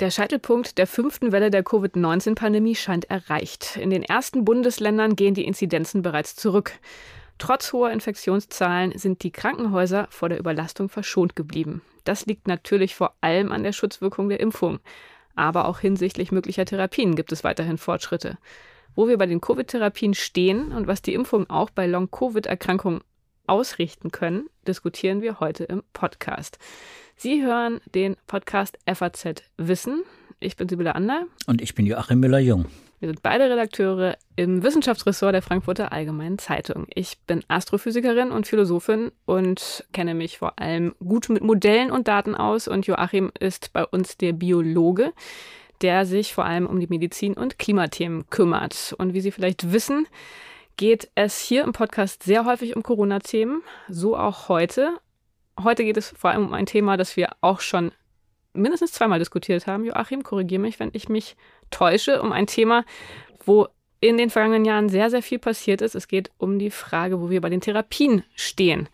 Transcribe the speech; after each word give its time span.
Der 0.00 0.10
Scheitelpunkt 0.10 0.78
der 0.78 0.86
fünften 0.86 1.30
Welle 1.30 1.50
der 1.50 1.62
Covid-19-Pandemie 1.62 2.74
scheint 2.74 3.10
erreicht. 3.10 3.76
In 3.76 3.90
den 3.90 4.02
ersten 4.02 4.46
Bundesländern 4.46 5.14
gehen 5.14 5.34
die 5.34 5.44
Inzidenzen 5.44 6.00
bereits 6.00 6.36
zurück. 6.36 6.72
Trotz 7.36 7.74
hoher 7.74 7.90
Infektionszahlen 7.90 8.96
sind 8.96 9.22
die 9.22 9.30
Krankenhäuser 9.30 10.06
vor 10.08 10.30
der 10.30 10.38
Überlastung 10.38 10.88
verschont 10.88 11.36
geblieben. 11.36 11.82
Das 12.04 12.24
liegt 12.24 12.48
natürlich 12.48 12.94
vor 12.94 13.14
allem 13.20 13.52
an 13.52 13.62
der 13.62 13.72
Schutzwirkung 13.72 14.30
der 14.30 14.40
Impfung. 14.40 14.78
Aber 15.34 15.68
auch 15.68 15.80
hinsichtlich 15.80 16.32
möglicher 16.32 16.64
Therapien 16.64 17.14
gibt 17.14 17.32
es 17.32 17.44
weiterhin 17.44 17.76
Fortschritte. 17.76 18.38
Wo 18.94 19.06
wir 19.06 19.18
bei 19.18 19.26
den 19.26 19.40
Covid-Therapien 19.40 20.14
stehen 20.14 20.72
und 20.72 20.86
was 20.86 21.02
die 21.02 21.14
Impfung 21.14 21.48
auch 21.48 21.70
bei 21.70 21.86
Long-Covid-Erkrankungen 21.86 23.02
ausrichten 23.50 24.10
können, 24.12 24.48
diskutieren 24.66 25.20
wir 25.20 25.40
heute 25.40 25.64
im 25.64 25.82
Podcast. 25.92 26.58
Sie 27.16 27.42
hören 27.42 27.80
den 27.94 28.16
Podcast 28.26 28.78
FAZ 28.86 29.42
Wissen. 29.58 30.04
Ich 30.38 30.56
bin 30.56 30.68
Sibylle 30.68 30.94
Ander. 30.94 31.26
Und 31.46 31.60
ich 31.60 31.74
bin 31.74 31.84
Joachim 31.84 32.20
Müller-Jung. 32.20 32.66
Wir 33.00 33.08
sind 33.08 33.22
beide 33.22 33.50
Redakteure 33.50 34.16
im 34.36 34.62
Wissenschaftsressort 34.62 35.34
der 35.34 35.42
Frankfurter 35.42 35.90
Allgemeinen 35.90 36.38
Zeitung. 36.38 36.86
Ich 36.94 37.18
bin 37.26 37.42
Astrophysikerin 37.48 38.30
und 38.30 38.46
Philosophin 38.46 39.10
und 39.26 39.84
kenne 39.92 40.14
mich 40.14 40.38
vor 40.38 40.58
allem 40.58 40.94
gut 41.02 41.28
mit 41.28 41.42
Modellen 41.42 41.90
und 41.90 42.08
Daten 42.08 42.34
aus. 42.34 42.68
Und 42.68 42.86
Joachim 42.86 43.32
ist 43.40 43.72
bei 43.72 43.84
uns 43.84 44.16
der 44.16 44.32
Biologe, 44.32 45.12
der 45.82 46.06
sich 46.06 46.34
vor 46.34 46.44
allem 46.44 46.66
um 46.66 46.78
die 46.78 46.88
Medizin- 46.88 47.34
und 47.34 47.58
Klimathemen 47.58 48.28
kümmert. 48.30 48.94
Und 48.98 49.12
wie 49.14 49.20
Sie 49.20 49.30
vielleicht 49.32 49.72
wissen, 49.72 50.06
geht 50.80 51.10
es 51.14 51.38
hier 51.38 51.62
im 51.64 51.72
Podcast 51.72 52.22
sehr 52.22 52.46
häufig 52.46 52.74
um 52.74 52.82
Corona-Themen, 52.82 53.62
so 53.90 54.16
auch 54.16 54.48
heute. 54.48 54.98
Heute 55.62 55.84
geht 55.84 55.98
es 55.98 56.08
vor 56.16 56.30
allem 56.30 56.46
um 56.46 56.54
ein 56.54 56.64
Thema, 56.64 56.96
das 56.96 57.18
wir 57.18 57.32
auch 57.42 57.60
schon 57.60 57.92
mindestens 58.54 58.92
zweimal 58.92 59.18
diskutiert 59.18 59.66
haben. 59.66 59.84
Joachim, 59.84 60.22
korrigiere 60.22 60.62
mich, 60.62 60.80
wenn 60.80 60.88
ich 60.94 61.10
mich 61.10 61.36
täusche, 61.70 62.22
um 62.22 62.32
ein 62.32 62.46
Thema, 62.46 62.86
wo 63.44 63.68
in 64.00 64.16
den 64.16 64.30
vergangenen 64.30 64.64
Jahren 64.64 64.88
sehr, 64.88 65.10
sehr 65.10 65.22
viel 65.22 65.38
passiert 65.38 65.82
ist. 65.82 65.94
Es 65.94 66.08
geht 66.08 66.30
um 66.38 66.58
die 66.58 66.70
Frage, 66.70 67.20
wo 67.20 67.28
wir 67.28 67.42
bei 67.42 67.50
den 67.50 67.60
Therapien 67.60 68.24
stehen. 68.34 68.88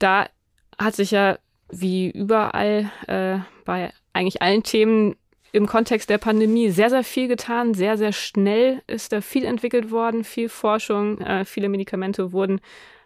Da 0.00 0.28
hat 0.76 0.96
sich 0.96 1.12
ja 1.12 1.38
wie 1.68 2.10
überall 2.10 2.90
äh, 3.06 3.38
bei 3.64 3.92
eigentlich 4.12 4.42
allen 4.42 4.64
Themen 4.64 5.14
im 5.54 5.68
Kontext 5.68 6.10
der 6.10 6.18
Pandemie 6.18 6.70
sehr, 6.70 6.90
sehr 6.90 7.04
viel 7.04 7.28
getan. 7.28 7.74
Sehr, 7.74 7.96
sehr 7.96 8.10
schnell 8.10 8.82
ist 8.88 9.12
da 9.12 9.20
viel 9.20 9.44
entwickelt 9.44 9.92
worden, 9.92 10.24
viel 10.24 10.48
Forschung, 10.48 11.20
äh, 11.20 11.44
viele 11.44 11.68
Medikamente 11.68 12.32
wurden 12.32 12.60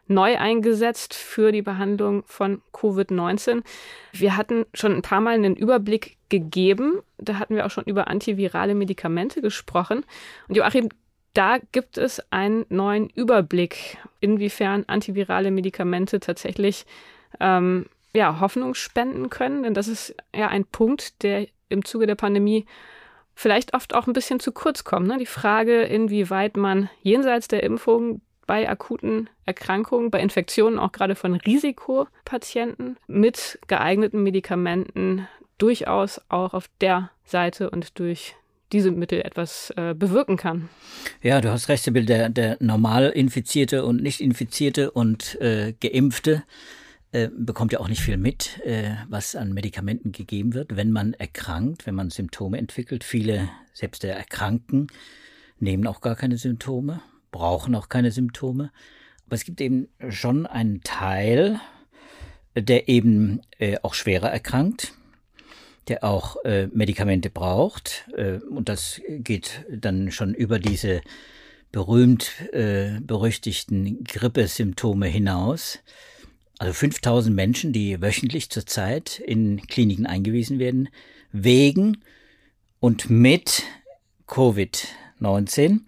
neu 0.06 0.38
eingesetzt 0.38 1.12
für 1.12 1.52
die 1.52 1.60
Behandlung 1.60 2.22
von 2.24 2.62
Covid-19. 2.72 3.62
Wir 4.12 4.38
hatten 4.38 4.64
schon 4.72 4.94
ein 4.94 5.02
paar 5.02 5.20
Mal 5.20 5.34
einen 5.34 5.56
Überblick 5.56 6.16
gegeben. 6.30 7.02
Da 7.18 7.38
hatten 7.38 7.54
wir 7.54 7.66
auch 7.66 7.70
schon 7.70 7.84
über 7.84 8.08
antivirale 8.08 8.74
Medikamente 8.74 9.42
gesprochen. 9.42 10.06
Und 10.48 10.56
Joachim, 10.56 10.88
da 11.34 11.58
gibt 11.72 11.98
es 11.98 12.22
einen 12.32 12.64
neuen 12.70 13.10
Überblick, 13.10 13.98
inwiefern 14.20 14.84
antivirale 14.86 15.50
Medikamente 15.50 16.18
tatsächlich 16.18 16.86
ähm, 17.40 17.84
ja, 18.14 18.40
Hoffnung 18.40 18.72
spenden 18.72 19.28
können. 19.28 19.64
Denn 19.64 19.74
das 19.74 19.86
ist 19.88 20.14
ja 20.34 20.48
ein 20.48 20.64
Punkt, 20.64 21.22
der 21.22 21.46
im 21.68 21.84
Zuge 21.84 22.06
der 22.06 22.14
Pandemie 22.14 22.66
vielleicht 23.34 23.74
oft 23.74 23.94
auch 23.94 24.06
ein 24.06 24.12
bisschen 24.12 24.40
zu 24.40 24.52
kurz 24.52 24.84
kommt. 24.84 25.06
Ne? 25.06 25.16
Die 25.18 25.26
Frage, 25.26 25.82
inwieweit 25.82 26.56
man 26.56 26.90
jenseits 27.02 27.46
der 27.46 27.62
Impfung 27.62 28.20
bei 28.48 28.68
akuten 28.68 29.30
Erkrankungen, 29.46 30.10
bei 30.10 30.20
Infektionen 30.20 30.78
auch 30.78 30.90
gerade 30.90 31.14
von 31.14 31.34
Risikopatienten 31.34 32.96
mit 33.06 33.58
geeigneten 33.68 34.22
Medikamenten 34.22 35.28
durchaus 35.58 36.20
auch 36.28 36.54
auf 36.54 36.68
der 36.80 37.10
Seite 37.24 37.70
und 37.70 37.98
durch 37.98 38.34
diese 38.72 38.90
Mittel 38.90 39.20
etwas 39.20 39.72
äh, 39.76 39.94
bewirken 39.94 40.36
kann. 40.36 40.68
Ja, 41.22 41.40
du 41.40 41.50
hast 41.50 41.68
recht, 41.68 41.84
Sibyl, 41.84 42.06
der, 42.06 42.28
der 42.28 42.56
normal 42.60 43.10
Infizierte 43.10 43.84
und 43.84 44.02
Nicht-Infizierte 44.02 44.90
und 44.90 45.40
äh, 45.40 45.74
Geimpfte 45.80 46.42
äh, 47.12 47.28
bekommt 47.36 47.72
ja 47.72 47.80
auch 47.80 47.88
nicht 47.88 48.02
viel 48.02 48.16
mit, 48.16 48.60
äh, 48.64 48.94
was 49.08 49.36
an 49.36 49.52
Medikamenten 49.52 50.12
gegeben 50.12 50.54
wird, 50.54 50.76
wenn 50.76 50.90
man 50.90 51.14
erkrankt, 51.14 51.86
wenn 51.86 51.94
man 51.94 52.10
Symptome 52.10 52.58
entwickelt. 52.58 53.04
Viele, 53.04 53.48
selbst 53.72 54.02
der 54.02 54.16
Erkrankten, 54.16 54.88
nehmen 55.60 55.86
auch 55.86 56.00
gar 56.00 56.16
keine 56.16 56.36
Symptome 56.36 57.00
brauchen 57.30 57.74
auch 57.74 57.88
keine 57.88 58.10
Symptome. 58.10 58.70
Aber 59.26 59.34
es 59.34 59.44
gibt 59.44 59.60
eben 59.60 59.88
schon 60.08 60.46
einen 60.46 60.82
Teil, 60.82 61.60
der 62.54 62.88
eben 62.88 63.40
äh, 63.58 63.76
auch 63.82 63.94
schwerer 63.94 64.30
erkrankt, 64.30 64.92
der 65.88 66.04
auch 66.04 66.42
äh, 66.44 66.68
Medikamente 66.68 67.30
braucht. 67.30 68.08
Äh, 68.16 68.38
und 68.38 68.68
das 68.68 69.00
geht 69.06 69.64
dann 69.70 70.10
schon 70.10 70.34
über 70.34 70.58
diese 70.58 71.00
berühmt 71.70 72.32
berüchtigten 72.50 74.02
Grippesymptome 74.02 75.06
hinaus. 75.06 75.80
Also 76.58 76.72
5000 76.72 77.34
Menschen, 77.34 77.72
die 77.72 78.00
wöchentlich 78.02 78.50
zurzeit 78.50 79.20
in 79.20 79.66
Kliniken 79.68 80.06
eingewiesen 80.06 80.58
werden, 80.58 80.88
wegen 81.30 81.98
und 82.80 83.10
mit 83.10 83.62
Covid-19. 84.26 85.80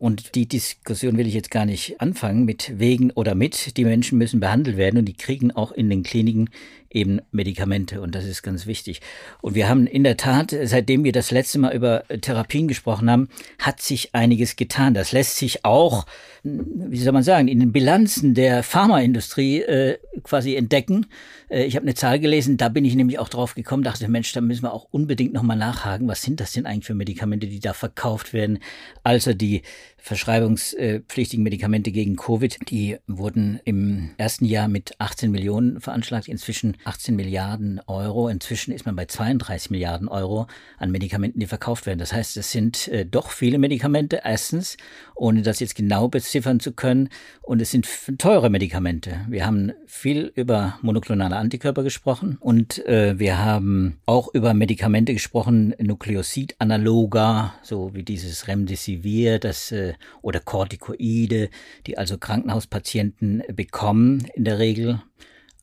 Und 0.00 0.36
die 0.36 0.46
Diskussion 0.46 1.16
will 1.18 1.26
ich 1.26 1.34
jetzt 1.34 1.50
gar 1.50 1.66
nicht 1.66 2.00
anfangen 2.00 2.44
mit 2.44 2.78
wegen 2.78 3.10
oder 3.12 3.34
mit. 3.34 3.76
Die 3.76 3.84
Menschen 3.84 4.18
müssen 4.18 4.40
behandelt 4.40 4.76
werden 4.76 4.98
und 4.98 5.06
die 5.06 5.16
kriegen 5.16 5.50
auch 5.50 5.72
in 5.72 5.90
den 5.90 6.04
Kliniken 6.04 6.50
eben 6.90 7.20
Medikamente 7.32 8.00
und 8.00 8.14
das 8.14 8.24
ist 8.24 8.42
ganz 8.42 8.66
wichtig. 8.66 9.00
Und 9.40 9.54
wir 9.54 9.68
haben 9.68 9.86
in 9.86 10.04
der 10.04 10.16
Tat, 10.16 10.56
seitdem 10.64 11.04
wir 11.04 11.12
das 11.12 11.30
letzte 11.30 11.58
Mal 11.58 11.74
über 11.74 12.04
Therapien 12.20 12.68
gesprochen 12.68 13.10
haben, 13.10 13.28
hat 13.58 13.80
sich 13.80 14.14
einiges 14.14 14.56
getan. 14.56 14.94
Das 14.94 15.12
lässt 15.12 15.36
sich 15.36 15.64
auch, 15.64 16.06
wie 16.42 16.98
soll 16.98 17.12
man 17.12 17.22
sagen, 17.22 17.48
in 17.48 17.60
den 17.60 17.72
Bilanzen 17.72 18.34
der 18.34 18.62
Pharmaindustrie 18.62 19.62
äh, 19.62 19.98
quasi 20.22 20.56
entdecken. 20.56 21.06
Äh, 21.48 21.64
ich 21.64 21.76
habe 21.76 21.84
eine 21.84 21.94
Zahl 21.94 22.18
gelesen, 22.18 22.56
da 22.56 22.68
bin 22.68 22.84
ich 22.84 22.94
nämlich 22.94 23.18
auch 23.18 23.28
drauf 23.28 23.54
gekommen, 23.54 23.82
dachte, 23.82 24.08
Mensch, 24.08 24.32
da 24.32 24.40
müssen 24.40 24.62
wir 24.62 24.72
auch 24.72 24.88
unbedingt 24.90 25.34
nochmal 25.34 25.56
nachhaken, 25.56 26.08
was 26.08 26.22
sind 26.22 26.40
das 26.40 26.52
denn 26.52 26.66
eigentlich 26.66 26.86
für 26.86 26.94
Medikamente, 26.94 27.46
die 27.46 27.60
da 27.60 27.74
verkauft 27.74 28.32
werden? 28.32 28.60
Also 29.02 29.34
die 29.34 29.62
verschreibungspflichtigen 29.98 31.42
Medikamente 31.42 31.90
gegen 31.92 32.16
Covid, 32.16 32.70
die 32.70 32.96
wurden 33.06 33.60
im 33.64 34.10
ersten 34.16 34.44
Jahr 34.44 34.68
mit 34.68 34.94
18 34.98 35.30
Millionen 35.30 35.80
veranschlagt, 35.80 36.28
inzwischen 36.28 36.76
18 36.84 37.14
Milliarden 37.14 37.80
Euro. 37.86 38.28
Inzwischen 38.28 38.72
ist 38.72 38.86
man 38.86 38.96
bei 38.96 39.04
32 39.04 39.70
Milliarden 39.70 40.08
Euro 40.08 40.46
an 40.78 40.90
Medikamenten, 40.90 41.40
die 41.40 41.46
verkauft 41.46 41.86
werden. 41.86 41.98
Das 41.98 42.12
heißt, 42.12 42.36
es 42.36 42.52
sind 42.52 42.88
äh, 42.88 43.04
doch 43.04 43.30
viele 43.30 43.58
Medikamente, 43.58 44.22
erstens, 44.24 44.76
ohne 45.14 45.42
das 45.42 45.60
jetzt 45.60 45.74
genau 45.74 46.08
beziffern 46.08 46.60
zu 46.60 46.72
können. 46.72 47.08
Und 47.42 47.60
es 47.60 47.70
sind 47.70 47.86
teure 48.18 48.50
Medikamente. 48.50 49.26
Wir 49.28 49.46
haben 49.46 49.72
viel 49.86 50.32
über 50.34 50.78
monoklonale 50.82 51.36
Antikörper 51.36 51.82
gesprochen 51.82 52.36
und 52.40 52.84
äh, 52.86 53.18
wir 53.18 53.38
haben 53.38 53.98
auch 54.06 54.32
über 54.32 54.54
Medikamente 54.54 55.12
gesprochen, 55.12 55.74
Nukleosid-Analoga, 55.78 57.54
so 57.62 57.94
wie 57.94 58.02
dieses 58.02 58.48
Remdesivir, 58.48 59.38
das 59.38 59.72
äh, 59.72 59.94
oder 60.22 60.40
Corticoide, 60.40 61.50
die 61.86 61.98
also 61.98 62.18
Krankenhauspatienten 62.18 63.42
bekommen 63.54 64.26
in 64.34 64.44
der 64.44 64.58
Regel. 64.58 65.02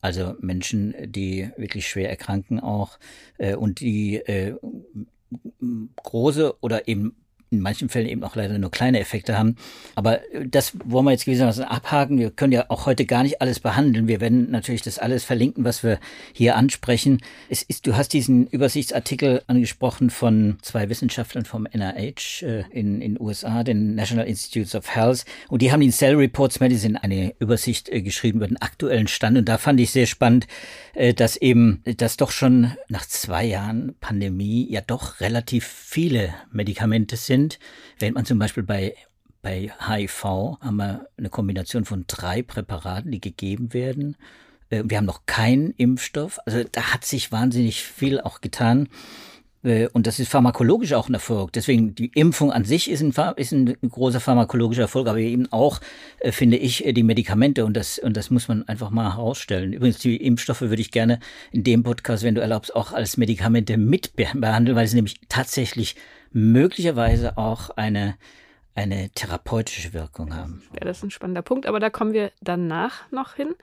Also 0.00 0.34
Menschen, 0.40 0.94
die 1.06 1.50
wirklich 1.56 1.88
schwer 1.88 2.10
erkranken 2.10 2.60
auch 2.60 2.98
äh, 3.38 3.56
und 3.56 3.80
die 3.80 4.16
äh, 4.16 4.54
große 5.96 6.54
oder 6.60 6.86
eben 6.86 7.16
in 7.56 7.62
manchen 7.62 7.88
Fällen 7.88 8.08
eben 8.08 8.22
auch 8.22 8.36
leider 8.36 8.58
nur 8.58 8.70
kleine 8.70 9.00
Effekte 9.00 9.38
haben. 9.38 9.56
Aber 9.94 10.20
das 10.46 10.72
wollen 10.84 11.04
wir 11.04 11.12
jetzt 11.12 11.24
gewissermaßen 11.24 11.64
abhaken. 11.64 12.18
Wir 12.18 12.30
können 12.30 12.52
ja 12.52 12.66
auch 12.68 12.86
heute 12.86 13.06
gar 13.06 13.22
nicht 13.22 13.40
alles 13.40 13.60
behandeln. 13.60 14.08
Wir 14.08 14.20
werden 14.20 14.50
natürlich 14.50 14.82
das 14.82 14.98
alles 14.98 15.24
verlinken, 15.24 15.64
was 15.64 15.82
wir 15.82 15.98
hier 16.32 16.56
ansprechen. 16.56 17.20
Es 17.48 17.62
ist, 17.62 17.86
du 17.86 17.96
hast 17.96 18.12
diesen 18.12 18.46
Übersichtsartikel 18.46 19.42
angesprochen 19.46 20.10
von 20.10 20.58
zwei 20.62 20.88
Wissenschaftlern 20.88 21.44
vom 21.44 21.66
NIH 21.72 22.42
äh, 22.42 22.64
in 22.70 23.00
den 23.00 23.20
USA, 23.20 23.64
den 23.64 23.94
National 23.94 24.26
Institutes 24.26 24.74
of 24.74 24.94
Health. 24.94 25.24
Und 25.48 25.62
die 25.62 25.72
haben 25.72 25.82
in 25.82 25.92
Cell 25.92 26.16
Reports 26.16 26.60
Medicine 26.60 27.02
eine 27.02 27.34
Übersicht 27.38 27.88
äh, 27.88 28.02
geschrieben 28.02 28.38
über 28.38 28.48
den 28.48 28.60
aktuellen 28.60 29.08
Stand. 29.08 29.38
Und 29.38 29.48
da 29.48 29.58
fand 29.58 29.80
ich 29.80 29.90
sehr 29.90 30.06
spannend, 30.06 30.46
äh, 30.94 31.14
dass 31.14 31.36
eben, 31.36 31.82
dass 31.96 32.16
doch 32.16 32.30
schon 32.30 32.72
nach 32.88 33.06
zwei 33.06 33.44
Jahren 33.44 33.94
Pandemie 34.00 34.66
ja 34.70 34.80
doch 34.80 35.20
relativ 35.20 35.66
viele 35.66 36.34
Medikamente 36.52 37.16
sind 37.16 37.45
sind. 37.46 37.58
Während 37.98 38.16
man 38.16 38.24
zum 38.24 38.38
Beispiel 38.38 38.62
bei 38.62 38.94
bei 39.42 39.70
HIV 39.86 40.24
haben 40.60 40.76
wir 40.76 41.06
eine 41.16 41.28
Kombination 41.28 41.84
von 41.84 42.04
drei 42.08 42.42
Präparaten, 42.42 43.12
die 43.12 43.20
gegeben 43.20 43.72
werden. 43.72 44.16
Äh, 44.70 44.82
wir 44.86 44.96
haben 44.96 45.04
noch 45.04 45.24
keinen 45.26 45.70
Impfstoff. 45.70 46.40
Also 46.46 46.64
da 46.64 46.92
hat 46.92 47.04
sich 47.04 47.30
wahnsinnig 47.30 47.84
viel 47.84 48.20
auch 48.20 48.40
getan. 48.40 48.88
Äh, 49.66 49.88
und 49.92 50.06
das 50.06 50.18
ist 50.18 50.30
pharmakologisch 50.30 50.92
auch 50.92 51.08
ein 51.08 51.14
Erfolg. 51.14 51.52
Deswegen 51.52 51.94
die 51.94 52.10
Impfung 52.14 52.52
an 52.52 52.64
sich 52.64 52.90
ist 52.90 53.02
ein, 53.02 53.12
ist 53.36 53.52
ein 53.52 53.76
großer 53.82 54.20
pharmakologischer 54.20 54.82
Erfolg, 54.82 55.08
aber 55.08 55.18
eben 55.18 55.50
auch, 55.52 55.80
äh, 56.20 56.32
finde 56.32 56.56
ich, 56.56 56.84
die 56.86 57.02
Medikamente 57.02 57.64
und 57.64 57.76
das, 57.76 57.98
und 57.98 58.16
das 58.16 58.30
muss 58.30 58.48
man 58.48 58.66
einfach 58.68 58.90
mal 58.90 59.12
herausstellen. 59.12 59.72
Übrigens, 59.72 59.98
die 59.98 60.16
Impfstoffe 60.16 60.60
würde 60.62 60.80
ich 60.80 60.92
gerne 60.92 61.18
in 61.50 61.64
dem 61.64 61.82
Podcast, 61.82 62.22
wenn 62.22 62.34
du 62.34 62.40
erlaubst, 62.40 62.74
auch 62.74 62.92
als 62.92 63.16
Medikamente 63.16 63.76
mit 63.76 64.12
behandeln, 64.14 64.76
weil 64.76 64.84
es 64.84 64.94
nämlich 64.94 65.16
tatsächlich 65.28 65.96
möglicherweise 66.32 67.36
auch 67.36 67.70
eine 67.70 68.14
eine 68.76 69.08
therapeutische 69.14 69.94
Wirkung 69.94 70.36
haben. 70.36 70.62
Ja, 70.74 70.80
das 70.80 70.98
ist 70.98 71.04
ein 71.04 71.10
spannender 71.10 71.42
Punkt, 71.42 71.66
aber 71.66 71.80
da 71.80 71.88
kommen 71.88 72.12
wir 72.12 72.30
danach 72.42 73.10
noch 73.10 73.34
hin. 73.34 73.54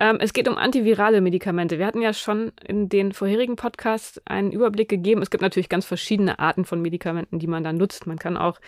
Ähm, 0.00 0.18
es 0.20 0.32
geht 0.32 0.48
um 0.48 0.58
antivirale 0.58 1.20
Medikamente. 1.20 1.78
Wir 1.78 1.86
hatten 1.86 2.02
ja 2.02 2.12
schon 2.12 2.52
in 2.66 2.88
den 2.88 3.12
vorherigen 3.12 3.54
Podcasts 3.54 4.20
einen 4.26 4.50
Überblick 4.50 4.88
gegeben. 4.88 5.22
Es 5.22 5.30
gibt 5.30 5.42
natürlich 5.42 5.68
ganz 5.68 5.86
verschiedene 5.86 6.40
Arten 6.40 6.64
von 6.64 6.82
Medikamenten, 6.82 7.38
die 7.38 7.46
man 7.46 7.62
da 7.62 7.72
nutzt. 7.72 8.06
Man 8.08 8.18
kann 8.18 8.36
auch 8.36 8.58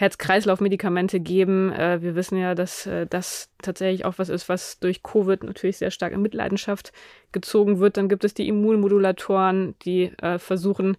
Herz-Kreislauf-Medikamente 0.00 1.20
geben. 1.20 1.72
Äh, 1.72 2.02
wir 2.02 2.14
wissen 2.14 2.38
ja, 2.38 2.54
dass 2.54 2.86
äh, 2.86 3.06
das 3.06 3.50
tatsächlich 3.62 4.04
auch 4.04 4.14
was 4.16 4.30
ist, 4.30 4.48
was 4.48 4.78
durch 4.78 5.02
Covid 5.02 5.44
natürlich 5.44 5.76
sehr 5.76 5.90
stark 5.90 6.12
in 6.12 6.22
Mitleidenschaft 6.22 6.92
gezogen 7.32 7.80
wird. 7.80 7.96
Dann 7.98 8.08
gibt 8.08 8.24
es 8.24 8.32
die 8.34 8.48
Immunmodulatoren, 8.48 9.74
die 9.84 10.12
äh, 10.22 10.38
versuchen, 10.38 10.96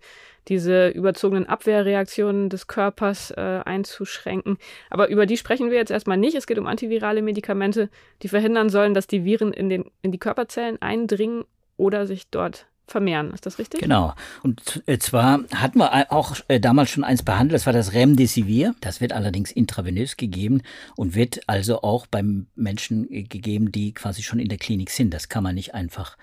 diese 0.47 0.89
überzogenen 0.89 1.47
Abwehrreaktionen 1.47 2.49
des 2.49 2.67
Körpers 2.67 3.31
äh, 3.31 3.61
einzuschränken. 3.65 4.57
Aber 4.89 5.09
über 5.09 5.25
die 5.25 5.37
sprechen 5.37 5.69
wir 5.69 5.77
jetzt 5.77 5.91
erstmal 5.91 6.17
nicht. 6.17 6.35
Es 6.35 6.47
geht 6.47 6.57
um 6.57 6.67
antivirale 6.67 7.21
Medikamente, 7.21 7.89
die 8.23 8.27
verhindern 8.27 8.69
sollen, 8.69 8.93
dass 8.93 9.07
die 9.07 9.23
Viren 9.23 9.53
in, 9.53 9.69
den, 9.69 9.85
in 10.01 10.11
die 10.11 10.19
Körperzellen 10.19 10.81
eindringen 10.81 11.43
oder 11.77 12.07
sich 12.07 12.29
dort 12.29 12.67
vermehren. 12.91 13.31
Ist 13.31 13.45
das 13.45 13.57
richtig? 13.57 13.81
Genau. 13.81 14.13
Und 14.43 14.83
äh, 14.85 14.99
zwar 14.99 15.43
hatten 15.55 15.79
wir 15.79 16.11
auch 16.11 16.35
äh, 16.47 16.59
damals 16.59 16.91
schon 16.91 17.03
eins 17.03 17.23
behandelt, 17.23 17.55
das 17.55 17.65
war 17.65 17.73
das 17.73 17.93
Remdesivir. 17.93 18.75
Das 18.81 19.01
wird 19.01 19.13
allerdings 19.13 19.51
intravenös 19.51 20.17
gegeben 20.17 20.61
und 20.95 21.15
wird 21.15 21.41
also 21.47 21.81
auch 21.81 22.05
beim 22.05 22.47
Menschen 22.55 23.09
äh, 23.11 23.23
gegeben, 23.23 23.71
die 23.71 23.93
quasi 23.93 24.21
schon 24.21 24.39
in 24.39 24.49
der 24.49 24.57
Klinik 24.57 24.91
sind. 24.91 25.13
Das 25.13 25.29
kann 25.29 25.43
man 25.43 25.55
nicht 25.55 25.73
einfach 25.73 26.17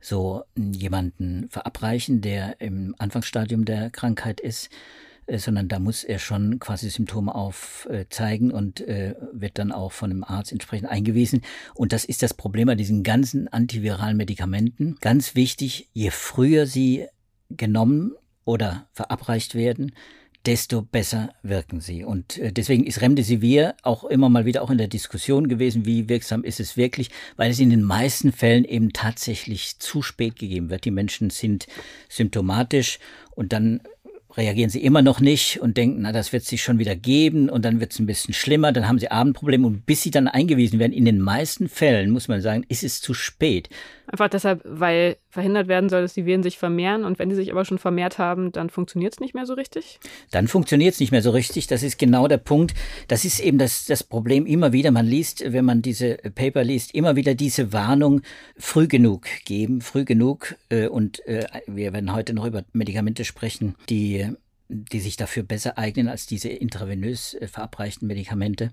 so 0.00 0.44
jemanden 0.56 1.48
verabreichen, 1.50 2.20
der 2.20 2.60
im 2.60 2.94
Anfangsstadium 2.98 3.64
der 3.64 3.90
Krankheit 3.90 4.40
ist, 4.40 4.70
äh, 5.26 5.38
sondern 5.38 5.68
da 5.68 5.78
muss 5.78 6.04
er 6.04 6.18
schon 6.18 6.58
quasi 6.58 6.90
Symptome 6.90 7.34
aufzeigen 7.34 8.50
und 8.50 8.80
äh, 8.80 9.14
wird 9.32 9.58
dann 9.58 9.72
auch 9.72 9.92
von 9.92 10.10
einem 10.10 10.24
Arzt 10.24 10.52
entsprechend 10.52 10.88
eingewiesen. 10.88 11.42
Und 11.74 11.92
das 11.92 12.04
ist 12.04 12.22
das 12.22 12.34
Problem 12.34 12.66
bei 12.66 12.74
diesen 12.74 13.02
ganzen 13.02 13.48
antiviralen 13.48 14.16
Medikamenten. 14.16 14.96
Ganz 15.00 15.34
wichtig, 15.34 15.88
je 15.92 16.10
früher 16.10 16.66
sie 16.66 17.06
genommen 17.48 18.12
oder 18.44 18.88
verabreicht 18.92 19.54
werden, 19.54 19.92
desto 20.46 20.82
besser 20.82 21.34
wirken 21.42 21.80
sie. 21.80 22.04
Und 22.04 22.38
äh, 22.38 22.52
deswegen 22.52 22.84
ist 22.84 23.00
Remdesivir 23.00 23.74
auch 23.82 24.04
immer 24.04 24.28
mal 24.28 24.44
wieder 24.46 24.62
auch 24.62 24.70
in 24.70 24.78
der 24.78 24.88
Diskussion 24.88 25.48
gewesen, 25.48 25.86
wie 25.86 26.08
wirksam 26.08 26.44
ist 26.44 26.60
es 26.60 26.76
wirklich, 26.76 27.10
weil 27.36 27.50
es 27.50 27.60
in 27.60 27.70
den 27.70 27.82
meisten 27.82 28.32
Fällen 28.32 28.64
eben 28.64 28.92
tatsächlich 28.92 29.78
zu 29.78 30.02
spät 30.02 30.36
gegeben 30.36 30.70
wird. 30.70 30.84
Die 30.84 30.90
Menschen 30.90 31.30
sind 31.30 31.66
symptomatisch 32.08 32.98
und 33.34 33.52
dann 33.52 33.80
reagieren 34.36 34.70
sie 34.70 34.82
immer 34.82 35.02
noch 35.02 35.20
nicht 35.20 35.60
und 35.60 35.76
denken, 35.76 36.02
na, 36.02 36.12
das 36.12 36.32
wird 36.32 36.44
sich 36.44 36.62
schon 36.62 36.78
wieder 36.78 36.94
geben 36.94 37.48
und 37.48 37.64
dann 37.64 37.80
wird 37.80 37.92
es 37.92 37.98
ein 37.98 38.06
bisschen 38.06 38.34
schlimmer, 38.34 38.72
dann 38.72 38.86
haben 38.86 38.98
sie 38.98 39.10
Abendprobleme 39.10 39.66
und 39.66 39.86
bis 39.86 40.02
sie 40.02 40.10
dann 40.10 40.28
eingewiesen 40.28 40.78
werden, 40.78 40.92
in 40.92 41.04
den 41.04 41.20
meisten 41.20 41.68
Fällen, 41.68 42.10
muss 42.10 42.28
man 42.28 42.40
sagen, 42.40 42.64
ist 42.68 42.84
es 42.84 43.00
zu 43.00 43.14
spät. 43.14 43.68
Einfach 44.06 44.28
deshalb, 44.28 44.62
weil 44.64 45.16
verhindert 45.30 45.68
werden 45.68 45.88
soll, 45.88 46.02
dass 46.02 46.14
die 46.14 46.26
Viren 46.26 46.42
sich 46.42 46.58
vermehren 46.58 47.04
und 47.04 47.18
wenn 47.18 47.28
die 47.28 47.36
sich 47.36 47.50
aber 47.52 47.64
schon 47.64 47.78
vermehrt 47.78 48.18
haben, 48.18 48.52
dann 48.52 48.68
funktioniert 48.68 49.14
es 49.14 49.20
nicht 49.20 49.34
mehr 49.34 49.46
so 49.46 49.54
richtig? 49.54 50.00
Dann 50.30 50.48
funktioniert 50.48 50.94
es 50.94 51.00
nicht 51.00 51.12
mehr 51.12 51.22
so 51.22 51.30
richtig. 51.30 51.68
Das 51.68 51.82
ist 51.82 51.98
genau 51.98 52.26
der 52.26 52.38
Punkt. 52.38 52.74
Das 53.08 53.24
ist 53.24 53.40
eben 53.40 53.58
das, 53.58 53.86
das 53.86 54.02
Problem 54.02 54.44
immer 54.44 54.72
wieder. 54.72 54.90
Man 54.90 55.06
liest, 55.06 55.44
wenn 55.46 55.64
man 55.64 55.82
diese 55.82 56.16
Paper 56.16 56.64
liest, 56.64 56.94
immer 56.94 57.16
wieder 57.16 57.34
diese 57.34 57.72
Warnung 57.72 58.22
früh 58.56 58.88
genug 58.88 59.26
geben, 59.44 59.80
früh 59.80 60.04
genug. 60.04 60.56
Äh, 60.68 60.88
und 60.88 61.24
äh, 61.26 61.46
wir 61.66 61.92
werden 61.92 62.12
heute 62.12 62.34
noch 62.34 62.44
über 62.44 62.64
Medikamente 62.72 63.24
sprechen, 63.24 63.76
die 63.88 64.28
die 64.72 65.00
sich 65.00 65.16
dafür 65.16 65.42
besser 65.42 65.78
eignen 65.78 66.08
als 66.08 66.26
diese 66.26 66.48
intravenös 66.48 67.34
äh, 67.34 67.48
verabreichten 67.48 68.06
Medikamente. 68.06 68.70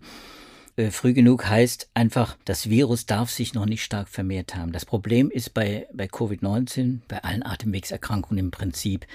Äh, 0.77 0.91
früh 0.91 1.13
genug 1.13 1.49
heißt 1.49 1.89
einfach, 1.95 2.37
das 2.45 2.69
Virus 2.69 3.05
darf 3.07 3.31
sich 3.31 3.53
noch 3.53 3.65
nicht 3.65 3.83
stark 3.83 4.07
vermehrt 4.07 4.55
haben. 4.55 4.71
Das 4.71 4.85
Problem 4.85 5.31
ist 5.31 5.53
bei, 5.53 5.87
bei 5.91 6.05
Covid-19, 6.05 6.99
bei 7.07 7.23
allen 7.23 7.43
Atemwegserkrankungen 7.43 8.45
im 8.45 8.51
Prinzip, 8.51 9.07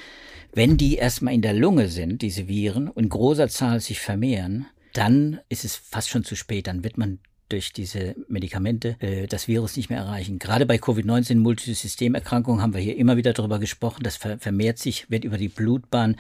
wenn 0.52 0.76
die 0.76 0.96
erstmal 0.96 1.34
in 1.34 1.42
der 1.42 1.54
Lunge 1.54 1.88
sind, 1.88 2.20
diese 2.20 2.48
Viren, 2.48 2.88
und 2.88 3.04
in 3.04 3.08
großer 3.08 3.48
Zahl 3.48 3.80
sich 3.80 4.00
vermehren, 4.00 4.66
dann 4.92 5.38
ist 5.48 5.64
es 5.64 5.76
fast 5.76 6.10
schon 6.10 6.24
zu 6.24 6.34
spät. 6.36 6.66
Dann 6.66 6.84
wird 6.84 6.98
man 6.98 7.20
durch 7.48 7.72
diese 7.72 8.16
Medikamente 8.28 8.96
äh, 9.00 9.26
das 9.26 9.46
Virus 9.46 9.76
nicht 9.76 9.88
mehr 9.88 10.00
erreichen. 10.00 10.38
Gerade 10.38 10.66
bei 10.66 10.76
Covid-19 10.76 11.36
Multisystemerkrankungen 11.36 12.60
haben 12.60 12.74
wir 12.74 12.80
hier 12.80 12.96
immer 12.96 13.16
wieder 13.16 13.32
darüber 13.34 13.58
gesprochen. 13.58 14.02
Das 14.02 14.16
ver 14.16 14.38
vermehrt 14.38 14.78
sich, 14.78 15.10
wird 15.10 15.24
über 15.24 15.38
die 15.38 15.48
Blutbahn 15.48 16.16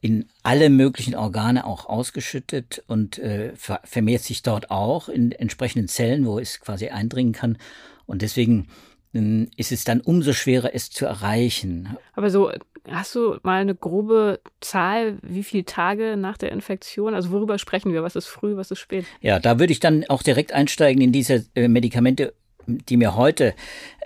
in 0.00 0.26
alle 0.42 0.70
möglichen 0.70 1.14
Organe 1.14 1.66
auch 1.66 1.86
ausgeschüttet 1.86 2.82
und 2.86 3.18
äh, 3.18 3.54
ver 3.56 3.80
vermehrt 3.84 4.22
sich 4.22 4.42
dort 4.42 4.70
auch 4.70 5.08
in 5.08 5.32
entsprechenden 5.32 5.88
Zellen, 5.88 6.26
wo 6.26 6.38
es 6.38 6.60
quasi 6.60 6.88
eindringen 6.88 7.32
kann. 7.32 7.58
Und 8.06 8.22
deswegen 8.22 8.68
äh, 9.14 9.46
ist 9.56 9.72
es 9.72 9.84
dann 9.84 10.00
umso 10.00 10.32
schwerer, 10.32 10.70
es 10.74 10.90
zu 10.90 11.06
erreichen. 11.06 11.96
Aber 12.14 12.30
so, 12.30 12.50
hast 12.90 13.14
du 13.14 13.38
mal 13.42 13.60
eine 13.60 13.74
grobe 13.74 14.40
Zahl, 14.60 15.18
wie 15.22 15.42
viele 15.42 15.64
Tage 15.64 16.16
nach 16.16 16.38
der 16.38 16.52
Infektion? 16.52 17.14
Also 17.14 17.30
worüber 17.30 17.58
sprechen 17.58 17.92
wir? 17.92 18.02
Was 18.02 18.16
ist 18.16 18.26
früh, 18.26 18.56
was 18.56 18.70
ist 18.70 18.78
spät? 18.78 19.04
Ja, 19.20 19.38
da 19.38 19.58
würde 19.58 19.72
ich 19.72 19.80
dann 19.80 20.04
auch 20.08 20.22
direkt 20.22 20.52
einsteigen 20.52 21.02
in 21.02 21.12
diese 21.12 21.46
äh, 21.54 21.68
Medikamente 21.68 22.34
die 22.68 22.96
mir 22.96 23.16
heute 23.16 23.54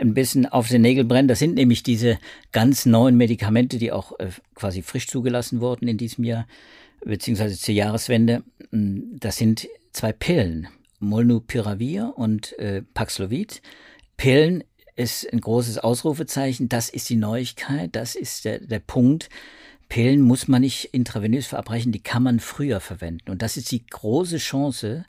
ein 0.00 0.14
bisschen 0.14 0.46
auf 0.46 0.68
den 0.68 0.82
Nägel 0.82 1.04
brennen. 1.04 1.28
Das 1.28 1.38
sind 1.38 1.54
nämlich 1.54 1.82
diese 1.82 2.18
ganz 2.52 2.86
neuen 2.86 3.16
Medikamente, 3.16 3.78
die 3.78 3.92
auch 3.92 4.18
äh, 4.18 4.28
quasi 4.54 4.82
frisch 4.82 5.08
zugelassen 5.08 5.60
wurden 5.60 5.88
in 5.88 5.98
diesem 5.98 6.24
Jahr, 6.24 6.46
beziehungsweise 7.04 7.58
zur 7.58 7.74
Jahreswende. 7.74 8.42
Mm, 8.70 9.16
das 9.18 9.36
sind 9.36 9.68
zwei 9.92 10.12
Pillen, 10.12 10.68
Molnupiravir 11.00 12.12
und 12.16 12.58
äh, 12.58 12.82
Paxlovid. 12.94 13.62
Pillen 14.16 14.64
ist 14.94 15.30
ein 15.32 15.40
großes 15.40 15.78
Ausrufezeichen. 15.78 16.68
Das 16.68 16.88
ist 16.88 17.08
die 17.08 17.16
Neuigkeit. 17.16 17.90
Das 17.96 18.14
ist 18.14 18.44
der, 18.44 18.60
der 18.60 18.78
Punkt. 18.78 19.28
Pillen 19.88 20.22
muss 20.22 20.48
man 20.48 20.62
nicht 20.62 20.86
intravenös 20.94 21.46
verabreichen, 21.48 21.92
die 21.92 22.02
kann 22.02 22.22
man 22.22 22.40
früher 22.40 22.80
verwenden. 22.80 23.30
Und 23.30 23.42
das 23.42 23.58
ist 23.58 23.70
die 23.72 23.84
große 23.84 24.38
Chance, 24.38 25.04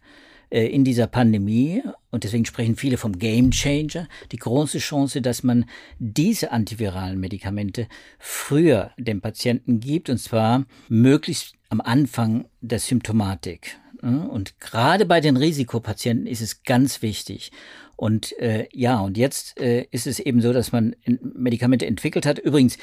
in 0.62 0.84
dieser 0.84 1.08
Pandemie, 1.08 1.82
und 2.12 2.24
deswegen 2.24 2.46
sprechen 2.46 2.76
viele 2.76 2.98
vom 2.98 3.18
Game 3.18 3.52
Changer, 3.52 4.08
die 4.32 4.38
große 4.38 4.78
Chance, 4.78 5.22
dass 5.22 5.44
man 5.44 5.66
diese 6.00 6.52
antiviralen 6.52 7.20
Medikamente 7.20 7.88
früher 8.20 8.92
dem 8.98 9.22
Patienten 9.22 9.80
gibt, 9.80 10.10
und 10.10 10.20
zwar 10.20 10.66
möglichst 10.90 11.56
am 11.70 11.82
Anfang 11.82 12.46
der 12.62 12.80
Symptomatik. 12.80 13.78
Und 14.02 14.60
gerade 14.60 15.06
bei 15.06 15.22
den 15.22 15.38
Risikopatienten 15.38 16.28
ist 16.28 16.42
es 16.42 16.64
ganz 16.64 17.02
wichtig. 17.02 17.52
Und 17.96 18.38
äh, 18.38 18.68
ja, 18.74 19.00
und 19.00 19.18
jetzt 19.18 19.58
äh, 19.62 19.88
ist 19.92 20.08
es 20.08 20.20
eben 20.20 20.42
so, 20.42 20.52
dass 20.52 20.74
man 20.74 20.94
Medikamente 21.06 21.86
entwickelt 21.86 22.26
hat. 22.26 22.38
Übrigens, 22.38 22.78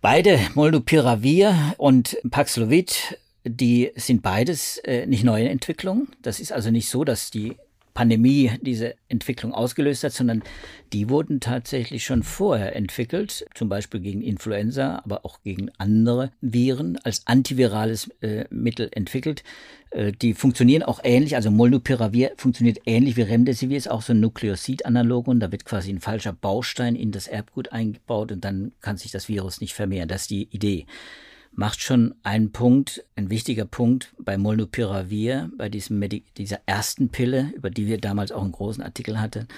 beide 0.00 0.38
Molnupiravir 0.54 1.74
und 1.76 2.16
Paxlovid 2.30 3.18
die 3.48 3.92
sind 3.96 4.22
beides 4.22 4.78
äh, 4.78 5.06
nicht 5.06 5.24
neue 5.24 5.48
Entwicklungen. 5.48 6.08
Das 6.22 6.40
ist 6.40 6.52
also 6.52 6.70
nicht 6.70 6.88
so, 6.88 7.04
dass 7.04 7.30
die 7.30 7.56
Pandemie 7.98 8.52
diese 8.62 8.94
Entwicklung 9.08 9.52
ausgelöst 9.52 10.04
hat, 10.04 10.12
sondern 10.12 10.44
die 10.92 11.08
wurden 11.08 11.40
tatsächlich 11.40 12.04
schon 12.04 12.22
vorher 12.22 12.76
entwickelt, 12.76 13.44
zum 13.56 13.68
Beispiel 13.68 13.98
gegen 13.98 14.22
Influenza, 14.22 15.02
aber 15.04 15.24
auch 15.24 15.42
gegen 15.42 15.72
andere 15.78 16.30
Viren 16.40 16.96
als 16.98 17.26
antivirales 17.26 18.08
äh, 18.20 18.44
Mittel 18.50 18.88
entwickelt. 18.92 19.42
Äh, 19.90 20.12
die 20.12 20.34
funktionieren 20.34 20.84
auch 20.84 21.00
ähnlich, 21.02 21.34
also 21.34 21.50
Molnupiravir 21.50 22.34
funktioniert 22.36 22.78
ähnlich 22.86 23.16
wie 23.16 23.22
Remdesivir, 23.22 23.76
ist 23.76 23.90
auch 23.90 24.02
so 24.02 24.12
ein 24.12 24.20
Nukleosid-Analogon, 24.20 25.40
da 25.40 25.50
wird 25.50 25.64
quasi 25.64 25.90
ein 25.90 26.00
falscher 26.00 26.32
Baustein 26.32 26.94
in 26.94 27.10
das 27.10 27.26
Erbgut 27.26 27.72
eingebaut 27.72 28.30
und 28.30 28.44
dann 28.44 28.70
kann 28.80 28.96
sich 28.96 29.10
das 29.10 29.28
Virus 29.28 29.60
nicht 29.60 29.74
vermehren. 29.74 30.08
Das 30.08 30.22
ist 30.22 30.30
die 30.30 30.48
Idee 30.52 30.86
macht 31.58 31.82
schon 31.82 32.14
einen 32.22 32.52
Punkt, 32.52 33.04
ein 33.16 33.30
wichtiger 33.30 33.64
Punkt 33.64 34.14
bei 34.16 34.38
Molnupiravir, 34.38 35.50
bei 35.58 35.68
diesem 35.68 36.00
dieser 36.36 36.60
ersten 36.66 37.08
Pille, 37.08 37.52
über 37.56 37.68
die 37.68 37.88
wir 37.88 37.98
damals 37.98 38.30
auch 38.30 38.42
einen 38.42 38.52
großen 38.52 38.80
Artikel 38.80 39.20
hatten. 39.20 39.48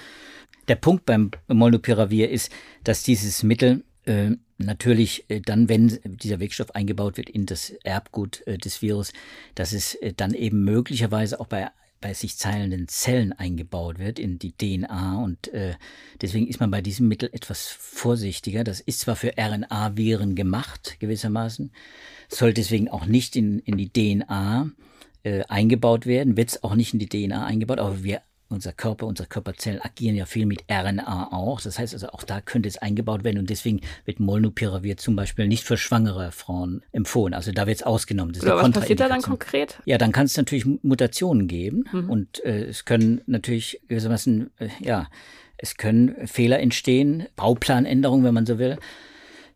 Der 0.67 0.77
Punkt 0.77 1.05
beim 1.05 1.29
Molnupiravir 1.47 2.31
ist, 2.31 2.51
dass 2.83 3.03
dieses 3.03 3.43
Mittel 3.43 3.83
äh, 4.05 4.31
natürlich 4.57 5.29
äh, 5.29 5.41
dann, 5.41 5.69
wenn 5.69 5.99
dieser 6.03 6.39
Wirkstoff 6.39 6.73
eingebaut 6.73 7.17
wird 7.17 7.29
in 7.29 7.45
das 7.45 7.69
Erbgut 7.83 8.41
äh, 8.47 8.57
des 8.57 8.81
Virus, 8.81 9.13
dass 9.53 9.71
es 9.71 9.93
äh, 9.93 10.11
dann 10.11 10.33
eben 10.33 10.63
möglicherweise 10.63 11.39
auch 11.39 11.47
bei 11.47 11.69
bei 12.01 12.13
sich 12.13 12.37
teilenden 12.37 12.87
Zellen 12.87 13.31
eingebaut 13.31 13.99
wird 13.99 14.19
in 14.19 14.39
die 14.39 14.51
DNA 14.51 15.23
und 15.23 15.47
äh, 15.53 15.75
deswegen 16.21 16.47
ist 16.47 16.59
man 16.59 16.71
bei 16.71 16.81
diesem 16.81 17.07
Mittel 17.07 17.29
etwas 17.31 17.67
vorsichtiger. 17.67 18.63
Das 18.63 18.81
ist 18.81 18.99
zwar 18.99 19.15
für 19.15 19.33
RNA-Viren 19.37 20.35
gemacht 20.35 20.97
gewissermaßen, 20.99 21.71
soll 22.27 22.53
deswegen 22.53 22.89
auch 22.89 23.05
nicht 23.05 23.35
in, 23.35 23.59
in 23.59 23.77
die 23.77 23.89
DNA 23.89 24.71
äh, 25.23 25.43
eingebaut 25.43 26.05
werden, 26.05 26.35
wird 26.35 26.49
es 26.49 26.63
auch 26.63 26.75
nicht 26.75 26.93
in 26.93 26.99
die 26.99 27.07
DNA 27.07 27.45
eingebaut, 27.45 27.79
aber 27.79 28.03
wir 28.03 28.21
unser 28.51 28.73
Körper, 28.73 29.07
unsere 29.07 29.27
Körperzellen 29.27 29.81
agieren 29.81 30.15
ja 30.15 30.25
viel 30.25 30.45
mit 30.45 30.63
RNA 30.69 31.29
auch. 31.31 31.61
Das 31.61 31.79
heißt 31.79 31.93
also, 31.93 32.09
auch 32.09 32.23
da 32.23 32.41
könnte 32.41 32.69
es 32.69 32.77
eingebaut 32.77 33.23
werden 33.23 33.37
und 33.37 33.49
deswegen 33.49 33.81
wird 34.05 34.19
Molnupiravir 34.19 34.97
zum 34.97 35.15
Beispiel 35.15 35.47
nicht 35.47 35.63
für 35.63 35.77
schwangere 35.77 36.31
Frauen 36.31 36.83
empfohlen. 36.91 37.33
Also 37.33 37.51
da 37.51 37.67
wird 37.67 37.77
es 37.77 37.83
ausgenommen. 37.83 38.33
Das 38.33 38.45
was 38.45 38.71
passiert 38.71 38.99
da 38.99 39.07
dann 39.07 39.21
konkret? 39.21 39.79
Ja, 39.85 39.97
dann 39.97 40.11
kann 40.11 40.25
es 40.25 40.37
natürlich 40.37 40.65
Mutationen 40.65 41.47
geben 41.47 41.85
mhm. 41.91 42.09
und 42.09 42.43
äh, 42.45 42.65
es 42.65 42.85
können 42.85 43.21
natürlich 43.25 43.81
gewissermaßen, 43.87 44.51
äh, 44.57 44.69
ja, 44.79 45.07
es 45.57 45.77
können 45.77 46.27
Fehler 46.27 46.59
entstehen, 46.59 47.27
Bauplanänderungen, 47.35 48.25
wenn 48.25 48.33
man 48.33 48.45
so 48.45 48.57
will 48.57 48.77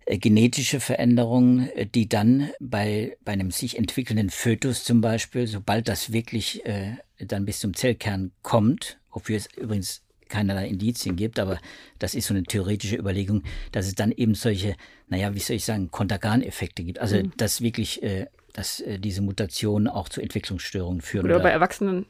äh, 0.05 0.19
genetische 0.19 0.79
Veränderungen, 0.79 1.69
äh, 1.69 1.87
die 1.87 2.07
dann 2.07 2.51
bei, 2.59 3.17
bei 3.25 3.33
einem 3.33 3.49
sich 3.49 3.77
entwickelnden 3.77 4.29
Fötus 4.29 4.83
zum 4.83 5.01
Beispiel, 5.01 5.47
sobald 5.47 5.87
das 5.87 6.13
wirklich 6.13 6.63
äh, 6.65 6.97
dann 7.19 7.45
bis 7.45 7.59
zum 7.59 7.73
Zellkern 7.73 8.31
kommt, 8.41 8.97
wofür 9.11 9.37
es 9.37 9.47
übrigens 9.55 10.01
keinerlei 10.29 10.67
Indizien 10.67 11.15
gibt, 11.15 11.39
aber 11.39 11.59
das 11.99 12.15
ist 12.15 12.27
so 12.27 12.33
eine 12.33 12.43
theoretische 12.43 12.95
Überlegung, 12.95 13.43
dass 13.71 13.87
es 13.87 13.95
dann 13.95 14.11
eben 14.11 14.35
solche, 14.35 14.75
naja, 15.07 15.33
wie 15.35 15.39
soll 15.39 15.55
ich 15.55 15.65
sagen, 15.65 15.91
Kontergan-Effekte 15.91 16.83
gibt. 16.83 16.99
Also, 16.99 17.17
mhm. 17.17 17.31
dass 17.37 17.61
wirklich, 17.61 18.01
äh, 18.03 18.27
dass 18.53 18.79
äh, 18.79 18.99
diese 18.99 19.21
Mutationen 19.21 19.87
auch 19.87 20.09
zu 20.09 20.21
Entwicklungsstörungen 20.21 21.01
führen. 21.01 21.25
Oder, 21.25 21.35
oder 21.35 21.43
bei 21.43 21.51
Erwachsenen 21.51 22.05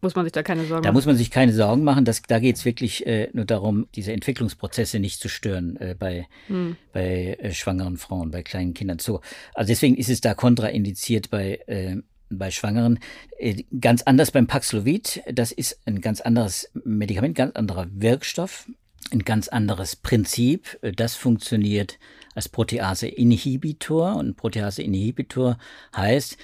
muss 0.00 0.16
man 0.16 0.24
sich 0.24 0.32
da 0.32 0.42
keine 0.42 0.62
Sorgen 0.62 0.74
machen? 0.74 0.82
Da 0.82 0.92
muss 0.92 1.06
man 1.06 1.16
sich 1.16 1.30
keine 1.30 1.52
Sorgen 1.52 1.84
machen. 1.84 2.04
Das, 2.04 2.22
da 2.22 2.40
geht 2.40 2.56
es 2.56 2.64
wirklich 2.64 3.06
äh, 3.06 3.28
nur 3.32 3.44
darum, 3.44 3.86
diese 3.94 4.12
Entwicklungsprozesse 4.12 4.98
nicht 4.98 5.20
zu 5.20 5.28
stören 5.28 5.76
äh, 5.76 5.94
bei, 5.96 6.26
hm. 6.48 6.76
bei 6.92 7.36
äh, 7.40 7.52
schwangeren 7.52 7.96
Frauen, 7.96 8.30
bei 8.30 8.42
kleinen 8.42 8.74
Kindern. 8.74 8.98
So, 8.98 9.20
also 9.54 9.68
deswegen 9.68 9.96
ist 9.96 10.08
es 10.08 10.20
da 10.20 10.34
kontraindiziert 10.34 11.30
bei 11.30 11.60
äh, 11.66 11.96
bei 12.30 12.50
Schwangeren. 12.50 12.98
Äh, 13.38 13.64
ganz 13.80 14.02
anders 14.02 14.30
beim 14.30 14.46
Paxlovid. 14.46 15.22
Das 15.30 15.52
ist 15.52 15.80
ein 15.86 16.00
ganz 16.00 16.20
anderes 16.20 16.70
Medikament, 16.84 17.34
ganz 17.34 17.54
anderer 17.56 17.86
Wirkstoff, 17.90 18.68
ein 19.10 19.20
ganz 19.20 19.48
anderes 19.48 19.96
Prinzip. 19.96 20.78
Das 20.96 21.14
funktioniert 21.14 21.98
als 22.34 22.48
Protease-Inhibitor. 22.48 24.16
Und 24.16 24.36
Protease-Inhibitor 24.36 25.58
heißt, 25.96 26.36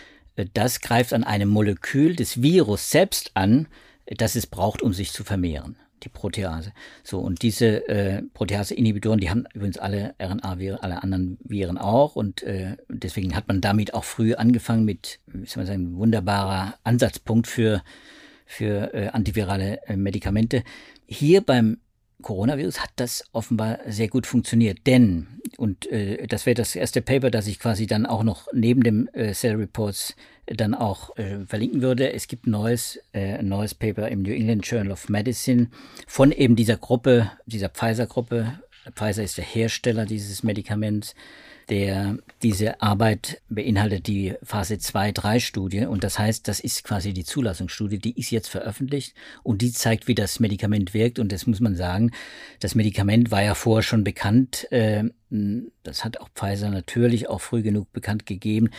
das 0.54 0.80
greift 0.80 1.12
an 1.12 1.24
einem 1.24 1.48
Molekül 1.48 2.16
des 2.16 2.42
Virus 2.42 2.90
selbst 2.90 3.32
an, 3.34 3.68
das 4.06 4.34
es 4.34 4.46
braucht, 4.46 4.82
um 4.82 4.92
sich 4.92 5.12
zu 5.12 5.24
vermehren 5.24 5.76
die 6.04 6.08
Protease. 6.08 6.72
So, 7.02 7.18
und 7.20 7.42
diese 7.42 7.88
äh, 7.88 8.22
Protease-Inhibitoren, 8.34 9.20
die 9.20 9.30
haben 9.30 9.44
übrigens 9.54 9.78
alle 9.78 10.14
RNA-Viren, 10.20 10.78
alle 10.80 11.02
anderen 11.02 11.38
Viren 11.44 11.78
auch. 11.78 12.16
Und 12.16 12.42
äh, 12.42 12.76
deswegen 12.88 13.34
hat 13.34 13.48
man 13.48 13.60
damit 13.60 13.94
auch 13.94 14.04
früh 14.04 14.34
angefangen 14.34 14.84
mit, 14.84 15.20
wie 15.26 15.46
soll 15.46 15.62
man 15.62 15.66
sagen, 15.66 15.96
wunderbarer 15.96 16.74
Ansatzpunkt 16.84 17.46
für, 17.46 17.82
für 18.46 18.94
äh, 18.94 19.08
antivirale 19.08 19.80
äh, 19.86 19.96
Medikamente. 19.96 20.62
Hier 21.06 21.40
beim 21.40 21.78
Coronavirus 22.22 22.80
hat 22.80 22.90
das 22.96 23.24
offenbar 23.32 23.80
sehr 23.86 24.08
gut 24.08 24.26
funktioniert, 24.26 24.86
denn, 24.86 25.26
und 25.58 25.90
äh, 25.90 26.26
das 26.26 26.46
wäre 26.46 26.54
das 26.54 26.74
erste 26.76 27.02
Paper, 27.02 27.30
das 27.30 27.48
ich 27.48 27.58
quasi 27.58 27.86
dann 27.86 28.06
auch 28.06 28.22
noch 28.22 28.46
neben 28.52 28.82
dem 28.82 29.08
äh, 29.12 29.32
Cell 29.32 29.56
Reports 29.56 30.14
dann 30.46 30.74
auch 30.74 31.16
äh, 31.16 31.44
verlinken 31.46 31.82
würde. 31.82 32.12
Es 32.12 32.26
gibt 32.26 32.46
ein 32.46 32.50
neues, 32.50 32.98
äh, 33.12 33.42
neues 33.42 33.74
Paper 33.74 34.08
im 34.08 34.22
New 34.22 34.32
England 34.32 34.66
Journal 34.66 34.92
of 34.92 35.08
Medicine 35.08 35.68
von 36.06 36.32
eben 36.32 36.56
dieser 36.56 36.76
Gruppe, 36.76 37.30
dieser 37.46 37.68
Pfizer-Gruppe. 37.68 38.60
Pfizer 38.94 39.22
ist 39.22 39.38
der 39.38 39.44
Hersteller 39.44 40.06
dieses 40.06 40.42
Medikaments 40.42 41.14
der 41.68 42.18
diese 42.42 42.80
Arbeit 42.82 43.40
beinhaltet 43.48 44.06
die 44.06 44.34
Phase 44.42 44.74
2-3-Studie 44.74 45.86
und 45.86 46.04
das 46.04 46.18
heißt, 46.18 46.48
das 46.48 46.60
ist 46.60 46.84
quasi 46.84 47.12
die 47.12 47.24
Zulassungsstudie, 47.24 47.98
die 47.98 48.18
ist 48.18 48.30
jetzt 48.30 48.48
veröffentlicht 48.48 49.14
und 49.42 49.62
die 49.62 49.72
zeigt, 49.72 50.08
wie 50.08 50.14
das 50.14 50.40
Medikament 50.40 50.92
wirkt 50.92 51.18
und 51.18 51.32
das 51.32 51.46
muss 51.46 51.60
man 51.60 51.76
sagen, 51.76 52.10
das 52.60 52.74
Medikament 52.74 53.30
war 53.30 53.42
ja 53.42 53.54
vorher 53.54 53.82
schon 53.82 54.04
bekannt, 54.04 54.70
äh, 54.72 55.04
das 55.82 56.04
hat 56.04 56.20
auch 56.20 56.28
Pfizer 56.34 56.68
natürlich 56.68 57.28
auch 57.28 57.40
früh 57.40 57.62
genug 57.62 57.92
bekannt 57.92 58.26
gegeben, 58.26 58.70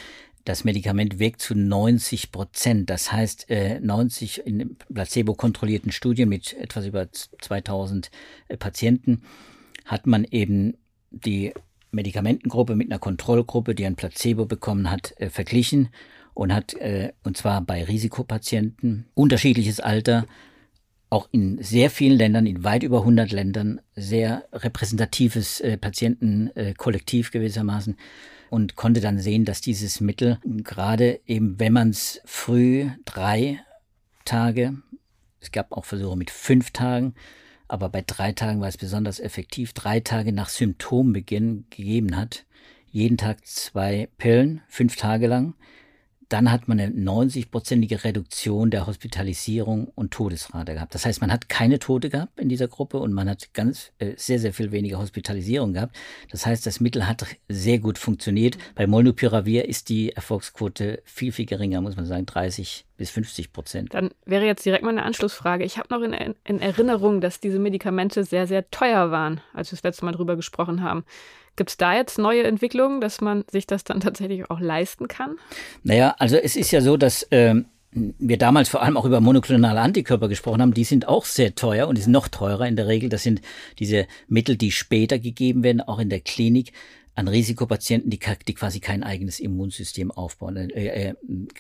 das 0.46 0.66
Medikament 0.66 1.20
wirkt 1.20 1.42
zu 1.42 1.56
90 1.56 2.32
Prozent. 2.32 2.90
Das 2.90 3.12
heißt, 3.12 3.48
90 3.50 4.40
äh, 4.40 4.50
in 4.50 4.76
placebo-kontrollierten 4.94 5.92
Studien 5.92 6.30
mit 6.30 6.54
etwas 6.54 6.86
über 6.86 7.08
2000 7.12 8.12
äh, 8.50 8.58
Patienten 8.58 9.22
hat 9.86 10.06
man 10.06 10.26
eben 10.26 10.76
die 11.12 11.54
Medikamentengruppe 11.92 12.76
mit 12.76 12.92
einer 12.92 13.00
Kontrollgruppe, 13.00 13.76
die 13.76 13.86
ein 13.86 13.96
Placebo 13.96 14.46
bekommen 14.46 14.90
hat, 14.90 15.14
äh, 15.18 15.30
verglichen 15.30 15.90
und 16.34 16.52
hat, 16.52 16.76
und 17.22 17.38
zwar 17.38 17.62
bei 17.62 17.84
Risikopatienten, 17.84 19.06
unterschiedliches 19.14 19.80
Alter, 19.80 20.26
auch 21.12 21.30
in 21.32 21.62
sehr 21.62 21.92
vielen 21.92 22.18
Ländern, 22.18 22.48
in 22.48 22.64
weit 22.64 22.82
über 22.82 23.02
100 23.02 23.32
Ländern, 23.32 23.82
sehr 23.96 24.44
repräsentatives 24.52 25.62
Patientenkollektiv 25.80 27.30
gewissermaßen 27.30 27.98
und 28.54 28.76
konnte 28.76 29.02
dann 29.02 29.18
sehen, 29.18 29.46
dass 29.46 29.62
dieses 29.62 30.00
Mittel 30.00 30.38
gerade 30.46 31.20
eben, 31.26 31.60
wenn 31.60 31.74
man 31.74 31.90
es 31.90 32.22
früh 32.24 32.88
drei 33.04 33.60
Tage, 34.26 34.76
es 35.42 35.52
gab 35.52 35.72
auch 35.72 35.86
Versuche 35.86 36.16
mit 36.16 36.30
fünf 36.30 36.70
Tagen, 36.70 37.16
aber 37.68 37.90
bei 37.90 38.04
drei 38.06 38.32
Tagen 38.32 38.62
war 38.62 38.68
es 38.68 38.78
besonders 38.78 39.20
effektiv, 39.20 39.74
drei 39.74 40.02
Tage 40.02 40.34
nach 40.34 40.50
Symptombeginn 40.50 41.66
gegeben 41.72 42.16
hat. 42.16 42.46
Jeden 42.92 43.18
Tag 43.18 43.44
zwei 43.48 44.08
Pillen, 44.20 44.62
fünf 44.68 44.98
Tage 44.98 45.26
lang 45.26 45.56
dann 46.30 46.52
hat 46.52 46.68
man 46.68 46.80
eine 46.80 46.92
90-prozentige 46.94 48.04
Reduktion 48.04 48.72
der 48.72 48.88
Hospitalisierung 48.88 49.88
und 49.96 50.12
Todesrate 50.12 50.74
gehabt. 50.74 50.96
Das 50.96 51.06
heißt, 51.06 51.22
man 51.22 51.32
hat 51.32 51.50
keine 51.50 51.80
Tote 51.80 52.10
gehabt 52.10 52.40
in 52.40 52.50
dieser 52.50 52.68
Gruppe 52.68 52.98
und 53.00 53.14
man 53.14 53.30
hat 53.30 53.54
ganz 53.54 53.92
äh, 54.00 54.14
sehr, 54.18 54.40
sehr 54.40 54.54
viel 54.54 54.72
weniger 54.72 55.00
Hospitalisierung 55.00 55.74
gehabt. 55.74 55.96
Das 56.32 56.46
heißt, 56.46 56.66
das 56.66 56.80
Mittel 56.80 57.08
hat 57.08 57.26
sehr 57.50 57.80
gut 57.80 57.98
funktioniert. 57.98 58.58
Bei 58.76 58.88
Molnupiravir 58.88 59.68
ist 59.68 59.90
die 59.90 60.12
Erfolgsquote 60.12 61.02
viel, 61.06 61.32
viel 61.32 61.46
geringer, 61.46 61.82
muss 61.82 61.96
man 61.96 62.06
sagen, 62.06 62.26
30 62.26 62.86
bis 62.98 63.10
50 63.10 63.52
Prozent. 63.52 63.94
Dann 63.94 64.12
wäre 64.26 64.46
jetzt 64.46 64.66
direkt 64.66 64.84
mal 64.84 64.92
eine 64.92 65.04
Anschlussfrage. 65.04 65.64
Ich 65.64 65.78
habe 65.78 65.94
noch 65.94 66.02
in, 66.02 66.36
in 66.44 66.62
Erinnerung, 66.62 67.22
dass 67.22 67.40
diese 67.40 67.60
Medikamente 67.60 68.24
sehr, 68.24 68.48
sehr 68.48 68.70
teuer 68.70 69.12
waren, 69.12 69.42
als 69.54 69.72
wir 69.72 69.78
das 69.78 69.84
letzte 69.84 70.06
Mal 70.06 70.12
drüber 70.12 70.36
gesprochen 70.36 70.82
haben. 70.82 71.04
Gibt 71.56 71.70
es 71.70 71.78
da 71.78 71.96
jetzt 71.96 72.18
neue 72.18 72.44
Entwicklungen, 72.44 73.02
dass 73.02 73.22
man 73.22 73.46
sich 73.52 73.68
das 73.68 73.84
dann 73.84 74.00
tatsächlich 74.02 74.50
auch 74.50 74.60
leisten 74.60 75.08
kann? 75.08 75.38
Naja, 75.84 76.16
also 76.18 76.38
es 76.38 76.56
ist 76.56 76.72
ja 76.72 76.82
so, 76.82 76.98
dass 76.98 77.28
ähm, 77.32 77.66
wir 77.92 78.38
damals 78.38 78.70
vor 78.70 78.82
allem 78.82 78.98
auch 78.98 79.06
über 79.06 79.22
monoklonale 79.22 79.80
Antikörper 79.80 80.28
gesprochen 80.28 80.62
haben, 80.62 80.74
die 80.74 80.84
sind 80.84 81.08
auch 81.08 81.26
sehr 81.26 81.56
teuer 81.56 81.88
und 81.88 81.98
die 81.98 82.02
sind 82.02 82.12
noch 82.12 82.28
teurer 82.28 82.68
in 82.68 82.76
der 82.76 82.88
Regel. 82.88 83.10
Das 83.10 83.24
sind 83.24 83.42
diese 83.80 84.08
Mittel, 84.28 84.56
die 84.56 84.72
später 84.72 85.20
gegeben 85.20 85.64
werden, 85.64 85.82
auch 85.82 86.00
in 86.00 86.10
der 86.10 86.22
Klinik 86.22 86.74
an 87.16 87.28
Risikopatienten, 87.28 88.10
die, 88.10 88.20
die 88.48 88.54
quasi 88.56 88.80
kein 88.80 89.04
eigenes 89.04 89.40
Immunsystem 89.40 90.10
aufbauen, 90.10 90.58
äh, 90.58 91.10
äh, 91.10 91.14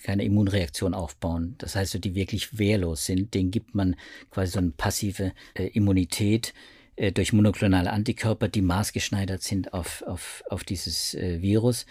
keine 0.03 0.23
Immunreaktion 0.23 0.95
aufbauen. 0.95 1.53
Das 1.59 1.75
heißt, 1.75 2.03
die 2.03 2.15
wirklich 2.15 2.57
wehrlos 2.57 3.05
sind, 3.05 3.35
denen 3.35 3.51
gibt 3.51 3.75
man 3.75 3.95
quasi 4.31 4.53
so 4.53 4.59
eine 4.59 4.71
passive 4.71 5.33
äh, 5.53 5.67
Immunität 5.67 6.49
äh, 6.49 6.51
durch 7.11 7.33
monoklonale 7.33 7.91
Antikörper, 7.91 8.47
die 8.47 8.61
maßgeschneidert 8.61 9.41
sind 9.41 9.73
auf, 9.73 10.03
auf, 10.03 10.43
auf 10.49 10.63
dieses 10.63 11.13
äh, 11.13 11.41
Virus. 11.41 11.85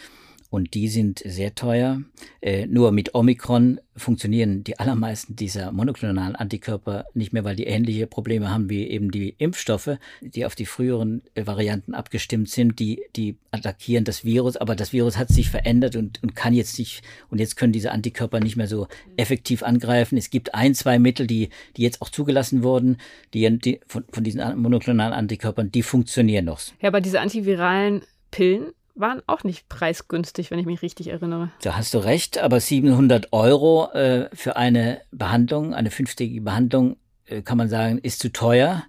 Und 0.53 0.75
die 0.75 0.89
sind 0.89 1.23
sehr 1.25 1.55
teuer. 1.55 2.03
Äh, 2.43 2.67
nur 2.67 2.93
mit 2.93 3.15
Omikron 3.15 3.81
funktionieren 3.97 4.63
die 4.65 4.79
allermeisten 4.79 5.35
dieser 5.35 5.73
monoklonalen 5.73 6.37
Antikörper 6.37 7.07
nicht 7.15 7.33
mehr, 7.33 7.43
weil 7.45 7.57
die 7.57 7.65
ähnliche 7.65 8.07
Probleme 8.07 8.51
haben 8.51 8.69
wie 8.69 8.87
eben 8.87 9.11
die 9.11 9.35
Impfstoffe, 9.39 9.97
die 10.21 10.45
auf 10.45 10.55
die 10.55 10.67
früheren 10.67 11.23
äh, 11.35 11.47
Varianten 11.47 11.95
abgestimmt 11.95 12.51
sind. 12.51 12.79
Die, 12.81 13.01
die 13.17 13.39
attackieren 13.51 14.05
das 14.05 14.27
Virus, 14.27 14.59
aber 14.59 14.77
das 14.77 14.93
Virus 14.93 15.17
hat 15.17 15.31
sich 15.31 15.49
verändert 15.49 15.97
und, 15.97 16.23
und 16.23 16.37
kann 16.37 16.53
jetzt 16.53 16.79
nicht, 16.79 17.01
und 17.31 17.39
jetzt 17.39 17.57
können 17.57 17.73
diese 17.73 17.91
Antikörper 17.91 18.39
nicht 18.39 18.57
mehr 18.57 18.69
so 18.69 18.89
effektiv 19.17 19.63
angreifen. 19.63 20.19
Es 20.19 20.29
gibt 20.29 20.55
ein, 20.55 20.75
zwei 20.75 20.99
Mittel, 20.99 21.27
die, 21.27 21.49
die 21.79 21.83
jetzt 21.83 22.03
auch 22.03 22.11
zugelassen 22.11 22.63
wurden, 22.63 22.99
die, 23.33 23.59
die 23.59 23.81
von, 23.87 24.05
von 24.13 24.23
diesen 24.23 24.61
monoklonalen 24.61 25.15
Antikörpern, 25.15 25.73
die 25.73 25.83
funktionieren 25.83 26.45
noch. 26.45 26.61
Ja, 26.83 26.89
aber 26.89 27.01
diese 27.01 27.23
antiviralen 27.23 28.03
Pillen, 28.31 28.73
waren 28.95 29.23
auch 29.27 29.45
nicht 29.45 29.69
preisgünstig, 29.69 30.51
wenn 30.51 30.59
ich 30.59 30.67
mich 30.67 30.83
richtig 30.83 31.09
erinnere. 31.09 31.51
Da 31.63 31.77
hast 31.77 31.95
du 31.95 31.99
recht, 31.99 32.39
aber 32.39 32.61
700 32.61 33.33
Euro 33.33 33.91
äh, 33.93 34.29
für 34.33 34.57
eine 34.57 35.01
Behandlung, 35.11 35.75
eine 35.75 35.91
fünftägige 35.91 36.43
Behandlung, 36.43 36.97
äh, 37.27 37.43
kann 37.43 37.59
man 37.59 37.69
sagen, 37.69 37.99
ist 37.99 38.21
zu 38.21 38.33
teuer. 38.33 38.85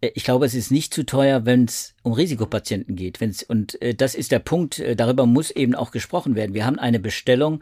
Äh, 0.00 0.10
ich 0.14 0.24
glaube, 0.24 0.46
es 0.46 0.54
ist 0.54 0.70
nicht 0.70 0.94
zu 0.94 1.04
teuer, 1.04 1.44
wenn 1.46 1.64
es 1.64 1.94
um 2.02 2.12
Risikopatienten 2.12 2.96
geht. 2.96 3.20
Wenn's, 3.20 3.42
und 3.42 3.80
äh, 3.82 3.94
das 3.94 4.14
ist 4.14 4.32
der 4.32 4.38
Punkt, 4.38 4.78
äh, 4.78 4.96
darüber 4.96 5.26
muss 5.26 5.50
eben 5.50 5.74
auch 5.74 5.90
gesprochen 5.90 6.34
werden. 6.34 6.54
Wir 6.54 6.66
haben 6.66 6.78
eine 6.78 7.00
Bestellung 7.00 7.60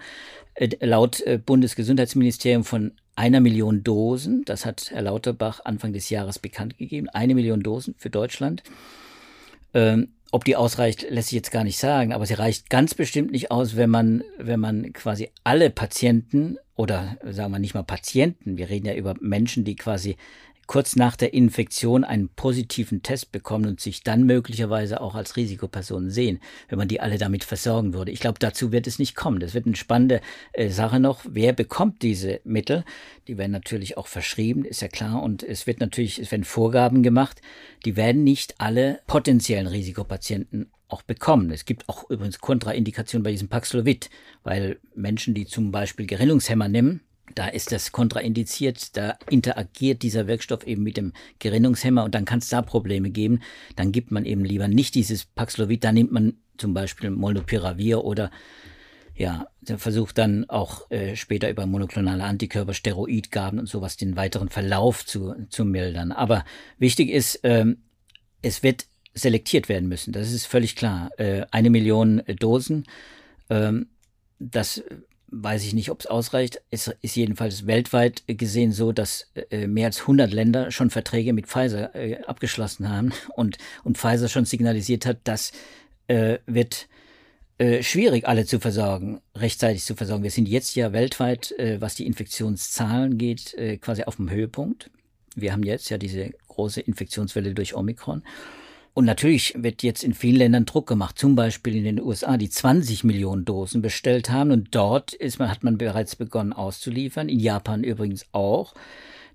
laut 0.80 1.23
Bundesgesundheitsministerium 1.47 2.64
von 2.64 2.90
einer 3.14 3.38
Million 3.38 3.85
Dosen. 3.85 4.45
Das 4.45 4.66
hat 4.66 4.90
Herr 4.90 5.02
Lauterbach 5.02 5.61
Anfang 5.64 5.92
des 5.92 6.11
Jahres 6.11 6.40
bekannt 6.40 6.78
gegeben. 6.78 7.09
Eine 7.09 7.37
Million 7.37 7.62
Dosen 7.62 7.95
für 7.97 8.11
Deutschland. 8.11 8.64
Ähm, 9.73 10.09
ob 10.30 10.44
die 10.44 10.56
ausreicht, 10.56 11.06
lässt 11.08 11.28
sich 11.28 11.37
jetzt 11.37 11.50
gar 11.50 11.64
nicht 11.64 11.78
sagen, 11.78 12.12
aber 12.12 12.26
sie 12.26 12.35
reicht 12.35 12.70
ganz 12.70 12.94
bestimmt 12.94 13.30
nicht 13.30 13.50
aus, 13.50 13.76
wenn 13.76 13.90
man, 13.90 14.23
wenn 14.38 14.61
man 14.61 14.92
quasi 14.92 15.30
alle 15.44 15.70
Patienten 15.70 16.58
oder 16.76 17.16
sagen 17.25 17.52
wir 17.52 17.58
nicht 17.58 17.75
mal 17.75 17.82
Patienten, 17.82 18.56
wir 18.56 18.68
reden 18.68 18.87
ja 18.87 18.94
über 18.94 19.14
Menschen, 19.20 19.64
die 19.64 19.76
quasi 19.76 20.16
kurz 20.69 20.95
nach 20.95 21.17
der 21.17 21.35
Infektion 21.35 22.05
einen 22.05 22.29
positiven 22.29 23.03
Test 23.03 23.33
bekommen 23.33 23.67
und 23.67 23.81
sich 23.81 24.05
dann 24.05 24.25
möglicherweise 24.25 25.01
auch 25.01 25.17
als 25.17 25.37
Risikopersonen 25.37 26.11
sehen, 26.11 26.39
wenn 26.69 26.79
man 26.79 26.87
die 26.87 27.01
alle 27.01 27.19
damit 27.19 27.43
versorgen 27.43 27.95
würde. 27.95 28.13
Ich 28.13 28.21
glaube, 28.21 28.39
dazu 28.39 28.71
wird 28.71 28.87
es 28.87 29.01
nicht 29.01 29.17
kommen. 29.17 29.41
Das 29.41 29.55
wird 29.55 29.67
eine 29.67 29.77
spannende 29.77 30.21
äh, 30.53 30.69
Sache 30.69 31.01
noch. 31.01 31.25
Wer 31.29 31.55
bekommt 31.55 32.03
diese 32.03 32.41
Mittel? 32.45 32.85
Die 33.27 33.39
werden 33.39 33.51
natürlich 33.51 33.97
auch 33.97 34.07
verschrieben, 34.07 34.65
ist 34.65 34.83
ja 34.83 34.89
klar. 34.89 35.23
Und 35.23 35.43
es 35.43 35.67
wird 35.67 35.81
natürlich, 35.81 36.19
es 36.19 36.31
werden 36.31 36.45
Vorgaben 36.45 37.03
gemacht. 37.03 37.41
Die 37.85 37.97
werden 37.97 38.23
nicht 38.23 38.55
alle 38.59 39.01
potenziellen 39.07 39.67
Risikopatienten 39.67 40.71
auch 40.89 41.03
bekommen. 41.03 41.51
Es 41.51 41.65
gibt 41.65 41.89
auch 41.89 42.09
übrigens 42.11 42.41
Kontraindikationen 42.41 43.23
bei 43.23 43.31
diesem 43.31 43.49
Paxlovid, 43.49 44.11
weil 44.45 44.79
Menschen, 44.95 45.35
die 45.35 45.47
zum 45.47 45.71
Beispiel 45.71 46.07
Gerinnungshemmer 46.07 46.69
nehmen, 46.69 47.01
da 47.35 47.49
ist 47.49 47.73
das 47.73 47.92
kontraindiziert, 47.92 48.97
da 48.97 49.18
interagiert 49.30 50.02
dieser 50.02 50.26
Wirkstoff 50.26 50.66
eben 50.66 50.82
mit 50.82 50.97
dem 50.97 51.12
Gerinnungshemmer 51.38 52.04
und 52.04 52.14
dann 52.14 52.25
kann 52.25 52.38
es 52.38 52.49
da 52.49 52.62
Probleme 52.62 53.11
geben. 53.11 53.40
Dann 53.76 53.92
gibt 53.92 54.11
man 54.11 54.25
eben 54.25 54.44
lieber 54.44 54.68
nicht 54.68 54.94
dieses 54.94 55.25
Paxlovid, 55.25 55.85
da 55.85 55.92
nimmt 55.92 56.12
man 56.12 56.35
zum 56.56 56.75
Beispiel 56.75 57.11
Molnupiravir 57.11 58.04
oder 58.04 58.30
ja, 59.14 59.49
versucht 59.64 60.16
dann 60.16 60.49
auch 60.49 60.88
äh, 60.90 61.16
später 61.16 61.50
über 61.50 61.66
monoklonale 61.66 62.23
Antikörper, 62.23 62.73
Steroidgaben 62.73 63.58
und 63.58 63.68
sowas 63.68 63.97
den 63.97 64.16
weiteren 64.16 64.49
Verlauf 64.49 65.04
zu, 65.04 65.35
zu 65.49 65.64
mildern. 65.64 66.12
Aber 66.12 66.44
wichtig 66.78 67.11
ist, 67.11 67.40
ähm, 67.42 67.78
es 68.42 68.62
wird 68.62 68.87
selektiert 69.14 69.68
werden 69.68 69.88
müssen. 69.88 70.12
Das 70.12 70.32
ist 70.32 70.47
völlig 70.47 70.76
klar. 70.76 71.11
Äh, 71.18 71.47
eine 71.50 71.70
Million 71.70 72.23
Dosen. 72.38 72.85
Ähm, 73.50 73.88
das 74.38 74.85
weiß 75.30 75.64
ich 75.64 75.75
nicht, 75.75 75.90
ob 75.90 76.00
es 76.00 76.06
ausreicht. 76.06 76.62
Es 76.70 76.90
ist 77.02 77.16
jedenfalls 77.16 77.66
weltweit 77.66 78.23
gesehen 78.26 78.73
so, 78.73 78.92
dass 78.92 79.30
äh, 79.50 79.66
mehr 79.66 79.87
als 79.87 80.00
100 80.00 80.32
Länder 80.32 80.70
schon 80.70 80.90
Verträge 80.90 81.32
mit 81.32 81.47
Pfizer 81.47 81.94
äh, 81.94 82.23
abgeschlossen 82.25 82.88
haben 82.88 83.12
und, 83.37 83.58
und 83.85 83.99
Pfizer 83.99 84.28
schon 84.28 84.44
signalisiert 84.44 85.06
hat, 85.06 85.18
das 85.25 85.52
äh, 86.06 86.38
wird 86.47 86.88
schwierig, 87.80 88.28
alle 88.28 88.47
zu 88.47 88.61
versorgen, 88.61 89.20
rechtzeitig 89.35 89.82
zu 89.85 89.97
versorgen. 89.97 90.23
Wir 90.23 90.30
sind 90.30 90.47
jetzt 90.47 90.76
ja 90.76 90.92
weltweit, 90.92 91.52
was 91.80 91.97
die 91.97 92.06
Infektionszahlen 92.06 93.18
geht, 93.18 93.56
quasi 93.80 94.04
auf 94.04 94.14
dem 94.14 94.30
Höhepunkt. 94.30 94.92
Wir 95.35 95.52
haben 95.52 95.64
jetzt 95.64 95.90
ja 95.90 95.99
diese 95.99 96.30
große 96.47 96.80
Infektionswelle 96.80 97.54
durch 97.54 97.75
Omikron. 97.75 98.23
Und 98.99 99.05
natürlich 99.05 99.55
wird 99.57 99.85
jetzt 99.85 100.02
in 100.02 100.12
vielen 100.12 100.38
Ländern 100.38 100.67
Druck 100.67 100.88
gemacht, 100.88 101.21
zum 101.21 101.37
Beispiel 101.37 101.76
in 101.76 101.85
den 101.85 102.02
USA, 102.02 102.37
die 102.37 102.50
20 102.50 103.05
Millionen 103.05 103.45
Dosen 103.45 103.81
bestellt 103.81 104.28
haben. 104.28 104.50
Und 104.50 104.75
dort 104.75 105.12
ist 105.12 105.38
man, 105.38 105.49
hat 105.49 105.62
man 105.62 105.78
bereits 105.78 106.17
begonnen 106.17 106.52
auszuliefern. 106.52 107.28
In 107.28 107.38
Japan 107.38 107.85
übrigens 107.85 108.26
auch. 108.33 108.75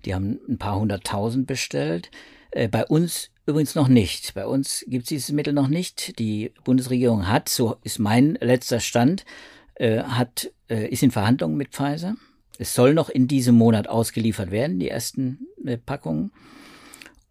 Die 0.04 0.14
haben 0.14 0.38
ein 0.46 0.58
paar 0.58 0.78
hunderttausend 0.78 1.46
bestellt. 1.46 2.10
Äh, 2.50 2.68
bei 2.68 2.84
uns 2.84 3.30
übrigens 3.46 3.74
noch 3.74 3.88
nicht. 3.88 4.34
Bei 4.34 4.46
uns 4.46 4.84
gibt 4.86 5.04
es 5.04 5.08
dieses 5.08 5.32
Mittel 5.32 5.54
noch 5.54 5.68
nicht. 5.68 6.18
Die 6.18 6.52
Bundesregierung 6.64 7.26
hat, 7.26 7.48
so 7.48 7.76
ist 7.84 7.98
mein 7.98 8.36
letzter 8.42 8.80
Stand, 8.80 9.24
äh, 9.76 10.02
hat, 10.02 10.52
äh, 10.68 10.88
ist 10.88 11.02
in 11.02 11.10
Verhandlungen 11.10 11.56
mit 11.56 11.70
Pfizer. 11.70 12.16
Es 12.58 12.74
soll 12.74 12.92
noch 12.92 13.08
in 13.08 13.28
diesem 13.28 13.54
Monat 13.54 13.88
ausgeliefert 13.88 14.50
werden, 14.50 14.78
die 14.78 14.90
ersten 14.90 15.46
Packungen. 15.86 16.32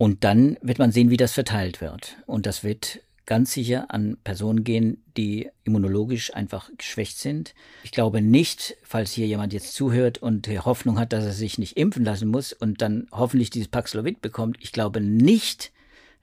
Und 0.03 0.25
dann 0.25 0.57
wird 0.61 0.79
man 0.79 0.91
sehen, 0.91 1.11
wie 1.11 1.15
das 1.15 1.31
verteilt 1.31 1.79
wird. 1.79 2.17
Und 2.25 2.45
das 2.45 2.61
wird 2.61 2.99
ganz 3.25 3.53
sicher 3.53 3.89
an 3.89 4.17
Personen 4.25 4.65
gehen, 4.65 5.01
die 5.15 5.49
immunologisch 5.63 6.33
einfach 6.33 6.69
geschwächt 6.77 7.17
sind. 7.17 7.55
Ich 7.85 7.91
glaube 7.91 8.21
nicht, 8.21 8.75
falls 8.83 9.13
hier 9.13 9.27
jemand 9.27 9.53
jetzt 9.53 9.73
zuhört 9.73 10.17
und 10.17 10.45
Hoffnung 10.65 10.99
hat, 10.99 11.13
dass 11.13 11.23
er 11.23 11.31
sich 11.31 11.57
nicht 11.57 11.77
impfen 11.77 12.03
lassen 12.03 12.27
muss 12.27 12.51
und 12.51 12.81
dann 12.81 13.07
hoffentlich 13.13 13.49
dieses 13.49 13.69
Paxlovid 13.69 14.21
bekommt, 14.21 14.57
ich 14.59 14.73
glaube 14.73 14.99
nicht, 14.99 15.71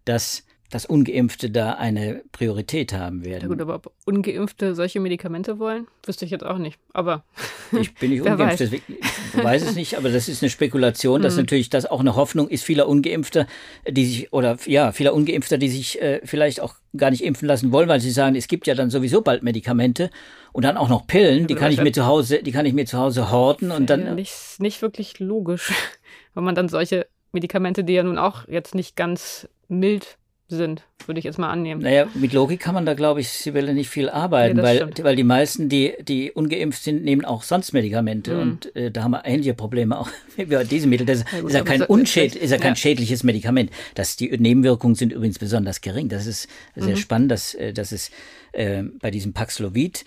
dass 0.05 0.45
dass 0.71 0.87
Ungeimpfte 0.87 1.51
da 1.51 1.73
eine 1.73 2.23
Priorität 2.33 2.93
haben 2.93 3.25
werden. 3.25 3.43
Ja 3.43 3.49
gut, 3.49 3.61
aber 3.61 3.75
ob 3.75 3.93
Ungeimpfte 4.07 4.75
solche 4.75 5.01
Medikamente 5.01 5.59
wollen, 5.59 5.89
wüsste 6.07 6.25
ich 6.25 6.31
jetzt 6.31 6.45
auch 6.45 6.59
nicht. 6.59 6.79
Aber 6.93 7.25
ich 7.81 7.95
bin 7.95 8.11
nicht 8.11 8.21
ungeimpft, 8.21 8.53
weiß. 8.53 8.59
deswegen 8.59 8.97
weiß 9.35 9.63
es 9.63 9.75
nicht, 9.75 9.97
aber 9.97 10.11
das 10.11 10.29
ist 10.29 10.43
eine 10.43 10.51
Spekulation, 10.51 11.23
dass 11.23 11.35
mhm. 11.35 11.41
natürlich 11.41 11.71
das 11.71 11.87
auch 11.87 12.01
eine 12.01 12.15
Hoffnung 12.15 12.49
ist 12.49 12.65
vieler 12.65 12.89
Ungeimpfter, 12.89 13.47
die 13.89 14.07
sich, 14.07 14.33
oder 14.33 14.57
ja, 14.65 14.93
vieler 14.93 15.13
Ungeimpfter, 15.13 15.59
die 15.59 15.69
sich 15.69 16.01
äh, 16.01 16.21
vielleicht 16.25 16.61
auch 16.61 16.75
gar 16.97 17.11
nicht 17.11 17.25
impfen 17.25 17.49
lassen 17.49 17.73
wollen, 17.73 17.89
weil 17.89 18.01
sie 18.01 18.11
sagen, 18.11 18.37
es 18.37 18.49
gibt 18.49 18.67
ja 18.67 18.75
dann 18.75 18.91
sowieso 18.91 19.23
bald 19.23 19.43
Medikamente 19.43 20.11
und 20.53 20.65
dann 20.65 20.77
auch 20.77 20.89
noch 20.89 21.07
Pillen, 21.07 21.47
die 21.47 21.55
kann 21.55 21.73
ich 21.73 21.81
mir 21.81 21.93
zu 21.93 22.07
Hause, 22.07 22.43
die 22.43 22.53
kann 22.53 22.67
ich 22.67 22.73
mir 22.73 22.87
zu 22.87 22.99
Hause 22.99 23.31
horten 23.31 23.71
und 23.71 23.91
dann. 23.91 24.15
Nicht, 24.15 24.57
nicht 24.59 24.83
wirklich 24.83 25.19
logisch, 25.19 25.73
wenn 26.35 26.45
man 26.45 26.55
dann 26.55 26.69
solche 26.69 27.07
Medikamente, 27.33 27.85
die 27.85 27.95
ja 27.95 28.03
nun 28.03 28.19
auch 28.19 28.49
jetzt 28.49 28.75
nicht 28.75 28.97
ganz 28.97 29.49
mild 29.69 30.19
sind, 30.51 30.83
würde 31.07 31.19
ich 31.19 31.25
jetzt 31.25 31.39
mal 31.39 31.51
annehmen. 31.51 31.83
Naja, 31.83 32.09
mit 32.15 32.33
Logik 32.33 32.61
kann 32.61 32.75
man 32.75 32.87
da, 32.87 32.95
glaube 32.95 33.21
ich, 33.21 33.29
Sibylle, 33.29 33.75
nicht 33.75 33.89
viel 33.89 34.09
arbeiten, 34.09 34.57
nee, 34.59 34.63
weil, 34.63 34.91
weil 35.03 35.17
die 35.17 35.25
meisten, 35.25 35.69
die, 35.69 35.95
die 36.03 36.33
ungeimpft 36.33 36.83
sind, 36.83 37.05
nehmen 37.05 37.25
auch 37.25 37.43
sonst 37.43 37.73
Medikamente 37.73 38.35
mhm. 38.35 38.41
und 38.41 38.77
äh, 38.77 38.91
da 38.91 39.05
haben 39.05 39.13
wir 39.13 39.25
ähnliche 39.25 39.55
Probleme 39.55 39.99
auch 39.99 40.09
wie 40.37 40.45
bei 40.45 40.65
diesem 40.65 40.91
Mittel. 40.91 41.07
Das 41.07 41.25
ja, 41.33 41.41
gut, 41.41 41.51
ist 41.51 41.57
ja 41.57 41.63
kein, 41.63 41.83
Unschäd 41.83 42.37
ist 42.37 42.51
ja 42.51 42.59
kein 42.59 42.73
ja. 42.73 42.77
schädliches 42.77 43.23
Medikament. 43.23 43.71
Das, 43.95 44.17
die 44.17 44.31
Nebenwirkungen 44.37 44.95
sind 44.95 45.13
übrigens 45.13 45.39
besonders 45.39 45.81
gering. 45.81 46.09
Das 46.09 46.27
ist 46.27 46.49
sehr 46.75 46.97
mhm. 46.97 47.01
spannend, 47.01 47.31
dass, 47.31 47.55
äh, 47.55 47.73
dass 47.73 47.93
es 47.93 48.11
äh, 48.53 48.83
bei 49.01 49.11
diesem 49.11 49.33
Paxlovid 49.33 50.05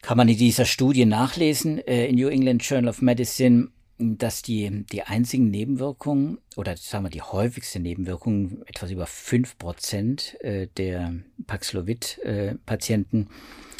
kann 0.00 0.16
man 0.16 0.28
in 0.28 0.36
dieser 0.36 0.64
Studie 0.64 1.06
nachlesen, 1.06 1.78
äh, 1.86 2.06
in 2.06 2.16
New 2.16 2.28
England 2.28 2.62
Journal 2.62 2.88
of 2.88 3.02
Medicine, 3.02 3.68
dass 3.98 4.42
die, 4.42 4.84
die 4.86 5.02
einzigen 5.02 5.50
Nebenwirkungen 5.50 6.38
oder 6.56 6.76
sagen 6.76 7.04
wir 7.04 7.10
die 7.10 7.22
häufigste 7.22 7.80
Nebenwirkung, 7.80 8.62
etwas 8.66 8.90
über 8.90 9.06
fünf 9.06 9.58
Prozent 9.58 10.36
äh, 10.40 10.68
der 10.76 11.14
Paxlovid-Patienten 11.46 13.28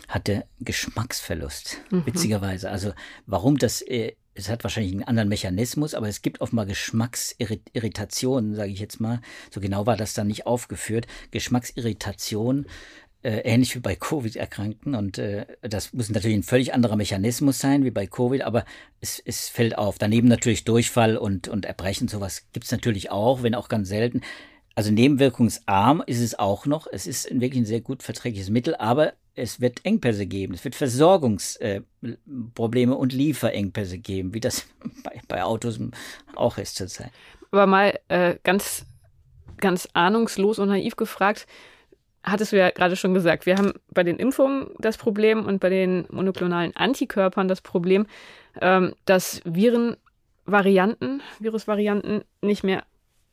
hatte 0.08 0.46
Geschmacksverlust, 0.60 1.80
mhm. 1.90 2.06
witzigerweise. 2.06 2.70
Also 2.70 2.92
warum 3.26 3.58
das, 3.58 3.82
äh, 3.82 4.14
es 4.34 4.48
hat 4.48 4.64
wahrscheinlich 4.64 4.92
einen 4.92 5.04
anderen 5.04 5.28
Mechanismus, 5.28 5.94
aber 5.94 6.08
es 6.08 6.22
gibt 6.22 6.40
offenbar 6.40 6.66
Geschmacksirritationen, 6.66 8.54
sage 8.54 8.72
ich 8.72 8.80
jetzt 8.80 9.00
mal. 9.00 9.20
So 9.50 9.60
genau 9.60 9.86
war 9.86 9.96
das 9.96 10.14
dann 10.14 10.28
nicht 10.28 10.46
aufgeführt. 10.46 11.06
Geschmacksirritation 11.30 12.66
äh, 13.22 13.40
ähnlich 13.40 13.74
wie 13.74 13.80
bei 13.80 13.96
Covid-Erkrankten. 13.96 14.94
Und 14.94 15.18
äh, 15.18 15.46
das 15.62 15.92
muss 15.92 16.10
natürlich 16.10 16.36
ein 16.36 16.42
völlig 16.42 16.74
anderer 16.74 16.96
Mechanismus 16.96 17.58
sein 17.58 17.84
wie 17.84 17.90
bei 17.90 18.06
Covid, 18.06 18.42
aber 18.42 18.64
es, 19.00 19.20
es 19.24 19.48
fällt 19.48 19.76
auf. 19.76 19.98
Daneben 19.98 20.28
natürlich 20.28 20.64
Durchfall 20.64 21.16
und, 21.16 21.48
und 21.48 21.64
Erbrechen, 21.64 22.08
sowas 22.08 22.46
gibt's 22.52 22.70
natürlich 22.70 23.10
auch, 23.10 23.42
wenn 23.42 23.54
auch 23.54 23.68
ganz 23.68 23.88
selten. 23.88 24.20
Also 24.74 24.92
nebenwirkungsarm 24.92 26.04
ist 26.06 26.20
es 26.20 26.38
auch 26.38 26.64
noch. 26.64 26.86
Es 26.90 27.08
ist 27.08 27.28
wirklich 27.32 27.62
ein 27.62 27.66
sehr 27.66 27.80
gut 27.80 28.04
verträgliches 28.04 28.50
Mittel, 28.50 28.76
aber 28.76 29.14
es 29.34 29.60
wird 29.60 29.84
Engpässe 29.84 30.26
geben. 30.26 30.54
Es 30.54 30.64
wird 30.64 30.76
Versorgungsprobleme 30.76 32.92
äh, 32.92 32.96
und 32.96 33.12
Lieferengpässe 33.12 33.98
geben, 33.98 34.32
wie 34.34 34.40
das 34.40 34.66
bei, 35.02 35.20
bei 35.26 35.42
Autos 35.42 35.80
auch 36.36 36.58
ist 36.58 36.76
zurzeit. 36.76 37.10
Aber 37.50 37.66
mal 37.66 37.98
äh, 38.08 38.36
ganz, 38.44 38.86
ganz 39.56 39.88
ahnungslos 39.94 40.60
und 40.60 40.68
naiv 40.68 40.94
gefragt, 40.96 41.48
hattest 42.30 42.52
du 42.52 42.56
ja 42.56 42.70
gerade 42.70 42.96
schon 42.96 43.14
gesagt, 43.14 43.46
wir 43.46 43.56
haben 43.56 43.72
bei 43.90 44.02
den 44.02 44.16
Impfungen 44.16 44.68
das 44.78 44.96
Problem 44.96 45.44
und 45.44 45.60
bei 45.60 45.68
den 45.68 46.06
monoklonalen 46.10 46.74
Antikörpern 46.76 47.48
das 47.48 47.60
Problem, 47.60 48.06
ähm, 48.60 48.94
dass 49.04 49.40
Virenvarianten, 49.44 51.22
Virusvarianten 51.38 52.24
nicht 52.42 52.64
mehr 52.64 52.84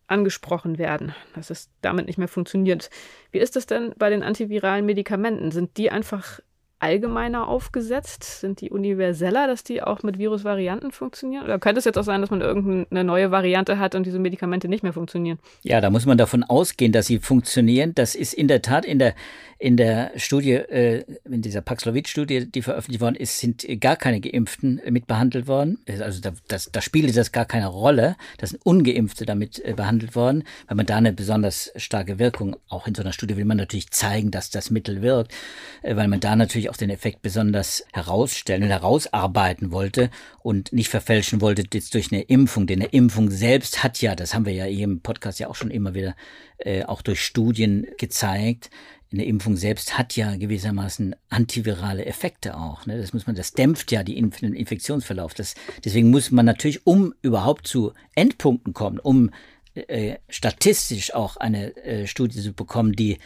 angesprochen 0.08 0.78
werden, 0.78 1.16
dass 1.34 1.50
es 1.50 1.70
damit 1.82 2.06
nicht 2.08 2.18
mehr 2.18 2.28
funktioniert. 2.28 2.90
Wie 3.32 3.40
ist 3.40 3.56
das 3.56 3.66
denn 3.66 3.94
bei 3.98 4.10
den 4.10 4.24
antiviralen 4.24 4.86
Medikamenten? 4.86 5.52
Sind 5.52 5.78
die 5.78 5.90
einfach 5.90 6.40
allgemeiner 6.80 7.48
aufgesetzt? 7.48 8.24
Sind 8.24 8.62
die 8.62 8.70
universeller, 8.70 9.48
dass 9.48 9.64
die 9.64 9.82
auch 9.82 10.04
mit 10.04 10.18
Virusvarianten 10.18 10.92
funktionieren? 10.92 11.44
Oder 11.44 11.60
könnte 11.60 11.80
es 11.80 11.86
jetzt 11.86 11.98
auch 11.98 12.04
sein, 12.04 12.22
dass 12.22 12.30
man 12.30 12.42
irgendeine 12.42 13.04
neue 13.04 13.32
Variante 13.32 13.80
hat 13.80 13.96
und 13.96 14.06
diese 14.06 14.20
Medikamente 14.20 14.68
nicht 14.68 14.84
mehr 14.84 14.94
funktionieren? 14.94 15.40
Ja, 15.64 15.82
da 15.82 15.90
muss 15.90 16.06
man 16.06 16.18
davon 16.18 16.44
ausgehen, 16.44 16.92
dass 16.92 17.08
sie 17.08 17.20
funktionieren. 17.20 17.94
Das 17.96 18.16
ist 18.16 18.34
in 18.34 18.48
der 18.48 18.62
Tat 18.62 18.86
in 18.86 19.00
der, 19.00 19.16
in 19.58 19.78
der 19.78 20.12
Studie, 20.18 20.54
äh, 20.54 21.06
in 21.24 21.42
dieser 21.42 21.62
Paxlovid-Studie, 21.62 22.52
die 22.52 22.62
veröffentlicht 22.62 23.02
worden 23.02 23.16
ist, 23.16 23.40
sind 23.40 23.66
gar 23.80 23.96
keine 23.96 24.20
Geimpften 24.20 24.82
mit 24.90 25.08
behandelt 25.08 25.48
worden. 25.48 25.80
Also 26.02 26.22
da, 26.22 26.34
das, 26.48 26.70
da 26.72 26.82
spielte 26.82 27.14
das 27.14 27.32
gar 27.32 27.46
keine 27.46 27.68
Rolle. 27.68 28.18
Da 28.38 28.48
sind 28.48 28.66
Ungeimpfte 28.66 29.26
damit 29.26 29.64
äh, 29.64 29.74
behandelt 29.74 30.16
worden, 30.16 30.44
weil 30.68 30.76
man 30.76 30.86
da 30.86 30.98
eine 30.98 31.14
besonders 31.14 31.72
starke 31.78 32.20
Wirkung, 32.20 32.58
auch 32.68 32.86
in 32.86 32.96
so 32.96 33.02
einer 33.02 33.14
Studie 33.14 33.38
will 33.38 33.46
man 33.46 33.58
natürlich 33.58 33.92
zeigen, 33.92 34.30
dass 34.32 34.50
das 34.50 34.72
Mittel 34.72 35.02
wirkt, 35.02 35.34
äh, 35.82 35.96
weil 35.96 36.10
man 36.10 36.20
da 36.20 36.36
natürlich 36.36 36.65
natürlich 36.66 36.70
auch 36.70 36.78
den 36.78 36.90
Effekt 36.90 37.22
besonders 37.22 37.86
herausstellen 37.94 38.64
und 38.64 38.70
herausarbeiten 38.70 39.72
wollte 39.72 40.10
und 40.42 40.74
nicht 40.74 40.90
verfälschen 40.90 41.42
wollte 41.42 41.64
jetzt 41.74 41.94
durch 41.94 42.12
eine 42.12 42.22
Impfung. 42.24 42.68
Denn 42.68 42.82
eine 42.82 42.90
Impfung 42.92 43.30
selbst 43.30 43.84
hat 43.84 44.02
ja, 44.02 44.16
das 44.16 44.34
haben 44.34 44.46
wir 44.46 44.54
ja 44.54 44.66
hier 44.66 44.86
im 44.86 45.02
Podcast 45.02 45.40
ja 45.40 45.48
auch 45.48 45.56
schon 45.56 45.72
immer 45.72 45.94
wieder 45.94 46.16
äh, 46.58 46.84
auch 46.84 47.02
durch 47.02 47.24
Studien 47.24 47.88
gezeigt, 47.98 48.70
eine 49.14 49.26
Impfung 49.26 49.56
selbst 49.56 49.98
hat 49.98 50.18
ja 50.18 50.36
gewissermaßen 50.36 51.16
antivirale 51.30 52.06
Effekte 52.06 52.58
auch. 52.58 52.86
Ne? 52.86 52.98
Das 52.98 53.14
muss 53.14 53.28
man, 53.28 53.36
das 53.36 53.54
dämpft 53.54 53.92
ja 53.92 54.04
die 54.04 54.18
Inf 54.18 54.40
den 54.40 54.54
Infektionsverlauf. 54.54 55.34
Das, 55.34 55.56
deswegen 55.86 56.10
muss 56.10 56.32
man 56.32 56.46
natürlich, 56.46 56.86
um 56.86 57.14
überhaupt 57.22 57.66
zu 57.66 57.94
Endpunkten 58.16 58.74
kommen, 58.74 59.00
um 59.00 59.30
äh, 59.76 60.16
statistisch 60.28 61.14
auch 61.14 61.38
eine 61.38 61.78
äh, 61.78 62.08
Studie 62.08 62.42
zu 62.42 62.52
bekommen, 62.52 62.92
die 62.94 63.20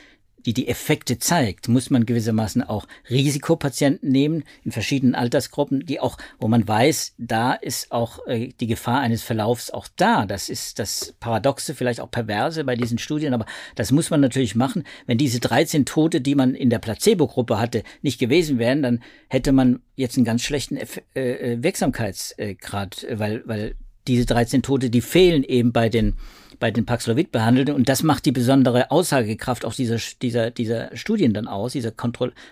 die 0.46 0.54
die 0.54 0.68
Effekte 0.68 1.20
zeigt, 1.20 1.68
muss 1.68 1.90
man 1.90 2.06
gewissermaßen 2.06 2.64
auch 2.64 2.88
Risikopatienten 3.10 4.12
nehmen 4.12 4.44
in 4.64 4.72
verschiedenen 4.72 5.16
Altersgruppen, 5.16 5.86
die 5.86 6.00
auch, 6.00 6.18
wo 6.40 6.48
man 6.48 6.68
weiß, 6.68 7.14
da 7.18 7.54
ist 7.54 7.92
auch 7.92 8.26
äh, 8.28 8.50
die 8.60 8.68
Gefahr 8.68 9.02
eines 9.02 9.24
Verlaufs 9.24 9.72
auch 9.72 9.88
da. 9.96 10.26
Das 10.26 10.50
ist 10.50 10.80
das 10.80 11.14
Paradoxe, 11.20 11.76
vielleicht 11.76 12.02
auch 12.02 12.12
perverse 12.12 12.64
bei 12.64 12.76
diesen 12.76 12.98
Studien, 12.98 13.34
aber 13.34 13.46
das 13.76 13.92
muss 13.92 14.10
man 14.10 14.22
natürlich 14.22 14.56
machen. 14.56 14.84
Wenn 15.06 15.18
diese 15.18 15.40
13 15.40 15.86
Tote, 15.86 16.22
die 16.22 16.36
man 16.36 16.56
in 16.56 16.70
der 16.70 16.80
Placebo-Gruppe 16.80 17.60
hatte, 17.60 17.84
nicht 18.02 18.20
gewesen 18.20 18.60
wären, 18.60 18.82
dann 18.82 19.02
hätte 19.28 19.52
man 19.52 19.82
jetzt 19.96 20.18
einen 20.18 20.26
ganz 20.26 20.44
schlechten 20.44 20.78
Eff 20.78 21.02
äh, 21.16 21.54
äh 21.54 21.64
Wirksamkeitsgrad, 21.64 23.08
weil, 23.12 23.44
weil 23.46 23.76
diese 24.08 24.26
13 24.26 24.62
Tote, 24.62 24.90
die 24.90 25.02
fehlen 25.02 25.44
eben 25.44 25.72
bei 25.72 25.90
den 25.90 26.16
bei 26.60 26.72
den 26.72 26.86
Paxlovid 26.86 27.32
behandelten. 27.32 27.74
Und 27.74 27.90
das 27.90 28.04
macht 28.04 28.26
die 28.26 28.32
besondere 28.32 28.92
Aussagekraft 28.92 29.66
auch 29.66 29.74
dieser, 29.74 29.98
dieser, 30.22 30.52
dieser 30.52 30.96
Studien 30.96 31.34
dann 31.34 31.48
aus, 31.48 31.74
dieser 31.74 31.92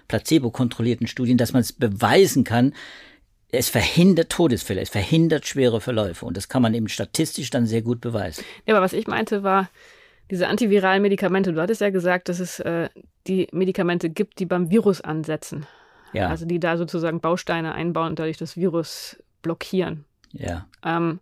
placebo-kontrollierten 0.07 1.07
Studien, 1.07 1.37
dass 1.37 1.53
man 1.53 1.61
es 1.61 1.73
beweisen 1.73 2.43
kann, 2.43 2.73
es 3.51 3.69
verhindert 3.69 4.29
Todesfälle, 4.29 4.81
es 4.81 4.89
verhindert 4.89 5.45
schwere 5.45 5.81
Verläufe. 5.81 6.25
Und 6.25 6.37
das 6.37 6.49
kann 6.49 6.61
man 6.61 6.73
eben 6.73 6.89
statistisch 6.89 7.49
dann 7.49 7.65
sehr 7.65 7.81
gut 7.81 8.01
beweisen. 8.01 8.43
Ja, 8.65 8.75
aber 8.75 8.83
was 8.83 8.93
ich 8.93 9.07
meinte 9.07 9.43
war, 9.43 9.69
diese 10.29 10.47
antiviralen 10.47 11.01
Medikamente, 11.01 11.53
du 11.53 11.61
hattest 11.61 11.81
ja 11.81 11.89
gesagt, 11.89 12.27
dass 12.29 12.39
es 12.39 12.59
äh, 12.59 12.89
die 13.27 13.47
Medikamente 13.51 14.09
gibt, 14.09 14.39
die 14.39 14.45
beim 14.45 14.69
Virus 14.69 14.99
ansetzen. 15.01 15.65
Ja. 16.13 16.29
Also 16.29 16.45
die 16.45 16.59
da 16.59 16.77
sozusagen 16.77 17.19
Bausteine 17.21 17.73
einbauen 17.73 18.09
und 18.09 18.19
dadurch 18.19 18.37
das 18.37 18.57
Virus 18.57 19.17
blockieren. 19.41 20.05
Ja. 20.33 20.67
Ähm, 20.83 21.19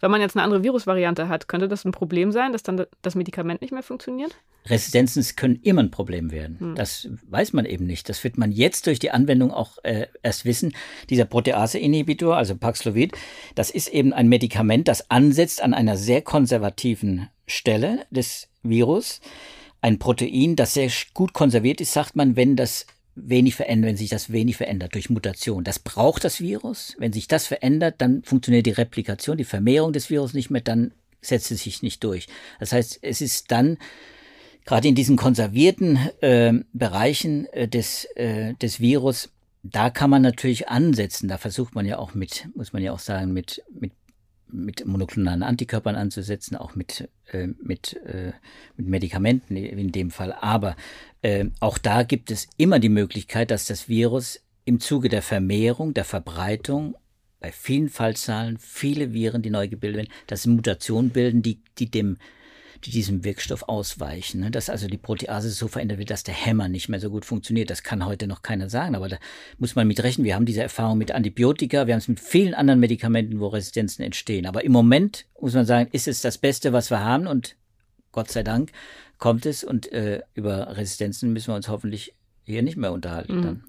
wenn 0.00 0.10
man 0.10 0.20
jetzt 0.20 0.36
eine 0.36 0.44
andere 0.44 0.62
Virusvariante 0.62 1.28
hat, 1.28 1.48
könnte 1.48 1.68
das 1.68 1.84
ein 1.84 1.92
Problem 1.92 2.30
sein, 2.32 2.52
dass 2.52 2.62
dann 2.62 2.84
das 3.02 3.14
Medikament 3.14 3.60
nicht 3.60 3.72
mehr 3.72 3.82
funktioniert? 3.82 4.36
Resistenzen 4.66 5.24
können 5.36 5.60
immer 5.62 5.82
ein 5.82 5.90
Problem 5.90 6.30
werden. 6.30 6.58
Hm. 6.60 6.74
Das 6.74 7.08
weiß 7.28 7.52
man 7.52 7.64
eben 7.64 7.86
nicht. 7.86 8.08
Das 8.08 8.22
wird 8.22 8.38
man 8.38 8.52
jetzt 8.52 8.86
durch 8.86 8.98
die 8.98 9.10
Anwendung 9.10 9.50
auch 9.50 9.78
äh, 9.82 10.06
erst 10.22 10.44
wissen. 10.44 10.74
Dieser 11.10 11.24
Protease-Inhibitor, 11.24 12.36
also 12.36 12.56
Paxlovid, 12.56 13.16
das 13.54 13.70
ist 13.70 13.88
eben 13.88 14.12
ein 14.12 14.28
Medikament, 14.28 14.88
das 14.88 15.10
ansetzt 15.10 15.62
an 15.62 15.74
einer 15.74 15.96
sehr 15.96 16.22
konservativen 16.22 17.28
Stelle 17.46 18.06
des 18.10 18.48
Virus. 18.62 19.20
Ein 19.80 19.98
Protein, 19.98 20.56
das 20.56 20.74
sehr 20.74 20.90
gut 21.14 21.32
konserviert 21.32 21.80
ist, 21.80 21.92
sagt 21.92 22.16
man, 22.16 22.36
wenn 22.36 22.56
das 22.56 22.86
wenig 23.26 23.54
verändert, 23.54 23.88
wenn 23.88 23.96
sich 23.96 24.10
das 24.10 24.32
wenig 24.32 24.56
verändert 24.56 24.94
durch 24.94 25.10
Mutation. 25.10 25.64
Das 25.64 25.78
braucht 25.78 26.24
das 26.24 26.40
Virus. 26.40 26.94
Wenn 26.98 27.12
sich 27.12 27.28
das 27.28 27.46
verändert, 27.46 27.96
dann 27.98 28.22
funktioniert 28.22 28.66
die 28.66 28.72
Replikation, 28.72 29.36
die 29.36 29.44
Vermehrung 29.44 29.92
des 29.92 30.10
Virus 30.10 30.34
nicht 30.34 30.50
mehr, 30.50 30.60
dann 30.60 30.92
setzt 31.20 31.50
es 31.50 31.62
sich 31.62 31.82
nicht 31.82 32.04
durch. 32.04 32.28
Das 32.60 32.72
heißt, 32.72 33.00
es 33.02 33.20
ist 33.20 33.50
dann 33.50 33.78
gerade 34.64 34.88
in 34.88 34.94
diesen 34.94 35.16
konservierten 35.16 35.96
äh, 36.20 36.52
Bereichen 36.72 37.46
äh, 37.46 37.68
des, 37.68 38.04
äh, 38.16 38.54
des 38.54 38.80
Virus, 38.80 39.30
da 39.62 39.90
kann 39.90 40.10
man 40.10 40.22
natürlich 40.22 40.68
ansetzen. 40.68 41.28
Da 41.28 41.38
versucht 41.38 41.74
man 41.74 41.86
ja 41.86 41.98
auch 41.98 42.14
mit, 42.14 42.48
muss 42.54 42.72
man 42.72 42.82
ja 42.82 42.92
auch 42.92 42.98
sagen, 42.98 43.32
mit, 43.32 43.62
mit 43.70 43.92
mit 44.50 44.86
monoklonalen 44.86 45.42
Antikörpern 45.42 45.96
anzusetzen, 45.96 46.56
auch 46.56 46.74
mit, 46.74 47.08
äh, 47.32 47.48
mit, 47.62 47.94
äh, 48.04 48.32
mit 48.76 48.88
Medikamenten 48.88 49.56
in 49.56 49.92
dem 49.92 50.10
Fall. 50.10 50.32
Aber 50.32 50.76
äh, 51.22 51.46
auch 51.60 51.78
da 51.78 52.02
gibt 52.02 52.30
es 52.30 52.48
immer 52.56 52.78
die 52.78 52.88
Möglichkeit, 52.88 53.50
dass 53.50 53.66
das 53.66 53.88
Virus 53.88 54.40
im 54.64 54.80
Zuge 54.80 55.08
der 55.08 55.22
Vermehrung, 55.22 55.94
der 55.94 56.04
Verbreitung 56.04 56.96
bei 57.40 57.52
vielen 57.52 57.88
Fallzahlen, 57.88 58.58
viele 58.58 59.12
Viren, 59.12 59.42
die 59.42 59.50
neu 59.50 59.68
gebildet 59.68 59.98
werden, 59.98 60.12
dass 60.26 60.46
Mutationen 60.46 61.10
bilden, 61.10 61.42
die, 61.42 61.60
die 61.78 61.90
dem 61.90 62.18
die 62.84 62.90
diesem 62.90 63.24
Wirkstoff 63.24 63.64
ausweichen. 63.68 64.40
Ne? 64.40 64.50
Dass 64.50 64.70
also 64.70 64.86
die 64.86 64.98
Protease 64.98 65.50
so 65.50 65.68
verändert 65.68 65.98
wird, 65.98 66.10
dass 66.10 66.22
der 66.22 66.34
Hämmer 66.34 66.68
nicht 66.68 66.88
mehr 66.88 67.00
so 67.00 67.10
gut 67.10 67.24
funktioniert. 67.24 67.70
Das 67.70 67.82
kann 67.82 68.06
heute 68.06 68.26
noch 68.26 68.42
keiner 68.42 68.68
sagen, 68.70 68.94
aber 68.94 69.08
da 69.08 69.18
muss 69.58 69.74
man 69.74 69.86
mit 69.86 70.02
rechnen. 70.02 70.24
Wir 70.24 70.34
haben 70.34 70.46
diese 70.46 70.62
Erfahrung 70.62 70.98
mit 70.98 71.12
Antibiotika, 71.12 71.86
wir 71.86 71.94
haben 71.94 72.00
es 72.00 72.08
mit 72.08 72.20
vielen 72.20 72.54
anderen 72.54 72.80
Medikamenten, 72.80 73.40
wo 73.40 73.48
Resistenzen 73.48 74.04
entstehen. 74.04 74.46
Aber 74.46 74.64
im 74.64 74.72
Moment 74.72 75.26
muss 75.40 75.54
man 75.54 75.66
sagen, 75.66 75.88
ist 75.92 76.08
es 76.08 76.20
das 76.20 76.38
Beste, 76.38 76.72
was 76.72 76.90
wir 76.90 77.00
haben 77.00 77.26
und 77.26 77.56
Gott 78.12 78.30
sei 78.30 78.42
Dank 78.42 78.72
kommt 79.18 79.46
es 79.46 79.64
und 79.64 79.90
äh, 79.92 80.22
über 80.34 80.76
Resistenzen 80.76 81.32
müssen 81.32 81.48
wir 81.48 81.56
uns 81.56 81.68
hoffentlich 81.68 82.14
hier 82.44 82.62
nicht 82.62 82.76
mehr 82.76 82.92
unterhalten. 82.92 83.40
Mhm. 83.40 83.64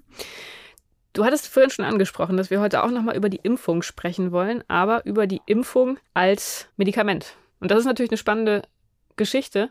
Du 1.12 1.24
hattest 1.24 1.48
vorhin 1.48 1.70
schon 1.70 1.84
angesprochen, 1.84 2.36
dass 2.36 2.50
wir 2.50 2.60
heute 2.60 2.84
auch 2.84 2.90
nochmal 2.90 3.16
über 3.16 3.28
die 3.28 3.40
Impfung 3.42 3.82
sprechen 3.82 4.30
wollen, 4.30 4.62
aber 4.68 5.04
über 5.06 5.26
die 5.26 5.40
Impfung 5.46 5.98
als 6.14 6.68
Medikament. 6.76 7.34
Und 7.58 7.70
das 7.70 7.80
ist 7.80 7.84
natürlich 7.84 8.12
eine 8.12 8.18
spannende 8.18 8.62
Geschichte. 9.20 9.68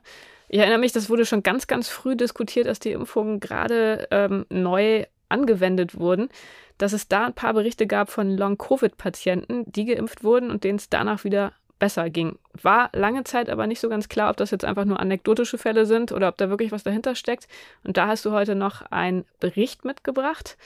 Ich 0.47 0.59
erinnere 0.59 0.77
mich, 0.77 0.91
das 0.91 1.09
wurde 1.09 1.25
schon 1.25 1.41
ganz, 1.41 1.65
ganz 1.65 1.89
früh 1.89 2.15
diskutiert, 2.15 2.67
als 2.67 2.79
die 2.79 2.91
Impfungen 2.91 3.39
gerade 3.39 4.07
ähm, 4.11 4.45
neu 4.49 5.05
angewendet 5.27 5.99
wurden, 5.99 6.29
dass 6.77 6.93
es 6.93 7.07
da 7.07 7.25
ein 7.25 7.33
paar 7.33 7.53
Berichte 7.53 7.87
gab 7.87 8.11
von 8.11 8.37
Long-Covid-Patienten, 8.37 9.63
die 9.71 9.85
geimpft 9.85 10.23
wurden 10.23 10.51
und 10.51 10.63
denen 10.63 10.77
es 10.77 10.87
danach 10.87 11.23
wieder 11.23 11.53
besser 11.79 12.11
ging. 12.11 12.37
War 12.61 12.91
lange 12.93 13.23
Zeit 13.23 13.49
aber 13.49 13.65
nicht 13.65 13.79
so 13.79 13.89
ganz 13.89 14.07
klar, 14.07 14.29
ob 14.29 14.37
das 14.37 14.51
jetzt 14.51 14.65
einfach 14.65 14.85
nur 14.85 14.99
anekdotische 14.99 15.57
Fälle 15.57 15.87
sind 15.87 16.11
oder 16.11 16.27
ob 16.27 16.37
da 16.37 16.49
wirklich 16.49 16.71
was 16.71 16.83
dahinter 16.83 17.15
steckt. 17.15 17.47
Und 17.83 17.97
da 17.97 18.05
hast 18.07 18.25
du 18.25 18.31
heute 18.31 18.53
noch 18.53 18.83
einen 18.91 19.25
Bericht 19.39 19.83
mitgebracht, 19.83 20.57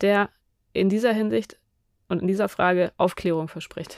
der 0.00 0.30
in 0.72 0.88
dieser 0.88 1.12
Hinsicht 1.12 1.56
und 2.08 2.22
in 2.22 2.28
dieser 2.28 2.48
Frage 2.48 2.92
Aufklärung 2.98 3.48
verspricht. 3.48 3.96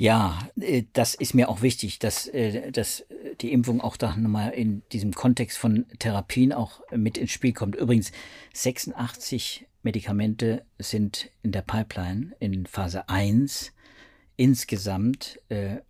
Ja, 0.00 0.48
äh, 0.58 0.84
das 0.94 1.14
ist 1.14 1.34
mir 1.34 1.50
auch 1.50 1.60
wichtig, 1.60 1.98
dass, 1.98 2.26
äh, 2.26 2.72
dass 2.72 3.04
die 3.42 3.52
Impfung 3.52 3.82
auch 3.82 3.98
da 3.98 4.16
nochmal 4.16 4.52
in 4.52 4.80
diesem 4.92 5.12
Kontext 5.12 5.58
von 5.58 5.84
Therapien 5.98 6.54
auch 6.54 6.80
mit 6.90 7.18
ins 7.18 7.32
Spiel 7.32 7.52
kommt. 7.52 7.76
Übrigens, 7.76 8.10
86 8.54 9.66
Medikamente 9.82 10.64
sind 10.78 11.28
in 11.42 11.52
der 11.52 11.60
Pipeline 11.60 12.34
in 12.40 12.64
Phase 12.64 13.10
1 13.10 13.74
insgesamt 14.38 15.38
äh, 15.50 15.80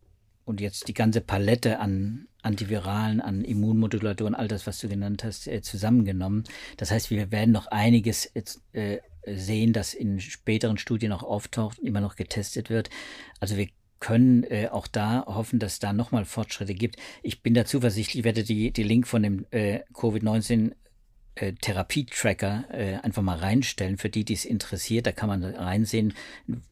und 0.44 0.60
jetzt 0.60 0.88
die 0.88 0.94
ganze 0.94 1.20
Palette 1.20 1.78
an 1.78 2.26
Antiviralen, 2.42 3.20
an 3.20 3.44
Immunmodulatoren, 3.44 4.34
all 4.34 4.48
das, 4.48 4.66
was 4.66 4.80
du 4.80 4.88
genannt 4.88 5.22
hast, 5.22 5.48
zusammengenommen. 5.62 6.42
Das 6.78 6.90
heißt, 6.90 7.10
wir 7.10 7.30
werden 7.30 7.52
noch 7.52 7.66
einiges 7.66 8.32
sehen, 9.26 9.72
das 9.74 9.92
in 9.92 10.20
späteren 10.20 10.78
Studien 10.78 11.12
auch 11.12 11.22
auftaucht, 11.22 11.78
immer 11.80 12.00
noch 12.00 12.16
getestet 12.16 12.70
wird. 12.70 12.88
Also 13.40 13.58
wir 13.58 13.68
können 14.00 14.44
äh, 14.44 14.68
auch 14.70 14.86
da 14.86 15.24
hoffen, 15.26 15.58
dass 15.58 15.78
da 15.78 15.92
nochmal 15.92 16.24
Fortschritte 16.24 16.74
gibt. 16.74 16.96
Ich 17.22 17.42
bin 17.42 17.54
da 17.54 17.64
zuversichtlich, 17.64 18.20
ich 18.20 18.24
werde 18.24 18.42
die, 18.42 18.72
die 18.72 18.82
Link 18.82 19.06
von 19.06 19.22
dem 19.22 19.46
äh, 19.50 19.80
Covid-19 19.92 20.72
äh, 21.36 21.52
Therapietracker 21.52 22.64
äh, 22.72 22.94
einfach 22.96 23.22
mal 23.22 23.38
reinstellen, 23.38 23.98
für 23.98 24.08
die, 24.08 24.24
die 24.24 24.34
es 24.34 24.44
interessiert. 24.44 25.06
Da 25.06 25.12
kann 25.12 25.28
man 25.28 25.44
reinsehen, 25.44 26.14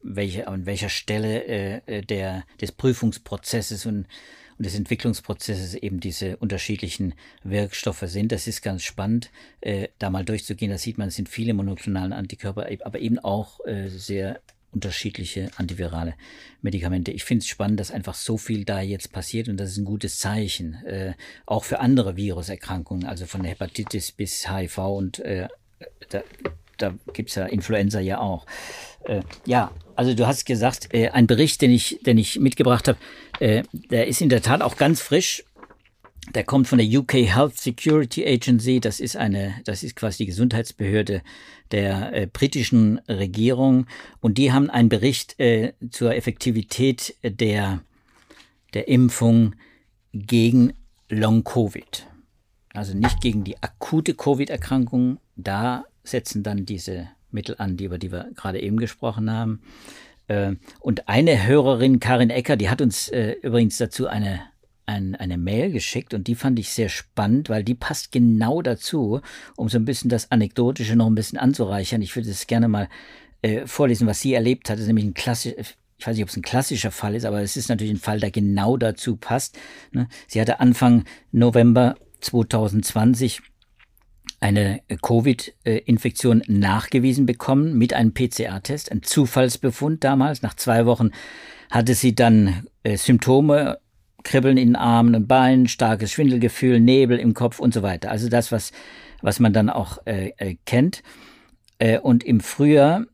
welche, 0.01 0.47
an 0.47 0.65
welcher 0.65 0.89
Stelle 0.89 1.45
äh, 1.45 1.81
äh, 1.85 2.01
der, 2.01 2.43
des 2.59 2.71
Prüfungsprozesses 2.71 3.85
und, 3.85 4.07
und 4.57 4.65
des 4.65 4.75
Entwicklungsprozesses 4.75 5.75
eben 5.75 5.99
diese 5.99 6.37
unterschiedlichen 6.37 7.13
Wirkstoffe 7.43 8.03
sind. 8.05 8.31
Das 8.31 8.47
ist 8.47 8.61
ganz 8.61 8.83
spannend, 8.83 9.31
äh, 9.61 9.87
da 9.99 10.09
mal 10.09 10.25
durchzugehen. 10.25 10.71
Da 10.71 10.77
sieht 10.77 10.97
man, 10.97 11.09
es 11.09 11.15
sind 11.15 11.29
viele 11.29 11.53
monoklonale 11.53 12.15
Antikörper, 12.15 12.67
aber 12.83 12.99
eben 12.99 13.19
auch 13.19 13.59
äh, 13.65 13.87
sehr 13.87 14.41
unterschiedliche 14.71 15.49
antivirale 15.57 16.15
Medikamente. 16.61 17.11
Ich 17.11 17.23
finde 17.23 17.43
es 17.43 17.47
spannend, 17.47 17.79
dass 17.79 17.91
einfach 17.91 18.15
so 18.15 18.37
viel 18.37 18.65
da 18.65 18.81
jetzt 18.81 19.11
passiert 19.11 19.47
und 19.47 19.57
das 19.57 19.69
ist 19.69 19.77
ein 19.77 19.85
gutes 19.85 20.19
Zeichen, 20.19 20.75
äh, 20.85 21.13
auch 21.45 21.63
für 21.63 21.79
andere 21.79 22.15
Viruserkrankungen, 22.15 23.07
also 23.07 23.25
von 23.25 23.43
Hepatitis 23.43 24.11
bis 24.11 24.49
HIV 24.49 24.77
und 24.77 25.19
äh, 25.19 25.47
da, 26.09 26.23
da 26.77 26.93
gibt 27.13 27.29
es 27.29 27.35
ja 27.35 27.45
Influenza 27.45 27.99
ja 27.99 28.19
auch. 28.19 28.45
Äh, 29.05 29.21
ja, 29.45 29.71
also 29.95 30.13
du 30.13 30.27
hast 30.27 30.45
gesagt, 30.45 30.93
äh, 30.93 31.09
ein 31.09 31.27
Bericht, 31.27 31.61
den 31.61 31.71
ich, 31.71 31.99
den 32.05 32.17
ich 32.17 32.39
mitgebracht 32.39 32.87
habe, 32.87 32.99
äh, 33.39 33.63
der 33.71 34.07
ist 34.07 34.21
in 34.21 34.29
der 34.29 34.41
Tat 34.41 34.61
auch 34.61 34.77
ganz 34.77 35.01
frisch 35.01 35.43
der 36.33 36.43
kommt 36.43 36.67
von 36.67 36.77
der 36.77 36.87
UK 36.87 37.13
Health 37.13 37.57
Security 37.57 38.25
Agency. 38.25 38.79
Das 38.79 38.99
ist 38.99 39.15
eine, 39.15 39.55
das 39.65 39.83
ist 39.83 39.95
quasi 39.95 40.19
die 40.19 40.27
Gesundheitsbehörde 40.27 41.21
der 41.71 42.13
äh, 42.13 42.27
britischen 42.27 42.99
Regierung. 43.07 43.87
Und 44.19 44.37
die 44.37 44.51
haben 44.51 44.69
einen 44.69 44.89
Bericht 44.89 45.39
äh, 45.39 45.73
zur 45.89 46.15
Effektivität 46.15 47.15
der, 47.23 47.81
der 48.73 48.87
Impfung 48.87 49.55
gegen 50.13 50.73
Long 51.09 51.43
Covid. 51.43 52.07
Also 52.73 52.95
nicht 52.95 53.21
gegen 53.21 53.43
die 53.43 53.61
akute 53.61 54.13
Covid-Erkrankung. 54.13 55.19
Da 55.35 55.85
setzen 56.03 56.43
dann 56.43 56.65
diese 56.65 57.09
Mittel 57.31 57.55
an, 57.57 57.77
die, 57.77 57.85
über 57.85 57.97
die 57.97 58.11
wir 58.11 58.29
gerade 58.35 58.61
eben 58.61 58.77
gesprochen 58.77 59.31
haben. 59.31 59.61
Äh, 60.27 60.55
und 60.79 61.07
eine 61.09 61.47
Hörerin, 61.47 61.99
Karin 61.99 62.29
Ecker, 62.29 62.55
die 62.55 62.69
hat 62.69 62.81
uns 62.81 63.09
äh, 63.09 63.35
übrigens 63.41 63.77
dazu 63.77 64.07
eine, 64.07 64.41
ein, 64.89 65.15
eine 65.15 65.37
Mail 65.37 65.71
geschickt 65.71 66.15
und 66.15 66.27
die 66.27 66.33
fand 66.33 66.57
ich 66.57 66.71
sehr 66.71 66.89
spannend, 66.89 67.47
weil 67.47 67.63
die 67.63 67.75
passt 67.75 68.11
genau 68.11 68.61
dazu, 68.63 69.21
um 69.55 69.69
so 69.69 69.77
ein 69.77 69.85
bisschen 69.85 70.09
das 70.09 70.31
Anekdotische 70.31 70.95
noch 70.95 71.07
ein 71.07 71.15
bisschen 71.15 71.37
anzureichern. 71.37 72.01
Ich 72.01 72.15
würde 72.15 72.29
es 72.29 72.47
gerne 72.47 72.67
mal 72.67 72.89
äh, 73.43 73.67
vorlesen, 73.67 74.07
was 74.07 74.19
sie 74.19 74.33
erlebt 74.33 74.69
hat. 74.69 74.77
Das 74.77 74.81
ist 74.81 74.87
nämlich 74.87 75.05
ein 75.05 75.13
klassisch, 75.13 75.53
ich 75.97 76.07
weiß 76.07 76.15
nicht, 76.15 76.23
ob 76.23 76.29
es 76.29 76.37
ein 76.37 76.41
klassischer 76.41 76.91
Fall 76.91 77.13
ist, 77.13 77.25
aber 77.25 77.41
es 77.41 77.55
ist 77.55 77.69
natürlich 77.69 77.93
ein 77.93 77.99
Fall, 77.99 78.19
der 78.19 78.31
genau 78.31 78.77
dazu 78.77 79.15
passt. 79.15 79.59
Ne? 79.91 80.07
Sie 80.27 80.41
hatte 80.41 80.59
Anfang 80.59 81.03
November 81.31 81.95
2020 82.21 83.41
eine 84.39 84.81
Covid-Infektion 85.01 86.41
nachgewiesen 86.47 87.27
bekommen 87.27 87.77
mit 87.77 87.93
einem 87.93 88.13
PCR-Test, 88.13 88.91
ein 88.91 89.03
Zufallsbefund 89.03 90.03
damals. 90.03 90.41
Nach 90.41 90.55
zwei 90.55 90.87
Wochen 90.87 91.11
hatte 91.69 91.93
sie 91.93 92.15
dann 92.15 92.65
äh, 92.81 92.97
Symptome, 92.97 93.77
Kribbeln 94.23 94.57
in 94.57 94.75
Armen 94.75 95.15
und 95.15 95.27
Beinen, 95.27 95.67
starkes 95.67 96.11
Schwindelgefühl, 96.11 96.79
Nebel 96.79 97.17
im 97.17 97.33
Kopf 97.33 97.59
und 97.59 97.73
so 97.73 97.81
weiter. 97.81 98.11
Also 98.11 98.29
das, 98.29 98.51
was, 98.51 98.71
was 99.21 99.39
man 99.39 99.53
dann 99.53 99.69
auch 99.69 99.99
äh, 100.05 100.33
äh, 100.37 100.55
kennt. 100.65 101.03
Äh, 101.77 101.99
und 101.99 102.23
im 102.23 102.39
Frühjahr 102.39 103.05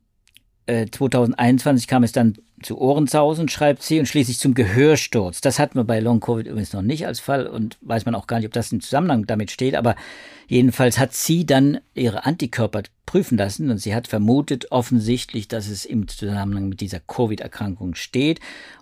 2021 0.68 1.86
äh, 1.86 1.88
kam 1.88 2.04
es 2.04 2.12
dann 2.12 2.38
zu 2.64 2.80
Ohrensausen, 2.80 3.50
schreibt 3.50 3.84
sie, 3.84 4.00
und 4.00 4.08
schließlich 4.08 4.40
zum 4.40 4.54
Gehörsturz. 4.54 5.42
Das 5.42 5.60
hatten 5.60 5.78
wir 5.78 5.84
bei 5.84 6.00
Long 6.00 6.20
Covid 6.20 6.48
übrigens 6.48 6.74
noch 6.74 6.82
nicht 6.82 7.06
als 7.06 7.20
Fall 7.20 7.48
und 7.48 7.78
weiß 7.82 8.06
man 8.06 8.16
auch 8.16 8.28
gar 8.28 8.38
nicht, 8.38 8.48
ob 8.48 8.54
das 8.54 8.72
im 8.72 8.82
Zusammenhang 8.82 9.28
damit 9.28 9.52
steht, 9.52 9.76
aber 9.76 9.96
jedenfalls 10.48 10.98
hat 10.98 11.14
sie 11.14 11.46
dann 11.46 11.80
ihre 11.94 12.26
Antikörper 12.26 12.84
prüfen 13.06 13.38
lassen 13.38 13.70
und 13.70 13.78
sie 13.78 13.94
hat 13.94 14.08
vermutet 14.08 14.72
offensichtlich, 14.72 15.48
dass 15.48 15.68
es 15.68 15.86
im 15.86 16.08
Zusammenhang 16.08 16.70
mit 16.70 16.82
dieser 16.82 17.00
Covid-Erkrankung 17.00 17.94
steht 17.94 18.40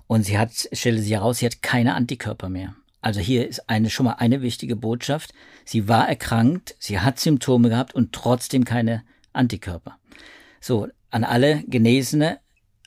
und 0.07 0.23
sie 0.23 0.37
hat, 0.37 0.51
stellte 0.71 1.01
sich 1.01 1.11
heraus, 1.11 1.39
sie 1.39 1.45
hat 1.45 1.61
keine 1.61 1.95
Antikörper 1.95 2.49
mehr. 2.49 2.75
Also 3.01 3.19
hier 3.19 3.47
ist 3.49 3.69
eine, 3.69 3.89
schon 3.89 4.05
mal 4.05 4.13
eine 4.13 4.41
wichtige 4.41 4.77
Botschaft. 4.77 5.33
Sie 5.65 5.89
war 5.89 6.07
erkrankt, 6.07 6.75
sie 6.79 7.01
hat 7.01 7.19
Symptome 7.19 7.67
gehabt 7.67 7.93
und 7.93 8.13
trotzdem 8.13 8.63
keine 8.63 9.03
Antikörper. 9.33 9.97
So, 10.61 10.87
an 11.13 11.23
alle 11.23 11.63
Genesene 11.67 12.39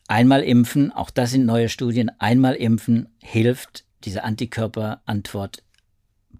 einmal 0.09 0.43
impfen, 0.43 0.93
auch 0.93 1.11
das 1.11 1.31
sind 1.31 1.47
neue 1.47 1.69
Studien, 1.69 2.11
einmal 2.19 2.55
impfen 2.55 3.09
hilft, 3.23 3.85
diese 4.05 4.25
Antikörperantwort 4.25 5.63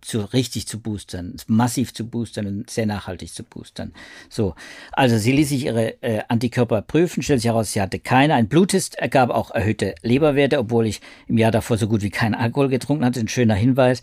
zu 0.01 0.21
richtig 0.21 0.69
zu 0.69 0.81
boostern, 0.81 1.35
massiv 1.47 1.93
zu 1.93 2.09
boostern 2.09 2.47
und 2.47 2.71
sehr 2.71 2.87
nachhaltig 2.87 3.33
zu 3.33 3.43
boostern. 3.43 3.93
So, 4.29 4.55
also 4.93 5.17
sie 5.17 5.33
ließ 5.33 5.49
sich 5.49 5.65
ihre 5.65 6.01
äh, 6.03 6.23
Antikörper 6.29 6.83
prüfen, 6.83 7.23
stellt 7.23 7.41
sich 7.41 7.49
heraus, 7.49 7.73
sie 7.73 7.81
hatte 7.81 7.99
keine. 7.99 8.35
Ein 8.35 8.49
Bluttest 8.49 8.97
ergab 8.97 9.31
auch 9.31 9.51
erhöhte 9.51 9.95
Leberwerte, 10.03 10.59
obwohl 10.59 10.87
ich 10.87 11.01
im 11.27 11.39
Jahr 11.39 11.51
davor 11.51 11.79
so 11.79 11.89
gut 11.89 12.03
wie 12.03 12.11
keinen 12.11 12.35
Alkohol 12.35 12.69
getrunken 12.69 13.05
hatte. 13.05 13.21
Ein 13.21 13.29
schöner 13.29 13.55
Hinweis. 13.55 14.03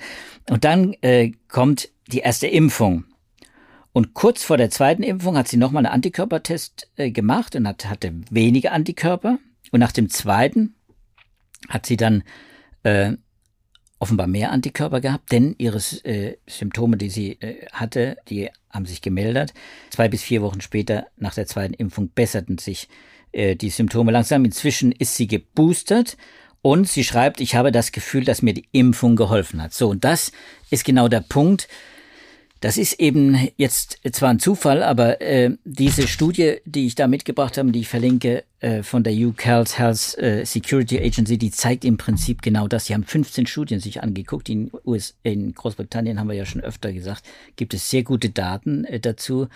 Und 0.50 0.66
dann 0.66 0.94
äh, 1.02 1.32
kommt 1.48 1.90
die 2.08 2.20
erste 2.20 2.48
Impfung. 2.48 3.06
Und 3.94 4.16
kurz 4.16 4.44
vor 4.44 4.58
der 4.58 4.72
zweiten 4.72 5.04
Impfung 5.04 5.38
hat 5.38 5.48
sie 5.48 5.58
nochmal 5.58 5.86
einen 5.86 5.94
Antikörpertest 5.94 6.90
äh, 6.98 7.12
gemacht 7.12 7.56
und 7.56 7.68
hat, 7.68 7.86
hatte 7.86 8.14
wenige 8.32 8.72
Antikörper. 8.72 9.38
Und 9.72 9.80
nach 9.80 9.92
dem 9.92 10.10
zweiten 10.10 10.76
hat 11.70 11.86
sie 11.86 11.96
dann 11.96 12.24
äh, 12.82 13.14
offenbar 14.00 14.28
mehr 14.28 14.52
Antikörper 14.52 15.00
gehabt, 15.00 15.32
denn 15.32 15.56
ihre 15.58 15.78
äh, 16.04 16.36
Symptome, 16.46 16.98
die 16.98 17.10
sie 17.10 17.34
äh, 17.40 17.68
hatte, 17.72 18.18
die 18.30 18.50
haben 18.70 18.86
sich 18.86 19.02
gemeldet. 19.02 19.54
Zwei 19.92 20.10
bis 20.10 20.24
vier 20.24 20.42
Wochen 20.42 20.60
später, 20.60 21.08
nach 21.16 21.36
der 21.36 21.46
zweiten 21.46 21.74
Impfung, 21.74 22.10
besserten 22.14 22.58
sich 22.58 22.90
äh, 23.32 23.56
die 23.56 23.70
Symptome 23.70 24.12
langsam. 24.12 24.44
Inzwischen 24.44 24.92
ist 24.92 25.16
sie 25.16 25.28
geboostert 25.28 26.18
und 26.62 26.90
sie 26.90 27.04
schreibt, 27.04 27.40
ich 27.42 27.56
habe 27.56 27.72
das 27.72 27.92
Gefühl, 27.92 28.26
dass 28.26 28.42
mir 28.42 28.54
die 28.54 28.68
Impfung 28.72 29.16
geholfen 29.16 29.62
hat. 29.62 29.74
So, 29.74 29.90
und 29.90 30.04
das 30.04 30.32
ist 30.70 30.84
genau 30.84 31.08
der 31.08 31.22
Punkt. 31.22 31.68
Das 32.64 32.78
ist 32.78 33.02
eben 33.02 33.50
jetzt 33.58 34.00
zwar 34.14 34.30
ein 34.30 34.40
Zufall, 34.40 34.84
aber 34.84 35.20
äh, 35.20 35.52
diese 35.66 36.08
Studie, 36.08 36.60
die 36.64 36.86
ich 36.86 36.96
da 36.96 37.10
mitgebracht 37.10 37.58
habe, 37.58 37.74
die 37.74 37.82
ich 37.82 37.90
verlinke, 37.90 38.46
äh, 38.62 38.84
von 38.84 39.04
der 39.04 39.12
UCALS 39.12 39.78
Health 39.78 40.18
äh, 40.18 40.46
Security 40.46 40.98
Agency, 40.98 41.38
die 41.38 41.52
zeigt 41.52 41.84
im 41.84 41.98
Prinzip 41.98 42.42
genau 42.42 42.70
das. 42.70 42.86
Sie 42.86 42.94
haben 42.94 43.04
15 43.04 43.48
Studien 43.48 43.82
sich 43.82 44.02
angeguckt. 44.02 44.48
In, 44.48 44.72
US, 44.86 45.14
in 45.24 45.54
Großbritannien 45.54 46.18
haben 46.18 46.30
wir 46.30 46.38
ja 46.38 46.46
schon 46.46 46.62
öfter 46.62 46.94
gesagt, 46.94 47.26
gibt 47.58 47.74
es 47.74 47.90
sehr 47.90 48.04
gute 48.04 48.30
Daten 48.30 48.86
äh, 48.86 49.02
dazu, 49.02 49.50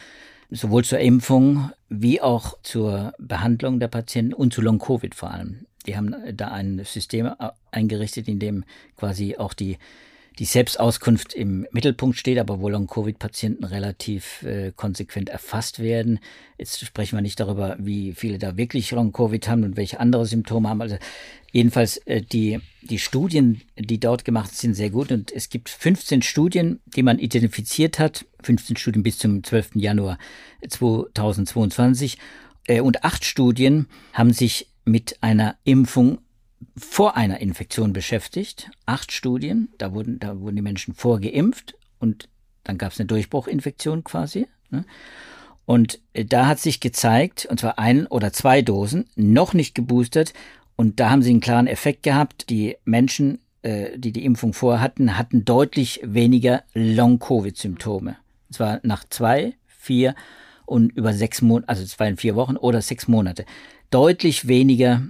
sowohl 0.52 0.84
zur 0.84 1.00
Impfung 1.00 1.72
wie 1.88 2.20
auch 2.20 2.58
zur 2.62 3.14
Behandlung 3.20 3.80
der 3.80 3.88
Patienten 3.88 4.34
und 4.34 4.54
zu 4.54 4.60
Long-Covid 4.60 5.16
vor 5.16 5.32
allem. 5.32 5.66
Die 5.86 5.96
haben 5.96 6.14
da 6.34 6.50
ein 6.50 6.82
System 6.84 7.28
äh, 7.28 7.52
eingerichtet, 7.72 8.28
in 8.28 8.40
dem 8.40 8.66
quasi 8.98 9.38
auch 9.38 9.54
die 9.54 9.78
die 10.40 10.46
Selbstauskunft 10.46 11.34
im 11.34 11.66
Mittelpunkt 11.72 12.18
steht, 12.18 12.38
aber 12.38 12.60
wo 12.60 12.70
Long-Covid-Patienten 12.70 13.64
relativ 13.64 14.44
äh, 14.44 14.72
konsequent 14.76 15.30
erfasst 15.30 15.80
werden. 15.80 16.20
Jetzt 16.58 16.80
sprechen 16.86 17.18
wir 17.18 17.22
nicht 17.22 17.40
darüber, 17.40 17.76
wie 17.80 18.14
viele 18.14 18.38
da 18.38 18.56
wirklich 18.56 18.92
Long-Covid 18.92 19.48
haben 19.48 19.64
und 19.64 19.78
welche 19.78 20.00
andere 20.00 20.26
Symptome 20.26 20.70
haben. 20.70 20.82
Also 20.82 20.98
jedenfalls 21.52 21.98
äh, 22.06 22.22
die, 22.22 22.60
die 22.82 23.00
Studien, 23.00 23.62
die 23.78 24.00
dort 24.00 24.26
gemacht 24.26 24.56
sind, 24.56 24.76
sehr 24.76 24.92
gut. 24.92 25.12
Und 25.12 25.32
es 25.32 25.50
gibt 25.50 25.70
15 25.70 26.22
Studien, 26.22 26.80
die 26.86 27.04
man 27.04 27.18
identifiziert 27.18 27.98
hat. 27.98 28.26
15 28.44 28.78
Studien 28.78 29.04
bis 29.04 29.18
zum 29.18 29.44
12. 29.44 29.72
Januar 29.76 30.20
2022. 30.68 32.18
Äh, 32.68 32.82
und 32.82 33.04
acht 33.04 33.26
Studien 33.26 33.88
haben 34.14 34.34
sich 34.34 34.70
mit 34.86 35.18
einer 35.22 35.56
Impfung 35.64 36.20
vor 36.76 37.16
einer 37.16 37.40
Infektion 37.40 37.94
beschäftigt. 37.94 38.70
Acht 38.86 39.12
Studien, 39.12 39.70
da 39.78 39.94
wurden, 39.94 40.20
da 40.20 40.40
wurden 40.40 40.56
die 40.56 40.62
Menschen 40.62 40.94
vorgeimpft 40.94 41.76
und 42.00 42.30
dann 42.64 42.78
gab 42.78 42.92
es 42.92 43.00
eine 43.00 43.08
Durchbruchinfektion 43.08 44.04
quasi. 44.04 44.48
Ne? 44.70 44.86
Und 45.66 46.00
äh, 46.14 46.26
da 46.26 46.48
hat 46.48 46.60
sich 46.60 46.80
gezeigt, 46.80 47.46
und 47.50 47.60
zwar 47.60 47.78
ein 47.80 48.08
oder 48.08 48.34
zwei 48.34 48.62
Dosen, 48.62 49.06
noch 49.16 49.54
nicht 49.54 49.76
geboostert. 49.76 50.34
Und 50.76 51.00
da 51.00 51.10
haben 51.10 51.22
sie 51.22 51.32
einen 51.32 51.42
klaren 51.42 51.68
Effekt 51.68 52.04
gehabt. 52.04 52.50
Die 52.50 52.78
Menschen, 52.86 53.40
äh, 53.64 53.98
die 53.98 54.12
die 54.12 54.26
Impfung 54.26 54.54
vorher 54.54 54.82
hatten, 54.82 55.46
deutlich 55.46 56.02
weniger 56.04 56.64
Long-Covid-Symptome. 56.74 58.18
Und 58.48 58.54
zwar 58.54 58.80
nach 58.84 59.04
zwei, 59.10 59.56
vier 59.68 60.16
und 60.66 60.92
über 60.96 61.14
sechs 61.14 61.42
Monate, 61.42 61.70
also 61.70 61.86
zwei 61.86 62.10
und 62.10 62.22
vier 62.22 62.36
Wochen 62.36 62.58
oder 62.58 62.82
sechs 62.82 63.08
Monate. 63.08 63.46
Deutlich 63.90 64.48
weniger 64.48 65.04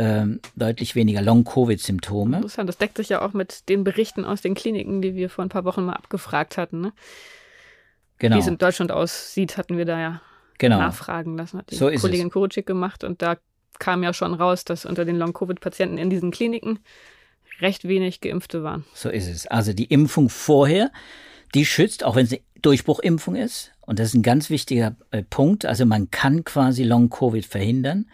ähm, 0.00 0.40
deutlich 0.56 0.94
weniger 0.94 1.20
Long-Covid-Symptome. 1.20 2.36
Interessant, 2.36 2.68
das 2.70 2.78
deckt 2.78 2.96
sich 2.96 3.10
ja 3.10 3.20
auch 3.20 3.34
mit 3.34 3.68
den 3.68 3.84
Berichten 3.84 4.24
aus 4.24 4.40
den 4.40 4.54
Kliniken, 4.54 5.02
die 5.02 5.14
wir 5.14 5.28
vor 5.28 5.44
ein 5.44 5.50
paar 5.50 5.66
Wochen 5.66 5.84
mal 5.84 5.92
abgefragt 5.92 6.56
hatten. 6.56 6.80
Ne? 6.80 6.92
Genau. 8.18 8.36
Wie 8.36 8.40
es 8.40 8.46
in 8.46 8.56
Deutschland 8.56 8.92
aussieht, 8.92 9.58
hatten 9.58 9.76
wir 9.76 9.84
da 9.84 10.00
ja 10.00 10.22
genau. 10.56 10.78
nachfragen 10.78 11.36
lassen. 11.36 11.58
Hat 11.58 11.70
die 11.70 11.74
so 11.74 11.90
Kollegin 11.90 12.30
Kurucik 12.30 12.64
gemacht 12.64 13.04
und 13.04 13.20
da 13.20 13.36
kam 13.78 14.02
ja 14.02 14.14
schon 14.14 14.32
raus, 14.32 14.64
dass 14.64 14.86
unter 14.86 15.04
den 15.04 15.16
Long-Covid-Patienten 15.16 15.98
in 15.98 16.08
diesen 16.08 16.30
Kliniken 16.30 16.78
recht 17.60 17.86
wenig 17.86 18.22
Geimpfte 18.22 18.62
waren. 18.62 18.84
So 18.94 19.10
ist 19.10 19.28
es. 19.28 19.46
Also 19.46 19.74
die 19.74 19.84
Impfung 19.84 20.30
vorher, 20.30 20.90
die 21.54 21.66
schützt, 21.66 22.04
auch 22.04 22.16
wenn 22.16 22.24
es 22.24 22.32
eine 22.32 22.40
Durchbruchimpfung 22.62 23.36
ist. 23.36 23.72
Und 23.82 23.98
das 23.98 24.08
ist 24.08 24.14
ein 24.14 24.22
ganz 24.22 24.48
wichtiger 24.48 24.96
äh, 25.10 25.22
Punkt. 25.22 25.66
Also 25.66 25.84
man 25.84 26.10
kann 26.10 26.44
quasi 26.44 26.84
Long-Covid 26.84 27.44
verhindern. 27.44 28.06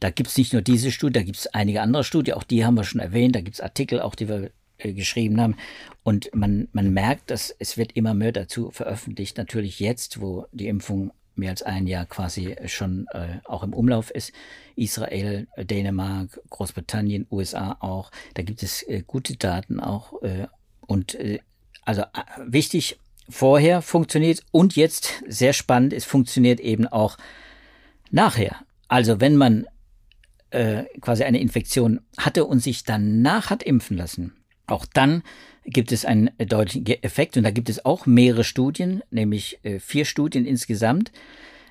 Da 0.00 0.10
gibt 0.10 0.28
es 0.28 0.36
nicht 0.36 0.52
nur 0.52 0.62
diese 0.62 0.90
Studie, 0.90 1.14
da 1.14 1.22
gibt 1.22 1.38
es 1.38 1.46
einige 1.48 1.82
andere 1.82 2.04
Studien, 2.04 2.34
auch 2.34 2.44
die 2.44 2.64
haben 2.64 2.74
wir 2.74 2.84
schon 2.84 3.00
erwähnt, 3.00 3.34
da 3.34 3.40
gibt 3.40 3.56
es 3.56 3.60
Artikel 3.60 4.00
auch, 4.00 4.14
die 4.14 4.28
wir 4.28 4.50
äh, 4.78 4.92
geschrieben 4.92 5.40
haben. 5.40 5.56
Und 6.02 6.30
man, 6.34 6.68
man 6.72 6.92
merkt, 6.92 7.30
dass 7.30 7.54
es 7.58 7.76
wird 7.76 7.92
immer 7.92 8.14
mehr 8.14 8.32
dazu 8.32 8.70
veröffentlicht, 8.70 9.36
natürlich 9.36 9.80
jetzt, 9.80 10.20
wo 10.20 10.46
die 10.52 10.68
Impfung 10.68 11.12
mehr 11.34 11.50
als 11.50 11.62
ein 11.62 11.86
Jahr 11.86 12.04
quasi 12.06 12.56
schon 12.66 13.06
äh, 13.12 13.38
auch 13.44 13.62
im 13.62 13.72
Umlauf 13.72 14.10
ist. 14.10 14.32
Israel, 14.76 15.46
Dänemark, 15.56 16.40
Großbritannien, 16.50 17.26
USA 17.30 17.76
auch. 17.80 18.10
Da 18.34 18.42
gibt 18.42 18.62
es 18.62 18.82
äh, 18.82 19.02
gute 19.06 19.36
Daten 19.36 19.80
auch. 19.80 20.20
Äh, 20.22 20.48
und 20.80 21.14
äh, 21.14 21.38
also 21.84 22.02
äh, 22.02 22.06
wichtig, 22.46 22.98
vorher 23.28 23.82
funktioniert 23.82 24.42
und 24.50 24.76
jetzt 24.76 25.22
sehr 25.26 25.52
spannend, 25.52 25.92
es 25.92 26.04
funktioniert 26.04 26.60
eben 26.60 26.86
auch 26.86 27.16
nachher. 28.10 28.56
Also 28.88 29.20
wenn 29.20 29.36
man 29.36 29.66
äh, 30.50 30.84
quasi 31.00 31.24
eine 31.24 31.40
Infektion 31.40 32.00
hatte 32.16 32.44
und 32.44 32.60
sich 32.60 32.84
danach 32.84 33.50
hat 33.50 33.62
impfen 33.62 33.96
lassen, 33.96 34.32
auch 34.66 34.86
dann 34.86 35.22
gibt 35.64 35.92
es 35.92 36.04
einen 36.04 36.30
deutlichen 36.38 36.86
Effekt 37.02 37.36
und 37.36 37.42
da 37.42 37.50
gibt 37.50 37.68
es 37.68 37.84
auch 37.84 38.06
mehrere 38.06 38.44
Studien, 38.44 39.02
nämlich 39.10 39.58
äh, 39.62 39.78
vier 39.80 40.04
Studien 40.04 40.46
insgesamt, 40.46 41.12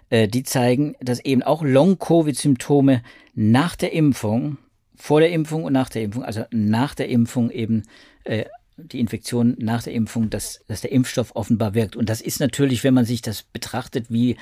äh, 0.09 0.27
die 0.27 0.43
zeigen, 0.43 0.95
dass 1.01 1.19
eben 1.19 1.43
auch 1.43 1.63
Long-Covid-Symptome 1.63 3.01
nach 3.33 3.75
der 3.75 3.93
Impfung, 3.93 4.57
vor 4.95 5.19
der 5.19 5.31
Impfung 5.31 5.63
und 5.63 5.73
nach 5.73 5.89
der 5.89 6.03
Impfung, 6.03 6.23
also 6.23 6.43
nach 6.51 6.95
der 6.95 7.09
Impfung 7.09 7.51
eben 7.51 7.83
äh, 8.23 8.45
die 8.77 8.99
Infektion 8.99 9.55
nach 9.59 9.83
der 9.83 9.93
Impfung, 9.93 10.29
dass, 10.29 10.63
dass 10.67 10.81
der 10.81 10.91
Impfstoff 10.91 11.35
offenbar 11.35 11.73
wirkt. 11.73 11.95
Und 11.95 12.09
das 12.09 12.21
ist 12.21 12.39
natürlich, 12.39 12.83
wenn 12.83 12.93
man 12.93 13.05
sich 13.05 13.21
das 13.21 13.43
betrachtet, 13.43 14.07
wie 14.09 14.37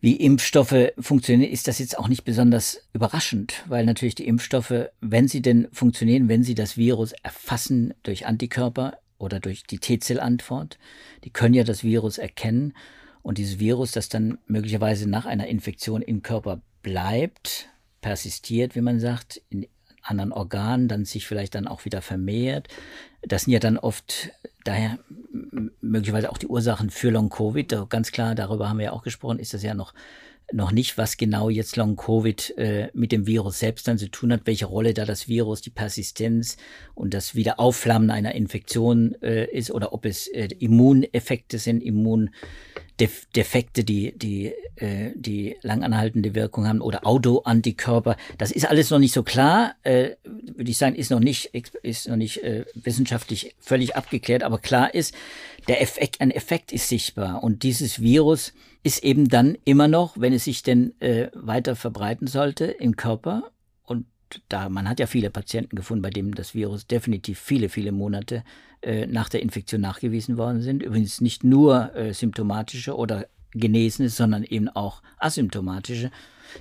wie 0.00 0.16
Impfstoffe 0.16 0.92
funktionieren, 0.98 1.50
ist 1.50 1.68
das 1.68 1.78
jetzt 1.78 1.98
auch 1.98 2.08
nicht 2.08 2.24
besonders 2.24 2.88
überraschend, 2.94 3.64
weil 3.68 3.84
natürlich 3.84 4.14
die 4.14 4.26
Impfstoffe, 4.26 4.88
wenn 5.00 5.28
sie 5.28 5.42
denn 5.42 5.68
funktionieren, 5.72 6.28
wenn 6.28 6.42
sie 6.42 6.54
das 6.54 6.76
Virus 6.76 7.12
erfassen 7.22 7.92
durch 8.02 8.26
Antikörper 8.26 8.98
oder 9.18 9.40
durch 9.40 9.64
die 9.64 9.78
T-Zellantwort, 9.78 10.78
die 11.24 11.30
können 11.30 11.54
ja 11.54 11.64
das 11.64 11.84
Virus 11.84 12.16
erkennen. 12.16 12.72
Und 13.22 13.36
dieses 13.36 13.58
Virus, 13.58 13.92
das 13.92 14.08
dann 14.08 14.38
möglicherweise 14.46 15.08
nach 15.08 15.26
einer 15.26 15.46
Infektion 15.46 16.00
im 16.00 16.22
Körper 16.22 16.62
bleibt, 16.82 17.68
persistiert, 18.00 18.74
wie 18.74 18.80
man 18.80 18.98
sagt, 18.98 19.42
in 19.50 19.66
anderen 20.02 20.32
Organen, 20.32 20.88
dann 20.88 21.04
sich 21.04 21.26
vielleicht 21.26 21.54
dann 21.54 21.66
auch 21.66 21.84
wieder 21.84 22.02
vermehrt. 22.02 22.68
Das 23.22 23.42
sind 23.42 23.52
ja 23.52 23.58
dann 23.58 23.78
oft 23.78 24.30
daher 24.64 24.98
möglicherweise 25.80 26.30
auch 26.30 26.38
die 26.38 26.46
Ursachen 26.46 26.90
für 26.90 27.10
Long-Covid. 27.10 27.88
Ganz 27.88 28.12
klar, 28.12 28.34
darüber 28.34 28.68
haben 28.68 28.78
wir 28.78 28.86
ja 28.86 28.92
auch 28.92 29.02
gesprochen, 29.02 29.38
ist 29.38 29.54
das 29.54 29.62
ja 29.62 29.74
noch 29.74 29.94
noch 30.52 30.72
nicht, 30.72 30.98
was 30.98 31.16
genau 31.16 31.48
jetzt 31.48 31.76
Long-Covid 31.76 32.58
äh, 32.58 32.88
mit 32.92 33.12
dem 33.12 33.26
Virus 33.26 33.58
selbst 33.58 33.86
dann 33.86 33.98
zu 33.98 34.10
tun 34.10 34.32
hat, 34.32 34.42
welche 34.44 34.66
Rolle 34.66 34.94
da 34.94 35.04
das 35.04 35.28
Virus, 35.28 35.60
die 35.60 35.70
Persistenz 35.70 36.56
und 36.94 37.14
das 37.14 37.34
Wiederaufflammen 37.34 38.10
einer 38.10 38.34
Infektion 38.34 39.14
äh, 39.22 39.44
ist 39.46 39.70
oder 39.70 39.92
ob 39.92 40.06
es 40.06 40.26
äh, 40.28 40.48
Immuneffekte 40.58 41.58
sind, 41.58 41.82
Immundefekte, 43.00 43.84
die, 43.84 44.16
die, 44.16 44.52
äh, 44.76 45.12
die 45.14 45.56
langanhaltende 45.62 46.34
Wirkung 46.34 46.66
haben 46.66 46.80
oder 46.80 47.06
Autoantikörper. 47.06 48.16
Das 48.38 48.50
ist 48.50 48.68
alles 48.68 48.90
noch 48.90 48.98
nicht 48.98 49.14
so 49.14 49.22
klar, 49.22 49.74
äh, 49.82 50.10
würde 50.24 50.70
ich 50.70 50.78
sagen, 50.78 50.94
ist 50.96 51.10
noch 51.10 51.20
nicht, 51.20 51.46
ist 51.82 52.08
noch 52.08 52.16
nicht 52.16 52.42
äh, 52.42 52.64
wissenschaftlich 52.74 53.54
völlig 53.60 53.96
abgeklärt, 53.96 54.42
aber 54.42 54.58
klar 54.58 54.94
ist, 54.94 55.14
der 55.68 55.80
Effekt, 55.80 56.20
ein 56.20 56.30
Effekt 56.30 56.72
ist 56.72 56.88
sichtbar 56.88 57.42
und 57.42 57.62
dieses 57.62 58.00
Virus 58.00 58.52
ist 58.82 59.04
eben 59.04 59.28
dann 59.28 59.56
immer 59.64 59.88
noch, 59.88 60.18
wenn 60.18 60.32
es 60.32 60.44
sich 60.44 60.62
denn 60.62 60.94
äh, 61.00 61.28
weiter 61.34 61.76
verbreiten 61.76 62.26
sollte 62.26 62.64
im 62.66 62.96
Körper, 62.96 63.50
da 64.48 64.68
man 64.68 64.88
hat 64.88 65.00
ja 65.00 65.06
viele 65.06 65.30
Patienten 65.30 65.76
gefunden, 65.76 66.02
bei 66.02 66.10
denen 66.10 66.32
das 66.32 66.54
Virus 66.54 66.86
definitiv 66.86 67.38
viele, 67.38 67.68
viele 67.68 67.92
Monate 67.92 68.44
äh, 68.82 69.06
nach 69.06 69.28
der 69.28 69.42
Infektion 69.42 69.80
nachgewiesen 69.80 70.36
worden 70.36 70.62
sind. 70.62 70.82
Übrigens 70.82 71.20
nicht 71.20 71.44
nur 71.44 71.94
äh, 71.94 72.12
symptomatische 72.12 72.96
oder 72.96 73.26
Genesene, 73.52 74.08
sondern 74.08 74.44
eben 74.44 74.68
auch 74.68 75.02
asymptomatische. 75.18 76.10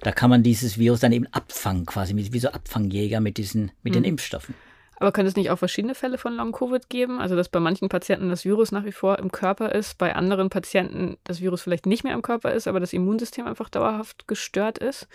Da 0.02 0.12
kann 0.12 0.30
man 0.30 0.44
dieses 0.44 0.78
Virus 0.78 1.00
dann 1.00 1.12
eben 1.12 1.28
abfangen, 1.28 1.86
quasi 1.86 2.16
wie 2.16 2.40
so 2.40 2.50
Abfangjäger 2.50 3.20
mit 3.20 3.38
diesen, 3.38 3.72
mit 3.84 3.94
mhm. 3.94 4.00
den 4.00 4.04
Impfstoffen. 4.06 4.56
Aber 5.00 5.14
könnte 5.14 5.30
es 5.30 5.36
nicht 5.38 5.50
auch 5.50 5.58
verschiedene 5.58 5.96
Fälle 5.96 6.18
von 6.18 6.36
Long-Covid 6.36 6.90
geben? 6.90 7.20
Also, 7.20 7.36
dass 7.36 7.48
bei 7.48 7.62
manchen 7.62 7.88
Patienten 7.88 8.30
das 8.30 8.44
Virus 8.44 8.72
nach 8.72 8.84
wie 8.84 8.92
vor 8.92 9.18
im 9.20 9.32
Körper 9.32 9.72
ist, 9.72 9.98
bei 9.98 10.14
anderen 10.14 10.50
Patienten 10.50 11.18
das 11.24 11.40
Virus 11.40 11.62
vielleicht 11.62 11.86
nicht 11.86 12.04
mehr 12.04 12.14
im 12.14 12.22
Körper 12.22 12.52
ist, 12.52 12.68
aber 12.68 12.82
das 12.82 12.92
Immunsystem 12.92 13.48
einfach 13.48 13.70
dauerhaft 13.70 14.28
gestört 14.28 14.78
ist? 14.78 15.08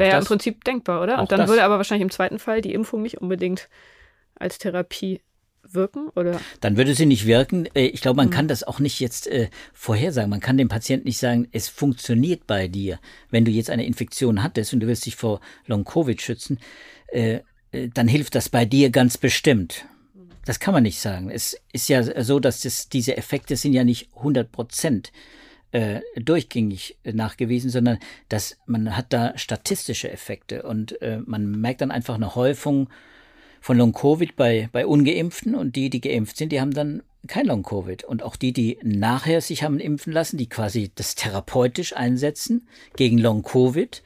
Wäre 0.00 0.12
ja 0.12 0.18
im 0.18 0.24
Prinzip 0.24 0.64
denkbar, 0.64 1.02
oder? 1.02 1.20
Und 1.20 1.30
dann 1.30 1.40
das. 1.40 1.48
würde 1.48 1.64
aber 1.64 1.76
wahrscheinlich 1.76 2.02
im 2.02 2.10
zweiten 2.10 2.38
Fall 2.38 2.60
die 2.60 2.74
Impfung 2.74 3.02
nicht 3.02 3.20
unbedingt 3.20 3.68
als 4.34 4.58
Therapie 4.58 5.20
wirken, 5.62 6.08
oder? 6.14 6.40
Dann 6.60 6.76
würde 6.76 6.94
sie 6.94 7.06
nicht 7.06 7.26
wirken. 7.26 7.66
Äh, 7.74 7.86
ich 7.86 8.00
glaube, 8.00 8.16
man 8.16 8.26
mhm. 8.26 8.32
kann 8.32 8.48
das 8.48 8.64
auch 8.64 8.80
nicht 8.80 9.00
jetzt 9.00 9.26
äh, 9.26 9.48
vorhersagen. 9.72 10.30
Man 10.30 10.40
kann 10.40 10.58
dem 10.58 10.68
Patienten 10.68 11.06
nicht 11.06 11.18
sagen, 11.18 11.48
es 11.52 11.68
funktioniert 11.68 12.46
bei 12.46 12.68
dir. 12.68 12.98
Wenn 13.30 13.44
du 13.44 13.50
jetzt 13.50 13.70
eine 13.70 13.86
Infektion 13.86 14.42
hattest 14.42 14.72
und 14.72 14.80
du 14.80 14.86
willst 14.86 15.06
dich 15.06 15.16
vor 15.16 15.40
Long-Covid 15.66 16.20
schützen, 16.20 16.58
äh, 17.08 17.40
äh, 17.72 17.88
dann 17.92 18.08
hilft 18.08 18.34
das 18.34 18.48
bei 18.48 18.64
dir 18.64 18.90
ganz 18.90 19.16
bestimmt. 19.16 19.86
Das 20.44 20.60
kann 20.60 20.74
man 20.74 20.82
nicht 20.82 21.00
sagen. 21.00 21.30
Es 21.30 21.58
ist 21.72 21.88
ja 21.88 22.02
so, 22.22 22.38
dass 22.38 22.60
das, 22.60 22.90
diese 22.90 23.16
Effekte 23.16 23.56
sind 23.56 23.72
ja 23.72 23.84
nicht 23.84 24.10
100 24.16 24.52
Prozent 24.52 25.08
äh, 25.08 25.43
durchgängig 26.16 26.96
nachgewiesen, 27.04 27.70
sondern 27.70 27.98
dass 28.28 28.58
man 28.66 28.96
hat 28.96 29.12
da 29.12 29.36
statistische 29.36 30.10
Effekte 30.10 30.62
und 30.62 31.00
äh, 31.02 31.18
man 31.24 31.60
merkt 31.60 31.80
dann 31.80 31.90
einfach 31.90 32.14
eine 32.14 32.34
Häufung 32.34 32.88
von 33.60 33.78
Long-Covid 33.78 34.36
bei, 34.36 34.68
bei 34.72 34.86
Ungeimpften 34.86 35.54
und 35.54 35.74
die, 35.74 35.90
die 35.90 36.00
geimpft 36.00 36.36
sind, 36.36 36.52
die 36.52 36.60
haben 36.60 36.74
dann 36.74 37.02
kein 37.26 37.46
Long-Covid. 37.46 38.04
Und 38.04 38.22
auch 38.22 38.36
die, 38.36 38.52
die 38.52 38.78
nachher 38.82 39.40
sich 39.40 39.62
haben 39.62 39.80
impfen 39.80 40.12
lassen, 40.12 40.36
die 40.36 40.48
quasi 40.48 40.92
das 40.94 41.14
therapeutisch 41.14 41.96
einsetzen 41.96 42.68
gegen 42.96 43.18
Long-Covid, 43.18 44.02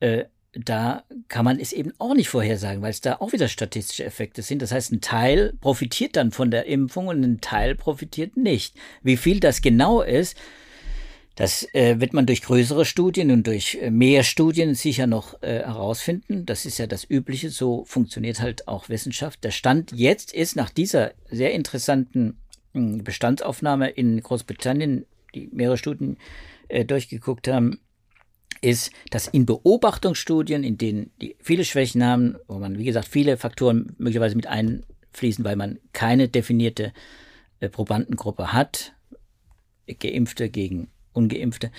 äh, 0.00 0.24
da 0.52 1.02
kann 1.28 1.44
man 1.44 1.58
es 1.58 1.72
eben 1.72 1.92
auch 1.98 2.14
nicht 2.14 2.28
vorhersagen, 2.28 2.80
weil 2.80 2.90
es 2.90 3.00
da 3.00 3.16
auch 3.16 3.32
wieder 3.32 3.48
statistische 3.48 4.04
Effekte 4.04 4.42
sind. 4.42 4.62
Das 4.62 4.72
heißt, 4.72 4.92
ein 4.92 5.00
Teil 5.00 5.52
profitiert 5.60 6.16
dann 6.16 6.30
von 6.30 6.50
der 6.50 6.66
Impfung 6.66 7.08
und 7.08 7.22
ein 7.22 7.40
Teil 7.40 7.74
profitiert 7.74 8.36
nicht. 8.36 8.74
Wie 9.02 9.16
viel 9.16 9.40
das 9.40 9.62
genau 9.62 10.00
ist, 10.00 10.36
das 11.36 11.66
äh, 11.74 12.00
wird 12.00 12.12
man 12.12 12.26
durch 12.26 12.42
größere 12.42 12.84
Studien 12.84 13.30
und 13.32 13.46
durch 13.46 13.78
äh, 13.80 13.90
mehr 13.90 14.22
Studien 14.22 14.74
sicher 14.74 15.06
noch 15.06 15.42
äh, 15.42 15.60
herausfinden. 15.64 16.46
Das 16.46 16.64
ist 16.64 16.78
ja 16.78 16.86
das 16.86 17.08
Übliche. 17.08 17.50
So 17.50 17.84
funktioniert 17.84 18.40
halt 18.40 18.68
auch 18.68 18.88
Wissenschaft. 18.88 19.42
Der 19.42 19.50
Stand 19.50 19.92
jetzt 19.92 20.32
ist 20.32 20.54
nach 20.54 20.70
dieser 20.70 21.12
sehr 21.28 21.52
interessanten 21.52 22.38
hm, 22.72 23.02
Bestandsaufnahme 23.02 23.90
in 23.90 24.20
Großbritannien, 24.22 25.06
die 25.34 25.48
mehrere 25.52 25.76
Studien 25.76 26.18
äh, 26.68 26.84
durchgeguckt 26.84 27.48
haben, 27.48 27.80
ist, 28.60 28.92
dass 29.10 29.26
in 29.26 29.44
Beobachtungsstudien, 29.44 30.62
in 30.62 30.78
denen 30.78 31.10
die 31.20 31.36
viele 31.40 31.64
Schwächen 31.64 32.04
haben, 32.04 32.36
wo 32.46 32.58
man, 32.58 32.78
wie 32.78 32.84
gesagt, 32.84 33.08
viele 33.08 33.36
Faktoren 33.36 33.96
möglicherweise 33.98 34.36
mit 34.36 34.46
einfließen, 34.46 35.44
weil 35.44 35.56
man 35.56 35.80
keine 35.92 36.28
definierte 36.28 36.92
äh, 37.58 37.68
Probandengruppe 37.68 38.52
hat, 38.52 38.94
Geimpfte 39.98 40.48
gegen 40.48 40.88
Ungeimpfte, 41.14 41.70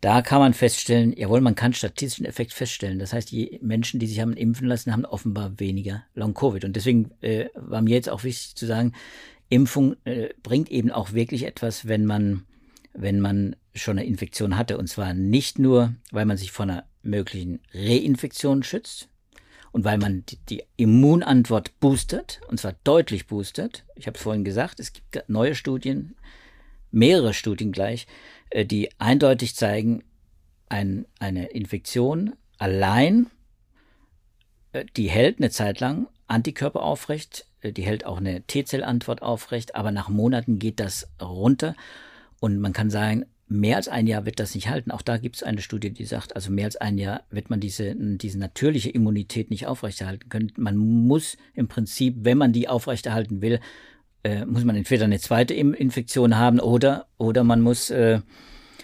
da 0.00 0.22
kann 0.22 0.40
man 0.40 0.54
feststellen, 0.54 1.12
jawohl, 1.16 1.40
man 1.40 1.54
kann 1.54 1.72
statistischen 1.72 2.26
Effekt 2.26 2.52
feststellen. 2.52 2.98
Das 2.98 3.12
heißt, 3.12 3.30
die 3.30 3.58
Menschen, 3.62 4.00
die 4.00 4.06
sich 4.06 4.20
haben 4.20 4.34
impfen 4.34 4.68
lassen, 4.68 4.92
haben 4.92 5.04
offenbar 5.04 5.58
weniger 5.58 6.04
Long-Covid. 6.14 6.64
Und 6.64 6.76
deswegen 6.76 7.10
äh, 7.20 7.46
war 7.54 7.82
mir 7.82 7.94
jetzt 7.94 8.08
auch 8.08 8.22
wichtig 8.24 8.54
zu 8.54 8.66
sagen, 8.66 8.92
Impfung 9.48 9.96
äh, 10.04 10.28
bringt 10.42 10.70
eben 10.70 10.90
auch 10.90 11.12
wirklich 11.12 11.44
etwas, 11.44 11.88
wenn 11.88 12.06
man 12.06 12.44
wenn 12.98 13.20
man 13.20 13.56
schon 13.74 13.98
eine 13.98 14.06
Infektion 14.06 14.56
hatte. 14.56 14.76
Und 14.76 14.88
zwar 14.88 15.14
nicht 15.14 15.58
nur, 15.58 15.94
weil 16.10 16.26
man 16.26 16.36
sich 16.36 16.50
vor 16.50 16.64
einer 16.64 16.84
möglichen 17.02 17.60
Reinfektion 17.72 18.62
schützt 18.62 19.08
und 19.72 19.84
weil 19.84 19.98
man 19.98 20.24
die, 20.26 20.38
die 20.48 20.62
Immunantwort 20.76 21.78
boostert, 21.80 22.40
und 22.48 22.58
zwar 22.58 22.74
deutlich 22.84 23.26
boostert. 23.26 23.84
Ich 23.94 24.06
habe 24.06 24.16
es 24.16 24.22
vorhin 24.22 24.44
gesagt, 24.44 24.80
es 24.80 24.92
gibt 24.92 25.28
neue 25.28 25.54
Studien, 25.54 26.16
mehrere 26.90 27.34
Studien 27.34 27.72
gleich, 27.72 28.06
die 28.54 28.90
eindeutig 28.98 29.54
zeigen, 29.54 30.04
ein, 30.68 31.06
eine 31.18 31.46
Infektion 31.46 32.34
allein, 32.58 33.26
äh, 34.72 34.84
die 34.96 35.08
hält 35.08 35.38
eine 35.38 35.50
Zeit 35.50 35.80
lang 35.80 36.08
Antikörper 36.26 36.82
aufrecht, 36.82 37.46
äh, 37.60 37.72
die 37.72 37.82
hält 37.82 38.04
auch 38.04 38.18
eine 38.18 38.42
T-Zellantwort 38.42 39.22
aufrecht, 39.22 39.74
aber 39.74 39.90
nach 39.90 40.08
Monaten 40.08 40.58
geht 40.58 40.80
das 40.80 41.08
runter 41.20 41.74
und 42.40 42.60
man 42.60 42.72
kann 42.72 42.90
sagen, 42.90 43.24
mehr 43.48 43.76
als 43.76 43.88
ein 43.88 44.06
Jahr 44.06 44.26
wird 44.26 44.40
das 44.40 44.54
nicht 44.54 44.68
halten. 44.68 44.90
Auch 44.90 45.00
da 45.00 45.16
gibt 45.16 45.36
es 45.36 45.42
eine 45.42 45.62
Studie, 45.62 45.90
die 45.90 46.04
sagt, 46.04 46.36
also 46.36 46.50
mehr 46.50 46.66
als 46.66 46.76
ein 46.76 46.98
Jahr 46.98 47.22
wird 47.30 47.48
man 47.48 47.60
diese, 47.60 47.94
diese 47.96 48.38
natürliche 48.38 48.90
Immunität 48.90 49.50
nicht 49.50 49.66
aufrechterhalten 49.66 50.28
können. 50.28 50.52
Man 50.58 50.76
muss 50.76 51.38
im 51.54 51.66
Prinzip, 51.66 52.16
wenn 52.20 52.36
man 52.36 52.52
die 52.52 52.68
aufrechterhalten 52.68 53.40
will, 53.40 53.60
äh, 54.24 54.44
muss 54.44 54.64
man 54.64 54.76
entweder 54.76 55.04
eine 55.04 55.18
zweite 55.18 55.54
Infektion 55.54 56.36
haben 56.36 56.60
oder, 56.60 57.06
oder 57.18 57.44
man 57.44 57.60
muss, 57.60 57.90
äh, 57.90 58.20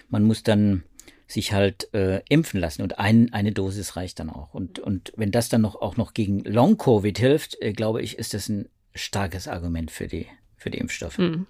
man 0.09 0.25
muss 0.25 0.43
dann 0.43 0.85
sich 1.27 1.53
halt 1.53 1.93
äh, 1.95 2.21
impfen 2.29 2.61
lassen 2.61 2.83
und 2.83 2.99
ein, 2.99 3.33
eine 3.33 3.53
Dosis 3.53 3.97
reicht 3.97 4.21
dann 4.21 4.31
auch. 4.31 4.55
Und, 4.55 4.79
und 4.79 5.13
wenn 5.17 5.31
das 5.31 5.49
dann 5.49 5.63
noch, 5.63 5.75
auch 5.77 5.97
noch 5.97 6.15
gegen 6.15 6.41
Long-Covid 6.45 7.19
hilft, 7.19 7.61
äh, 7.61 7.73
glaube 7.73 8.03
ich, 8.03 8.19
ist 8.19 8.35
das 8.35 8.49
ein 8.49 8.69
starkes 8.95 9.49
Argument 9.49 9.91
für 9.91 10.07
die, 10.07 10.27
für 10.57 10.71
die 10.71 10.79
Impfstoffe. 10.79 11.19
Mhm. 11.19 11.47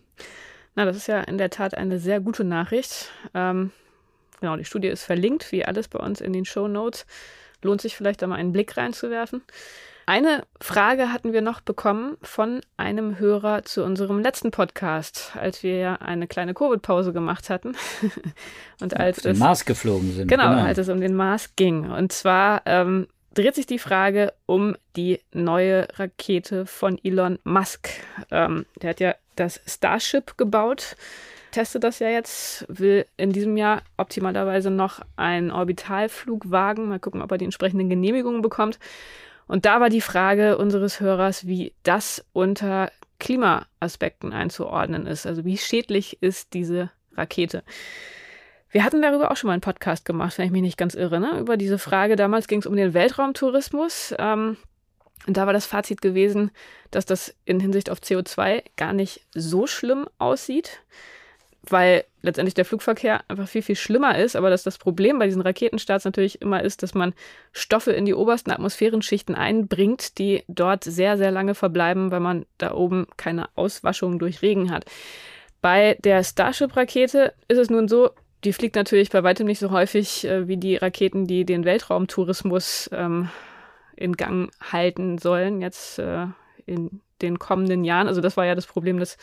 Na, 0.75 0.85
das 0.85 0.97
ist 0.97 1.09
ja 1.09 1.21
in 1.21 1.39
der 1.39 1.51
Tat 1.51 1.75
eine 1.75 1.99
sehr 1.99 2.21
gute 2.21 2.45
Nachricht. 2.45 3.11
Ähm, 3.35 3.73
genau, 4.41 4.57
die 4.57 4.65
Studie 4.65 4.89
ist 4.89 5.05
verlinkt, 5.05 5.53
wie 5.53 5.65
alles 5.65 5.89
bei 5.89 5.99
uns 5.99 6.21
in 6.21 6.33
den 6.33 6.45
Show 6.45 6.69
Notes. 6.69 7.07
Lohnt 7.63 7.81
sich 7.81 7.97
vielleicht 7.97 8.23
da 8.23 8.27
mal 8.27 8.37
einen 8.37 8.53
Blick 8.53 8.77
reinzuwerfen. 8.77 9.43
Eine 10.07 10.43
Frage 10.61 11.13
hatten 11.13 11.33
wir 11.33 11.41
noch 11.41 11.61
bekommen 11.61 12.19
von 12.23 12.61
einem 12.77 13.19
Hörer 13.19 13.65
zu 13.65 13.83
unserem 13.83 14.21
letzten 14.21 14.51
Podcast, 14.51 15.33
als 15.35 15.63
wir 15.63 15.79
ja 15.79 15.95
eine 15.97 16.27
kleine 16.27 16.53
Covid-Pause 16.53 17.13
gemacht 17.13 17.49
hatten. 17.49 17.75
und 18.81 18.97
als 18.99 19.23
ja, 19.23 19.31
es, 19.31 19.39
Mars 19.39 19.65
geflogen 19.65 20.13
sind. 20.13 20.29
Genau, 20.29 20.51
genau, 20.51 20.63
als 20.63 20.79
es 20.79 20.91
um 20.91 21.01
den 21.01 21.15
Mars 21.15 21.57
ging. 21.57 21.91
Und 21.91 22.13
zwar 22.13 22.63
ähm, 22.67 23.07
dreht 23.33 23.55
sich 23.55 23.67
die 23.67 23.79
Frage 23.79 24.35
um 24.45 24.77
die 24.97 25.21
neue 25.33 25.89
Rakete 25.95 26.67
von 26.67 26.99
Elon 27.03 27.39
Musk. 27.45 27.89
Ähm, 28.31 28.67
der 28.83 28.91
hat 28.91 29.01
ja 29.01 29.15
das 29.37 29.61
Starship 29.67 30.37
gebaut, 30.37 30.97
testet 31.51 31.83
das 31.83 31.99
ja 31.99 32.09
jetzt, 32.09 32.67
will 32.69 33.07
in 33.17 33.33
diesem 33.33 33.57
Jahr 33.57 33.83
optimalerweise 33.97 34.71
noch 34.71 35.01
einen 35.17 35.51
Orbitalflug 35.51 36.51
wagen. 36.51 36.89
Mal 36.89 37.01
gucken, 37.01 37.23
ob 37.23 37.33
er 37.33 37.39
die 37.39 37.47
entsprechenden 37.47 37.89
Genehmigungen 37.89 38.43
bekommt. 38.43 38.79
Und 39.47 39.67
da 39.67 39.81
war 39.81 39.91
die 39.91 40.01
Frage 40.01 40.59
unseres 40.59 41.01
Hörers, 41.01 41.47
wie 41.47 41.75
das 41.83 42.25
unter 42.33 42.91
Klimaaspekten 43.19 44.33
einzuordnen 44.33 45.07
ist. 45.07 45.27
Also 45.27 45.45
wie 45.45 45.59
schädlich 45.59 46.23
ist 46.23 46.55
diese 46.55 46.91
Rakete? 47.17 47.63
Wir 48.71 48.83
hatten 48.83 49.03
darüber 49.03 49.31
auch 49.31 49.37
schon 49.37 49.49
mal 49.49 49.53
einen 49.53 49.61
Podcast 49.61 50.05
gemacht, 50.05 50.37
wenn 50.37 50.47
ich 50.47 50.53
mich 50.53 50.63
nicht 50.63 50.77
ganz 50.77 50.95
irre, 50.95 51.21
ne? 51.21 51.39
über 51.39 51.57
diese 51.57 51.79
Frage. 51.79 52.17
Damals 52.17 52.49
ging 52.49 52.59
es 52.59 52.67
um 52.67 52.75
den 52.75 52.93
Weltraumtourismus. 52.93 54.15
Ähm, 54.19 54.57
und 55.27 55.37
da 55.37 55.47
war 55.47 55.53
das 55.53 55.67
Fazit 55.67 56.03
gewesen, 56.03 56.51
dass 56.91 57.07
das 57.07 57.35
in 57.45 57.61
Hinsicht 57.61 57.89
auf 57.89 58.01
CO2 58.01 58.63
gar 58.77 58.93
nicht 58.93 59.21
so 59.33 59.67
schlimm 59.67 60.09
aussieht, 60.19 60.83
weil 61.63 62.05
letztendlich 62.25 62.55
der 62.55 62.65
Flugverkehr 62.65 63.23
einfach 63.29 63.47
viel, 63.47 63.63
viel 63.63 63.77
schlimmer 63.77 64.19
ist. 64.19 64.35
Aber 64.35 64.51
dass 64.51 64.63
das 64.63 64.79
Problem 64.79 65.19
bei 65.19 65.27
diesen 65.27 65.43
Raketenstarts 65.43 66.05
natürlich 66.05 66.41
immer 66.41 66.63
ist, 66.63 66.83
dass 66.83 66.95
man 66.95 67.15
Stoffe 67.53 67.93
in 67.93 68.07
die 68.07 68.15
obersten 68.15 68.51
Atmosphärenschichten 68.51 69.35
einbringt, 69.35 70.19
die 70.19 70.43
dort 70.49 70.85
sehr, 70.85 71.17
sehr 71.17 71.31
lange 71.31 71.55
verbleiben, 71.55 72.11
weil 72.11 72.21
man 72.21 72.47
da 72.59 72.73
oben 72.73 73.07
keine 73.17 73.49
Auswaschung 73.55 74.19
durch 74.19 74.43
Regen 74.43 74.71
hat. 74.71 74.87
Bei 75.61 75.97
der 76.03 76.25
Starship-Rakete 76.25 77.35
ist 77.49 77.59
es 77.59 77.71
nun 77.71 77.89
so, 77.89 78.11
die 78.45 78.53
fliegt 78.53 78.77
natürlich 78.77 79.11
bei 79.11 79.23
weitem 79.23 79.47
nicht 79.47 79.59
so 79.59 79.71
häufig 79.71 80.27
äh, 80.27 80.49
wie 80.49 80.57
die 80.57 80.77
Raketen, 80.77 81.27
die 81.27 81.45
den 81.45 81.65
Weltraumtourismus 81.65 82.91
ähm, 82.93 83.29
in 83.97 84.15
Gang 84.15 84.51
halten 84.61 85.19
sollen, 85.19 85.61
jetzt 85.61 85.99
äh, 85.99 86.27
in 86.67 87.01
den 87.23 87.39
kommenden 87.39 87.85
Jahren. 87.85 88.09
Also 88.09 88.21
das 88.21 88.37
war 88.37 88.45
ja 88.45 88.55
das 88.55 88.67
Problem, 88.67 88.99
dass 88.99 89.17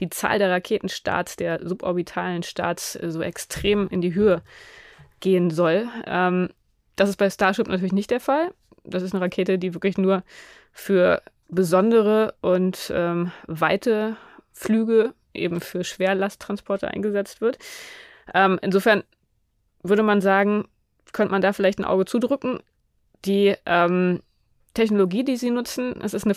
die 0.00 0.10
Zahl 0.10 0.38
der 0.38 0.50
Raketenstarts, 0.50 1.36
der 1.36 1.66
suborbitalen 1.66 2.42
Starts 2.42 2.96
äh, 2.96 3.10
so 3.10 3.20
extrem 3.20 3.88
in 3.88 4.00
die 4.00 4.14
Höhe 4.14 4.42
gehen 5.20 5.50
soll. 5.50 5.88
Ähm, 6.06 6.50
das 6.96 7.08
ist 7.08 7.16
bei 7.16 7.30
Starship 7.30 7.68
natürlich 7.68 7.92
nicht 7.92 8.10
der 8.10 8.20
Fall. 8.20 8.52
Das 8.84 9.02
ist 9.02 9.14
eine 9.14 9.22
Rakete, 9.22 9.58
die 9.58 9.74
wirklich 9.74 9.98
nur 9.98 10.22
für 10.72 11.22
besondere 11.48 12.34
und 12.40 12.92
ähm, 12.94 13.32
weite 13.46 14.16
Flüge 14.52 15.14
eben 15.34 15.60
für 15.60 15.84
Schwerlasttransporte 15.84 16.88
eingesetzt 16.88 17.40
wird. 17.40 17.58
Ähm, 18.34 18.58
insofern 18.62 19.04
würde 19.82 20.02
man 20.02 20.20
sagen, 20.20 20.68
könnte 21.12 21.32
man 21.32 21.42
da 21.42 21.52
vielleicht 21.52 21.78
ein 21.78 21.84
Auge 21.84 22.04
zudrücken. 22.04 22.60
Die 23.24 23.54
ähm, 23.66 24.20
Technologie, 24.74 25.24
die 25.24 25.36
sie 25.36 25.50
nutzen, 25.50 26.00
es 26.02 26.14
ist 26.14 26.24
eine 26.24 26.34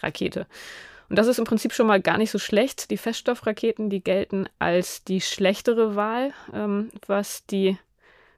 Flüssigrakete. 0.00 0.46
Und 1.08 1.16
das 1.16 1.26
ist 1.26 1.38
im 1.38 1.44
Prinzip 1.44 1.72
schon 1.72 1.88
mal 1.88 2.00
gar 2.00 2.18
nicht 2.18 2.30
so 2.30 2.38
schlecht. 2.38 2.90
Die 2.90 2.96
Feststoffraketen, 2.96 3.90
die 3.90 4.02
gelten 4.02 4.48
als 4.58 5.02
die 5.04 5.20
schlechtere 5.20 5.96
Wahl, 5.96 6.32
ähm, 6.54 6.90
was 7.06 7.46
die 7.46 7.76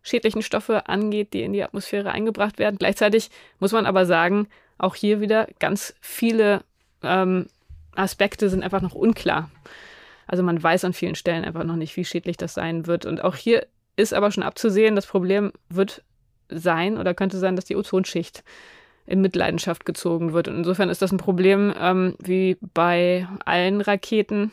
schädlichen 0.02 0.42
Stoffe 0.42 0.88
angeht, 0.88 1.32
die 1.32 1.42
in 1.42 1.52
die 1.52 1.62
Atmosphäre 1.62 2.10
eingebracht 2.10 2.58
werden. 2.58 2.78
Gleichzeitig 2.78 3.30
muss 3.60 3.72
man 3.72 3.86
aber 3.86 4.06
sagen, 4.06 4.48
auch 4.78 4.94
hier 4.94 5.20
wieder 5.20 5.48
ganz 5.60 5.94
viele 6.00 6.62
ähm, 7.02 7.46
Aspekte 7.94 8.48
sind 8.48 8.64
einfach 8.64 8.80
noch 8.80 8.94
unklar. 8.94 9.50
Also 10.26 10.42
man 10.42 10.60
weiß 10.60 10.84
an 10.86 10.94
vielen 10.94 11.14
Stellen 11.14 11.44
einfach 11.44 11.64
noch 11.64 11.76
nicht, 11.76 11.96
wie 11.96 12.06
schädlich 12.06 12.38
das 12.38 12.54
sein 12.54 12.86
wird. 12.86 13.04
Und 13.04 13.22
auch 13.22 13.36
hier 13.36 13.66
ist 13.96 14.14
aber 14.14 14.30
schon 14.30 14.42
abzusehen, 14.42 14.96
das 14.96 15.06
Problem 15.06 15.52
wird 15.68 16.02
sein 16.48 16.96
oder 16.96 17.12
könnte 17.12 17.38
sein, 17.38 17.54
dass 17.54 17.66
die 17.66 17.76
Ozonschicht 17.76 18.42
in 19.07 19.20
Mitleidenschaft 19.20 19.84
gezogen 19.84 20.32
wird. 20.32 20.48
Und 20.48 20.57
insofern 20.57 20.88
ist 20.88 21.03
das 21.03 21.12
ein 21.12 21.18
Problem 21.18 21.72
ähm, 21.78 22.14
wie 22.18 22.57
bei 22.74 23.26
allen 23.44 23.80
Raketen, 23.80 24.53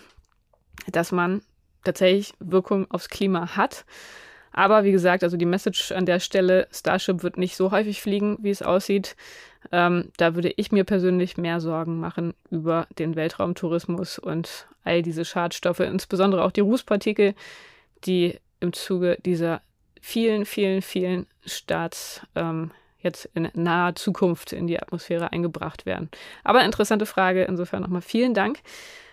dass 0.92 1.12
man 1.12 1.42
tatsächlich 1.84 2.34
Wirkung 2.40 2.90
aufs 2.90 3.10
Klima 3.10 3.56
hat. 3.56 3.86
Aber 4.52 4.84
wie 4.84 4.92
gesagt, 4.92 5.24
also 5.24 5.38
die 5.38 5.46
Message 5.46 5.92
an 5.92 6.06
der 6.06 6.20
Stelle, 6.20 6.68
Starship 6.72 7.24
wird 7.24 7.38
nicht 7.38 7.56
so 7.56 7.72
häufig 7.72 8.02
fliegen, 8.02 8.38
wie 8.42 8.50
es 8.50 8.62
aussieht. 8.62 9.16
Ähm, 9.72 10.12
da 10.18 10.36
würde 10.36 10.54
ich 10.56 10.72
mir 10.72 10.84
persönlich 10.84 11.38
mehr 11.38 11.60
Sorgen 11.60 12.00
machen 12.00 12.34
über 12.50 12.88
den 12.98 13.16
Weltraumtourismus 13.16 14.18
und 14.18 14.68
all 14.84 15.02
diese 15.04 15.26
Schadstoffe, 15.26 15.82
insbesondere 15.82 16.44
auch 16.44 16.52
die 16.52 16.62
Rußpartikel, 16.62 17.36
die 18.06 18.40
im 18.60 18.74
Zuge 18.74 19.18
dieser 19.24 19.62
vielen, 20.02 20.46
vielen, 20.46 20.82
vielen 20.82 21.28
Starts 21.46 22.22
ähm, 22.36 22.72
jetzt 23.02 23.30
in 23.34 23.50
naher 23.54 23.96
Zukunft 23.96 24.54
in 24.54 24.68
die 24.68 24.80
Atmosphäre 24.80 25.32
eingebracht 25.32 25.86
werden. 25.86 26.10
Aber 26.44 26.64
interessante 26.64 27.06
Frage, 27.06 27.44
insofern 27.44 27.82
nochmal 27.82 28.02
vielen 28.02 28.34
Dank. 28.34 28.60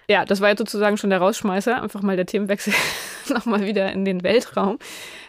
Ja, 0.09 0.25
das 0.25 0.41
war 0.41 0.51
jetzt 0.51 0.59
sozusagen 0.59 0.97
schon 0.97 1.11
der 1.11 1.19
Rausschmeißer. 1.19 1.83
Einfach 1.83 2.03
mal 2.03 2.17
der 2.17 2.27
Themenwechsel 2.27 2.73
nochmal 3.29 3.67
wieder 3.67 3.93
in 3.93 4.05
den 4.05 4.23
Weltraum. 4.23 4.79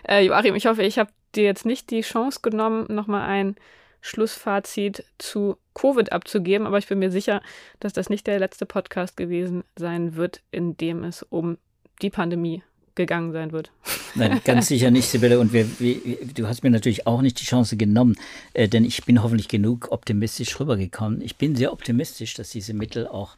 Äh, 0.07 0.25
Joachim, 0.25 0.55
ich 0.55 0.67
hoffe, 0.67 0.83
ich 0.83 0.99
habe 0.99 1.11
dir 1.35 1.43
jetzt 1.43 1.65
nicht 1.65 1.89
die 1.89 2.01
Chance 2.01 2.39
genommen, 2.41 2.85
nochmal 2.89 3.27
ein 3.27 3.55
Schlussfazit 4.01 5.03
zu 5.17 5.57
Covid 5.73 6.11
abzugeben, 6.11 6.67
aber 6.67 6.77
ich 6.77 6.87
bin 6.87 6.99
mir 6.99 7.11
sicher, 7.11 7.41
dass 7.79 7.93
das 7.93 8.09
nicht 8.09 8.27
der 8.27 8.39
letzte 8.39 8.65
Podcast 8.65 9.17
gewesen 9.17 9.63
sein 9.75 10.15
wird, 10.15 10.41
in 10.51 10.77
dem 10.77 11.03
es 11.03 11.23
um 11.23 11.57
die 12.01 12.09
Pandemie 12.09 12.63
gegangen 12.97 13.31
sein 13.31 13.53
wird. 13.53 13.71
Nein, 14.15 14.41
ganz 14.43 14.67
sicher 14.67 14.91
nicht, 14.91 15.07
Sibylle. 15.07 15.39
Und 15.39 15.53
wir, 15.53 15.65
wir, 15.79 16.17
du 16.33 16.47
hast 16.47 16.63
mir 16.63 16.69
natürlich 16.69 17.07
auch 17.07 17.21
nicht 17.21 17.39
die 17.39 17.45
Chance 17.45 17.77
genommen, 17.77 18.17
äh, 18.53 18.67
denn 18.67 18.83
ich 18.83 19.05
bin 19.05 19.23
hoffentlich 19.23 19.47
genug 19.47 19.87
optimistisch 19.91 20.59
rübergekommen. 20.59 21.21
Ich 21.21 21.37
bin 21.37 21.55
sehr 21.55 21.71
optimistisch, 21.71 22.33
dass 22.33 22.49
diese 22.49 22.73
Mittel 22.73 23.07
auch 23.07 23.37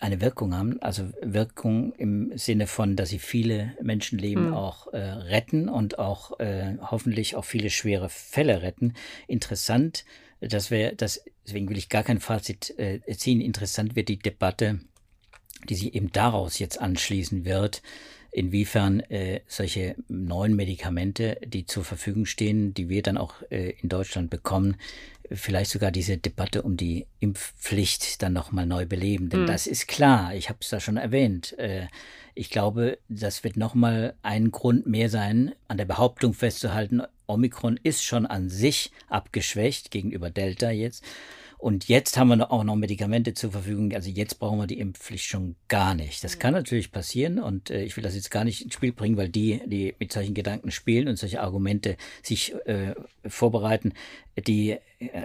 eine 0.00 0.20
Wirkung 0.20 0.54
haben. 0.54 0.82
Also 0.82 1.04
Wirkung 1.22 1.92
im 1.94 2.36
Sinne 2.36 2.66
von, 2.66 2.96
dass 2.96 3.08
sie 3.08 3.18
viele 3.18 3.72
Menschenleben 3.80 4.48
mhm. 4.48 4.54
auch 4.54 4.92
äh, 4.92 4.98
retten 4.98 5.68
und 5.68 5.98
auch 5.98 6.38
äh, 6.40 6.76
hoffentlich 6.80 7.36
auch 7.36 7.44
viele 7.44 7.70
schwere 7.70 8.08
Fälle 8.08 8.62
retten. 8.62 8.94
Interessant, 9.26 10.04
dass 10.40 10.70
wir 10.70 10.94
das, 10.94 11.24
deswegen 11.46 11.68
will 11.68 11.78
ich 11.78 11.88
gar 11.88 12.02
kein 12.02 12.20
Fazit 12.20 12.78
äh, 12.78 13.00
ziehen. 13.16 13.40
Interessant 13.40 13.96
wird 13.96 14.08
die 14.08 14.18
Debatte, 14.18 14.80
die 15.68 15.74
sich 15.74 15.94
eben 15.94 16.12
daraus 16.12 16.58
jetzt 16.58 16.80
anschließen 16.80 17.44
wird, 17.44 17.82
inwiefern 18.34 19.00
äh, 19.00 19.40
solche 19.46 19.94
neuen 20.08 20.56
Medikamente, 20.56 21.38
die 21.46 21.66
zur 21.66 21.84
Verfügung 21.84 22.26
stehen, 22.26 22.74
die 22.74 22.88
wir 22.88 23.02
dann 23.02 23.16
auch 23.16 23.34
äh, 23.50 23.70
in 23.80 23.88
Deutschland 23.88 24.28
bekommen, 24.28 24.76
vielleicht 25.30 25.70
sogar 25.70 25.90
diese 25.90 26.18
Debatte 26.18 26.62
um 26.62 26.76
die 26.76 27.06
Impfpflicht 27.20 28.22
dann 28.22 28.32
nochmal 28.32 28.66
neu 28.66 28.86
beleben. 28.86 29.28
Denn 29.28 29.42
mhm. 29.42 29.46
das 29.46 29.66
ist 29.66 29.86
klar, 29.86 30.34
ich 30.34 30.48
habe 30.48 30.58
es 30.60 30.68
da 30.68 30.80
schon 30.80 30.96
erwähnt. 30.96 31.56
Äh, 31.58 31.86
ich 32.34 32.50
glaube, 32.50 32.98
das 33.08 33.44
wird 33.44 33.56
nochmal 33.56 34.14
ein 34.22 34.50
Grund 34.50 34.86
mehr 34.86 35.08
sein, 35.08 35.52
an 35.68 35.76
der 35.76 35.84
Behauptung 35.84 36.34
festzuhalten, 36.34 37.02
Omikron 37.26 37.78
ist 37.82 38.04
schon 38.04 38.26
an 38.26 38.50
sich 38.50 38.90
abgeschwächt 39.08 39.90
gegenüber 39.90 40.30
Delta 40.30 40.70
jetzt. 40.70 41.04
Und 41.64 41.88
jetzt 41.88 42.18
haben 42.18 42.28
wir 42.28 42.52
auch 42.52 42.62
noch 42.62 42.76
Medikamente 42.76 43.32
zur 43.32 43.52
Verfügung. 43.52 43.94
Also 43.94 44.10
jetzt 44.10 44.38
brauchen 44.38 44.58
wir 44.58 44.66
die 44.66 44.78
Impfpflicht 44.78 45.24
schon 45.24 45.56
gar 45.68 45.94
nicht. 45.94 46.22
Das 46.22 46.38
kann 46.38 46.52
natürlich 46.52 46.92
passieren 46.92 47.38
und 47.38 47.70
äh, 47.70 47.84
ich 47.84 47.96
will 47.96 48.04
das 48.04 48.14
jetzt 48.14 48.30
gar 48.30 48.44
nicht 48.44 48.60
ins 48.60 48.74
Spiel 48.74 48.92
bringen, 48.92 49.16
weil 49.16 49.30
die, 49.30 49.62
die 49.64 49.94
mit 49.98 50.12
solchen 50.12 50.34
Gedanken 50.34 50.70
spielen 50.70 51.08
und 51.08 51.18
solche 51.18 51.40
Argumente 51.40 51.96
sich 52.22 52.54
äh, 52.66 52.94
vorbereiten, 53.26 53.94
die 54.46 54.72
äh, 54.72 54.78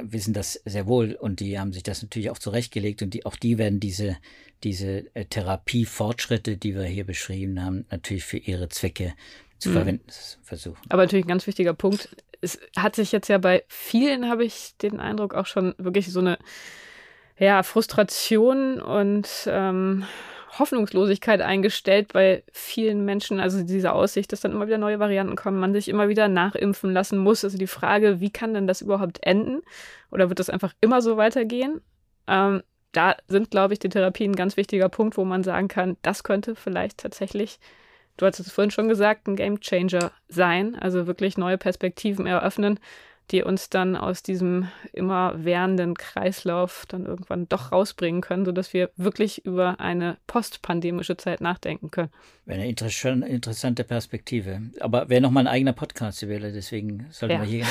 wissen 0.03 0.33
das 0.33 0.53
sehr 0.63 0.87
wohl 0.87 1.11
und 1.11 1.41
die 1.41 1.59
haben 1.59 1.73
sich 1.73 1.83
das 1.83 2.01
natürlich 2.03 2.29
auch 2.29 2.39
zurechtgelegt 2.39 3.01
und 3.01 3.13
die, 3.13 3.25
auch 3.25 3.35
die 3.35 3.57
werden 3.57 3.81
diese, 3.81 4.15
diese 4.63 5.13
äh, 5.15 5.25
Therapiefortschritte, 5.25 6.55
die 6.55 6.73
wir 6.73 6.85
hier 6.85 7.05
beschrieben 7.05 7.61
haben, 7.61 7.85
natürlich 7.91 8.23
für 8.23 8.37
ihre 8.37 8.69
Zwecke 8.69 9.13
zu 9.59 9.69
mhm. 9.69 9.73
verwenden 9.73 10.05
versuchen. 10.41 10.81
Aber 10.89 11.03
natürlich 11.03 11.25
ein 11.25 11.29
ganz 11.29 11.47
wichtiger 11.47 11.73
Punkt, 11.73 12.09
es 12.41 12.59
hat 12.75 12.95
sich 12.95 13.11
jetzt 13.11 13.27
ja 13.27 13.37
bei 13.37 13.63
vielen, 13.67 14.29
habe 14.29 14.45
ich 14.45 14.75
den 14.81 14.99
Eindruck, 14.99 15.33
auch 15.33 15.45
schon 15.45 15.75
wirklich 15.77 16.11
so 16.11 16.19
eine 16.19 16.37
ja, 17.37 17.63
Frustration 17.63 18.81
und 18.81 19.27
ähm, 19.47 20.05
Hoffnungslosigkeit 20.57 21.41
eingestellt 21.41 22.11
bei 22.13 22.43
vielen 22.51 23.05
Menschen. 23.05 23.39
Also 23.39 23.63
diese 23.63 23.93
Aussicht, 23.93 24.31
dass 24.31 24.41
dann 24.41 24.51
immer 24.51 24.67
wieder 24.67 24.77
neue 24.77 24.99
Varianten 24.99 25.35
kommen, 25.35 25.59
man 25.59 25.73
sich 25.73 25.87
immer 25.87 26.09
wieder 26.09 26.27
nachimpfen 26.27 26.91
lassen 26.91 27.17
muss. 27.19 27.43
Also 27.43 27.57
die 27.57 27.67
Frage, 27.67 28.19
wie 28.19 28.31
kann 28.31 28.53
denn 28.53 28.67
das 28.67 28.81
überhaupt 28.81 29.19
enden? 29.23 29.61
Oder 30.11 30.29
wird 30.29 30.39
das 30.39 30.49
einfach 30.49 30.73
immer 30.81 31.01
so 31.01 31.17
weitergehen? 31.17 31.81
Ähm, 32.27 32.63
da 32.91 33.15
sind, 33.27 33.51
glaube 33.51 33.73
ich, 33.73 33.79
die 33.79 33.89
Therapien 33.89 34.31
ein 34.31 34.35
ganz 34.35 34.57
wichtiger 34.57 34.89
Punkt, 34.89 35.17
wo 35.17 35.23
man 35.23 35.43
sagen 35.43 35.67
kann, 35.67 35.97
das 36.01 36.23
könnte 36.23 36.55
vielleicht 36.55 36.97
tatsächlich 36.97 37.59
du 38.19 38.25
hast 38.25 38.39
es 38.39 38.51
vorhin 38.51 38.71
schon 38.71 38.89
gesagt, 38.89 39.27
ein 39.27 39.35
Game 39.35 39.59
Changer 39.59 40.11
sein, 40.27 40.75
also 40.75 41.07
wirklich 41.07 41.37
neue 41.37 41.57
Perspektiven 41.57 42.25
eröffnen, 42.25 42.79
die 43.31 43.43
uns 43.43 43.69
dann 43.69 43.95
aus 43.95 44.23
diesem 44.23 44.67
immer 44.91 45.33
währenden 45.37 45.95
Kreislauf 45.95 46.85
dann 46.87 47.05
irgendwann 47.05 47.47
doch 47.47 47.71
rausbringen 47.71 48.21
können, 48.21 48.43
sodass 48.43 48.73
wir 48.73 48.89
wirklich 48.97 49.45
über 49.45 49.79
eine 49.79 50.17
postpandemische 50.27 51.15
Zeit 51.15 51.39
nachdenken 51.39 51.91
können. 51.91 52.09
Wäre 52.45 52.61
eine 52.61 53.27
interessante 53.27 53.83
Perspektive. 53.83 54.61
Aber 54.79 55.09
wäre 55.09 55.21
nochmal 55.21 55.43
ein 55.43 55.53
eigener 55.53 55.73
Podcast 55.73 56.27
wäre, 56.27 56.51
deswegen 56.51 57.05
sollten 57.11 57.35
ja. 57.35 57.41
wir 57.41 57.47
hier, 57.47 57.65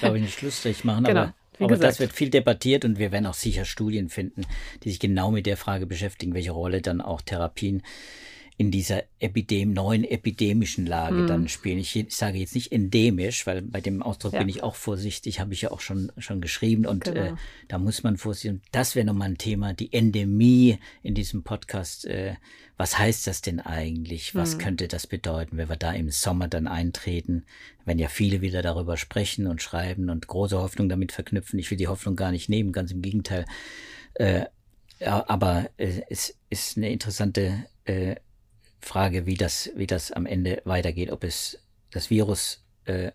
glaube 0.00 0.18
ich, 0.18 0.22
einen 0.24 0.28
Schlussstrich 0.28 0.84
machen. 0.84 1.04
genau. 1.04 1.20
Aber 1.20 1.34
aber 1.58 1.76
das 1.78 2.00
wird 2.00 2.12
viel 2.12 2.28
debattiert 2.28 2.84
und 2.84 2.98
wir 2.98 3.12
werden 3.12 3.24
auch 3.24 3.34
sicher 3.34 3.64
Studien 3.64 4.10
finden, 4.10 4.42
die 4.82 4.90
sich 4.90 5.00
genau 5.00 5.30
mit 5.30 5.46
der 5.46 5.56
Frage 5.56 5.86
beschäftigen, 5.86 6.34
welche 6.34 6.50
Rolle 6.50 6.82
dann 6.82 7.00
auch 7.00 7.22
Therapien 7.22 7.82
in 8.58 8.70
dieser 8.70 9.02
Epidem 9.18 9.74
neuen 9.74 10.04
epidemischen 10.04 10.86
Lage 10.86 11.16
mhm. 11.16 11.26
dann 11.26 11.48
spielen. 11.48 11.78
Ich, 11.78 11.94
ich, 11.94 12.14
sage 12.14 12.38
jetzt 12.38 12.54
nicht 12.54 12.72
endemisch, 12.72 13.46
weil 13.46 13.60
bei 13.60 13.82
dem 13.82 14.02
Ausdruck 14.02 14.32
ja. 14.32 14.38
bin 14.38 14.48
ich 14.48 14.62
auch 14.62 14.74
vorsichtig, 14.74 15.40
habe 15.40 15.52
ich 15.52 15.62
ja 15.62 15.70
auch 15.70 15.80
schon, 15.80 16.10
schon 16.16 16.40
geschrieben 16.40 16.86
und 16.86 17.04
genau. 17.04 17.20
äh, 17.20 17.34
da 17.68 17.78
muss 17.78 18.02
man 18.02 18.16
vorsichtig. 18.16 18.62
Das 18.72 18.94
wäre 18.94 19.04
nochmal 19.04 19.28
ein 19.28 19.38
Thema, 19.38 19.74
die 19.74 19.92
Endemie 19.92 20.78
in 21.02 21.14
diesem 21.14 21.42
Podcast. 21.42 22.06
Äh, 22.06 22.36
was 22.78 22.98
heißt 22.98 23.26
das 23.26 23.42
denn 23.42 23.60
eigentlich? 23.60 24.34
Was 24.34 24.54
mhm. 24.54 24.58
könnte 24.58 24.88
das 24.88 25.06
bedeuten, 25.06 25.58
wenn 25.58 25.68
wir 25.68 25.76
da 25.76 25.92
im 25.92 26.10
Sommer 26.10 26.48
dann 26.48 26.66
eintreten? 26.66 27.44
Wenn 27.84 27.98
ja 27.98 28.08
viele 28.08 28.40
wieder 28.40 28.62
darüber 28.62 28.96
sprechen 28.96 29.46
und 29.46 29.60
schreiben 29.60 30.08
und 30.08 30.26
große 30.26 30.58
Hoffnung 30.58 30.88
damit 30.88 31.12
verknüpfen. 31.12 31.58
Ich 31.58 31.70
will 31.70 31.78
die 31.78 31.88
Hoffnung 31.88 32.16
gar 32.16 32.32
nicht 32.32 32.48
nehmen, 32.48 32.72
ganz 32.72 32.90
im 32.90 33.02
Gegenteil. 33.02 33.44
Äh, 34.14 34.46
ja, 34.98 35.28
aber 35.28 35.68
äh, 35.76 36.00
es 36.08 36.38
ist 36.48 36.78
eine 36.78 36.90
interessante 36.90 37.66
äh, 37.84 38.16
Frage, 38.80 39.26
wie 39.26 39.34
das, 39.34 39.70
wie 39.74 39.86
das 39.86 40.12
am 40.12 40.26
Ende 40.26 40.62
weitergeht, 40.64 41.10
ob 41.10 41.24
es 41.24 41.58
das 41.90 42.10
Virus, 42.10 42.64
äh, 42.84 43.12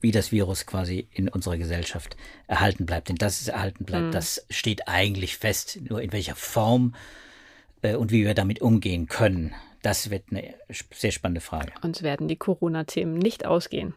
wie 0.00 0.10
das 0.10 0.32
Virus 0.32 0.66
quasi 0.66 1.08
in 1.12 1.28
unserer 1.28 1.56
Gesellschaft 1.56 2.16
erhalten 2.46 2.86
bleibt. 2.86 3.08
Denn 3.08 3.16
dass 3.16 3.40
es 3.40 3.48
erhalten 3.48 3.84
bleibt, 3.84 4.06
mhm. 4.06 4.12
das 4.12 4.46
steht 4.50 4.88
eigentlich 4.88 5.36
fest. 5.36 5.78
Nur 5.88 6.02
in 6.02 6.12
welcher 6.12 6.36
Form 6.36 6.94
äh, 7.82 7.94
und 7.94 8.10
wie 8.12 8.24
wir 8.24 8.34
damit 8.34 8.60
umgehen 8.60 9.06
können, 9.06 9.54
das 9.82 10.10
wird 10.10 10.24
eine 10.30 10.54
sehr 10.92 11.12
spannende 11.12 11.40
Frage. 11.40 11.72
Uns 11.82 12.02
werden 12.02 12.28
die 12.28 12.36
Corona-Themen 12.36 13.14
nicht 13.14 13.46
ausgehen. 13.46 13.94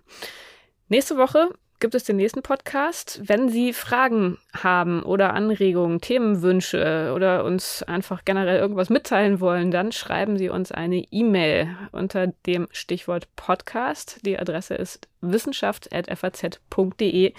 Nächste 0.89 1.18
Woche 1.18 1.49
gibt 1.82 1.94
es 1.96 2.06
den 2.06 2.16
nächsten 2.16 2.44
Podcast. 2.44 3.20
Wenn 3.26 3.50
Sie 3.50 3.74
Fragen 3.74 4.38
haben 4.54 5.04
oder 5.04 5.34
Anregungen, 5.34 6.00
Themenwünsche 6.00 7.12
oder 7.14 7.44
uns 7.44 7.84
einfach 7.84 8.24
generell 8.24 8.60
irgendwas 8.60 8.90
mitteilen 8.90 9.42
wollen, 9.42 9.72
dann 9.72 9.92
schreiben 9.92 10.38
Sie 10.38 10.48
uns 10.48 10.72
eine 10.72 11.04
E-Mail 11.12 11.76
unter 11.92 12.28
dem 12.46 12.70
Stichwort 12.72 13.28
Podcast. 13.36 14.26
Die 14.26 14.40
Adresse 14.40 14.76
ist 14.76 15.10
wissenschaft.faz.de. 15.22 17.34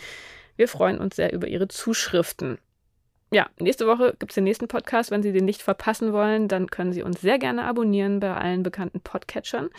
Wir 0.57 0.68
freuen 0.68 0.99
uns 0.99 1.16
sehr 1.16 1.32
über 1.32 1.47
Ihre 1.47 1.68
Zuschriften. 1.68 2.59
Ja, 3.30 3.49
nächste 3.59 3.86
Woche 3.86 4.14
gibt 4.18 4.32
es 4.32 4.34
den 4.34 4.45
nächsten 4.45 4.68
Podcast. 4.68 5.11
Wenn 5.12 5.22
Sie 5.22 5.32
den 5.32 5.45
nicht 5.45 5.62
verpassen 5.62 6.12
wollen, 6.12 6.49
dann 6.49 6.66
können 6.66 6.93
Sie 6.93 7.03
uns 7.03 7.20
sehr 7.20 7.38
gerne 7.38 7.64
abonnieren 7.64 8.18
bei 8.18 8.34
allen 8.34 8.64
bekannten 8.64 9.01
Podcatchern. 9.01 9.70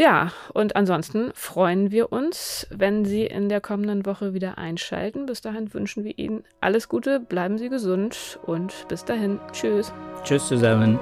Ja, 0.00 0.30
und 0.54 0.76
ansonsten 0.76 1.32
freuen 1.34 1.90
wir 1.90 2.12
uns, 2.12 2.68
wenn 2.70 3.04
Sie 3.04 3.26
in 3.26 3.48
der 3.48 3.60
kommenden 3.60 4.06
Woche 4.06 4.32
wieder 4.32 4.56
einschalten. 4.56 5.26
Bis 5.26 5.40
dahin 5.40 5.74
wünschen 5.74 6.04
wir 6.04 6.16
Ihnen 6.16 6.44
alles 6.60 6.88
Gute, 6.88 7.18
bleiben 7.18 7.58
Sie 7.58 7.68
gesund 7.68 8.38
und 8.46 8.86
bis 8.86 9.04
dahin. 9.04 9.40
Tschüss. 9.50 9.92
Tschüss 10.22 10.46
zusammen. 10.46 11.00